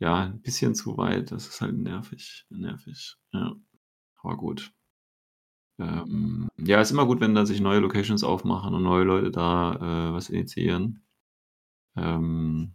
ja, 0.00 0.24
ein 0.24 0.40
bisschen 0.40 0.74
zu 0.74 0.96
weit. 0.96 1.30
Das 1.30 1.46
ist 1.46 1.60
halt 1.60 1.76
nervig, 1.76 2.46
nervig. 2.50 3.16
Ja, 3.32 3.54
aber 4.22 4.36
gut. 4.36 4.72
Ähm, 5.78 6.48
ja, 6.58 6.80
ist 6.80 6.90
immer 6.90 7.06
gut, 7.06 7.20
wenn 7.20 7.34
da 7.34 7.46
sich 7.46 7.60
neue 7.60 7.78
Locations 7.80 8.24
aufmachen 8.24 8.74
und 8.74 8.82
neue 8.82 9.04
Leute 9.04 9.30
da 9.30 9.74
äh, 10.10 10.12
was 10.12 10.30
initiieren. 10.30 11.04
Ähm, 11.96 12.74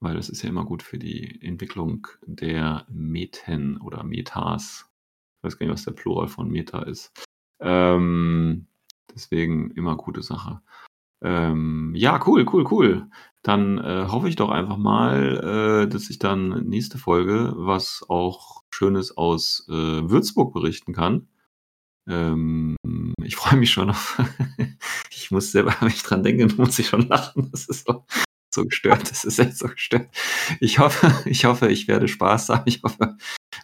weil 0.00 0.14
das 0.14 0.28
ist 0.28 0.42
ja 0.42 0.48
immer 0.48 0.64
gut 0.64 0.82
für 0.82 0.98
die 0.98 1.40
Entwicklung 1.40 2.06
der 2.22 2.86
Meten 2.90 3.80
oder 3.80 4.04
Metas. 4.04 4.90
Ich 5.38 5.44
weiß 5.44 5.58
gar 5.58 5.66
nicht, 5.66 5.74
was 5.74 5.84
der 5.84 5.92
Plural 5.92 6.28
von 6.28 6.50
Meta 6.50 6.82
ist. 6.82 7.12
Ähm, 7.60 8.66
deswegen 9.14 9.70
immer 9.72 9.96
gute 9.96 10.22
Sache. 10.22 10.60
Ähm, 11.22 11.92
ja, 11.94 12.20
cool, 12.26 12.46
cool, 12.52 12.66
cool. 12.70 13.10
Dann 13.42 13.78
äh, 13.78 14.06
hoffe 14.08 14.28
ich 14.28 14.36
doch 14.36 14.50
einfach 14.50 14.76
mal, 14.76 15.84
äh, 15.84 15.88
dass 15.88 16.10
ich 16.10 16.18
dann 16.18 16.68
nächste 16.68 16.98
Folge 16.98 17.54
was 17.56 18.04
auch 18.08 18.64
Schönes 18.70 19.16
aus 19.16 19.66
äh, 19.68 19.72
Würzburg 19.72 20.52
berichten 20.52 20.92
kann. 20.92 21.28
Ähm, 22.08 22.76
ich 23.22 23.36
freue 23.36 23.58
mich 23.58 23.70
schon 23.70 23.90
auf. 23.90 24.20
ich 25.10 25.30
muss 25.30 25.52
selber, 25.52 25.74
wenn 25.80 25.88
ich 25.88 26.02
dran 26.02 26.22
denke, 26.22 26.48
muss 26.56 26.78
ich 26.78 26.88
schon 26.88 27.08
lachen. 27.08 27.48
Das 27.50 27.66
ist 27.66 27.86
so, 27.86 28.04
so 28.52 28.64
gestört. 28.64 29.10
Das 29.10 29.24
ist 29.24 29.38
echt 29.38 29.56
so 29.58 29.68
gestört. 29.68 30.08
Ich 30.60 30.78
hoffe, 30.78 31.12
ich 31.28 31.44
hoffe, 31.44 31.68
ich 31.68 31.88
werde 31.88 32.08
Spaß 32.08 32.48
haben. 32.50 32.62
Ich 32.66 32.82
hoffe, 32.82 33.16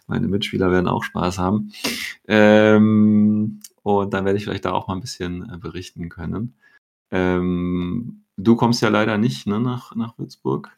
meine 0.07 0.27
Mitspieler 0.27 0.71
werden 0.71 0.87
auch 0.87 1.03
Spaß 1.03 1.39
haben. 1.39 1.73
Ähm, 2.27 3.61
und 3.83 4.13
dann 4.13 4.25
werde 4.25 4.37
ich 4.37 4.45
vielleicht 4.45 4.65
da 4.65 4.71
auch 4.71 4.87
mal 4.87 4.95
ein 4.95 5.01
bisschen 5.01 5.49
äh, 5.49 5.57
berichten 5.57 6.09
können. 6.09 6.55
Ähm, 7.13 8.25
du 8.37 8.55
kommst 8.55 8.81
ja 8.81 8.89
leider 8.89 9.19
nicht 9.19 9.45
ne, 9.45 9.59
nach, 9.59 9.95
nach 9.95 10.17
Würzburg. 10.17 10.75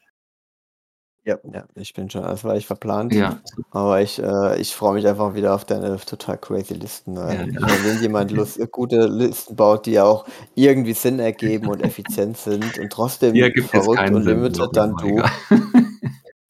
Ja, 1.23 1.39
ja, 1.51 1.63
ich 1.73 1.93
bin 1.93 2.07
schon, 2.07 2.21
das 2.21 2.43
war 2.43 2.55
ich 2.55 2.67
verplant. 2.67 3.11
Ja, 3.11 3.39
Aber 3.71 3.99
ich, 3.99 4.21
äh, 4.21 4.61
ich 4.61 4.75
freue 4.75 4.93
mich 4.93 5.07
einfach 5.07 5.33
wieder 5.33 5.55
auf 5.55 5.65
deine 5.65 5.97
total 5.97 6.37
crazy 6.37 6.75
Listen. 6.75 7.15
Ja, 7.15 7.25
Weil 7.25 7.51
ja. 7.51 7.67
Wenn 7.83 7.99
jemand 8.01 8.31
Lust, 8.31 8.59
gute 8.71 9.07
Listen 9.07 9.55
baut, 9.55 9.87
die 9.87 9.99
auch 9.99 10.27
irgendwie 10.53 10.93
Sinn 10.93 11.17
ergeben 11.17 11.67
und 11.67 11.81
effizient 11.81 12.37
sind 12.37 12.77
und 12.77 12.91
trotzdem 12.91 13.33
hier 13.33 13.49
gibt 13.49 13.69
verrückt 13.69 14.11
und 14.11 14.23
Sinn. 14.23 14.41
limited, 14.41 14.69
dann 14.73 14.95
du. 14.97 15.23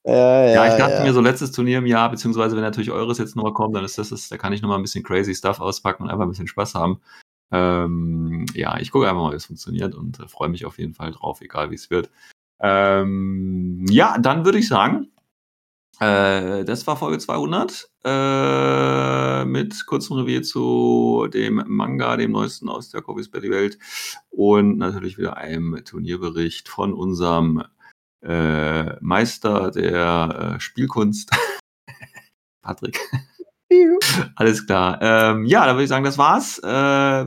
Ja, 0.08 0.14
ja, 0.46 0.54
Ja, 0.54 0.68
ich 0.68 0.78
dachte 0.78 0.94
ja. 0.94 1.04
mir 1.04 1.14
so 1.14 1.22
letztes 1.22 1.52
Turnier 1.52 1.80
im 1.80 1.88
Jahr, 1.88 2.12
beziehungsweise 2.12 2.56
wenn 2.56 2.62
natürlich 2.62 2.92
eures 2.92 3.18
jetzt 3.18 3.36
nochmal 3.36 3.54
kommt, 3.54 3.76
dann 3.76 3.84
ist 3.84 3.98
das, 3.98 4.10
das 4.10 4.30
da 4.30 4.38
kann 4.38 4.54
ich 4.54 4.62
nochmal 4.62 4.78
ein 4.78 4.84
bisschen 4.84 5.04
crazy 5.04 5.34
Stuff 5.34 5.60
auspacken 5.60 6.04
und 6.04 6.10
einfach 6.12 6.26
ein 6.26 6.30
bisschen 6.30 6.48
Spaß 6.48 6.76
haben. 6.76 7.02
Ähm, 7.52 8.46
ja, 8.54 8.80
ich 8.80 8.92
gucke 8.92 9.08
einfach 9.08 9.22
mal, 9.22 9.32
wie 9.32 9.38
es 9.38 9.46
funktioniert 9.46 9.96
und 9.96 10.20
äh, 10.20 10.28
freue 10.28 10.50
mich 10.50 10.66
auf 10.66 10.78
jeden 10.78 10.94
Fall 10.94 11.12
drauf, 11.12 11.42
egal 11.42 11.72
wie 11.72 11.76
es 11.76 11.90
wird. 11.90 12.10
Ähm, 12.60 13.86
ja, 13.90 14.18
dann 14.18 14.46
würde 14.46 14.60
ich 14.60 14.68
sagen, 14.68 15.12
äh, 16.00 16.66
das 16.66 16.86
war 16.88 16.98
Folge 16.98 17.20
200 17.20 17.90
äh, 18.04 19.46
mit 19.46 19.86
kurzem 19.86 20.18
Revier 20.18 20.44
zu 20.44 21.28
dem 21.34 21.64
Manga, 21.68 22.18
dem 22.18 22.32
neuesten 22.32 22.70
aus 22.70 22.90
der 22.90 23.02
Coffee's 23.02 23.30
Belly 23.30 23.50
Welt 23.50 23.78
und 24.30 24.78
natürlich 24.78 25.18
wieder 25.18 25.38
einem 25.38 25.82
Turnierbericht 25.86 26.68
von 26.68 26.94
unserem 26.94 27.64
äh, 28.22 29.00
Meister 29.02 29.72
der 29.72 30.56
äh, 30.56 30.60
Spielkunst, 30.60 31.32
Patrick. 32.62 33.00
Alles 34.36 34.66
klar. 34.66 35.00
Ähm, 35.02 35.46
ja, 35.46 35.66
dann 35.66 35.76
würde 35.76 35.84
ich 35.84 35.90
sagen, 35.90 36.06
das 36.06 36.18
war's. 36.18 36.60
Äh, 36.60 36.68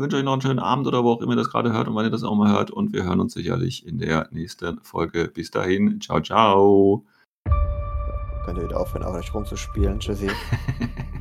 wünsche 0.00 0.16
euch 0.16 0.24
noch 0.24 0.32
einen 0.32 0.42
schönen 0.42 0.58
Abend 0.58 0.86
oder 0.86 1.04
wo 1.04 1.12
auch 1.12 1.20
immer 1.20 1.32
ihr 1.32 1.36
das 1.36 1.50
gerade 1.50 1.72
hört 1.72 1.88
und 1.88 1.94
wann 1.94 2.04
ihr 2.04 2.10
das 2.10 2.22
auch 2.22 2.34
mal 2.34 2.52
hört. 2.52 2.70
Und 2.70 2.92
wir 2.92 3.04
hören 3.04 3.20
uns 3.20 3.34
sicherlich 3.34 3.86
in 3.86 3.98
der 3.98 4.28
nächsten 4.30 4.80
Folge. 4.82 5.28
Bis 5.28 5.50
dahin. 5.50 6.00
Ciao, 6.00 6.20
ciao. 6.20 7.04
Könnt 8.44 8.58
ihr 8.58 8.64
wieder 8.64 8.80
aufhören, 8.80 9.04
auf 9.04 9.14
euch 9.14 9.34
rumzuspielen. 9.34 9.98
Tschüssi. 9.98 10.30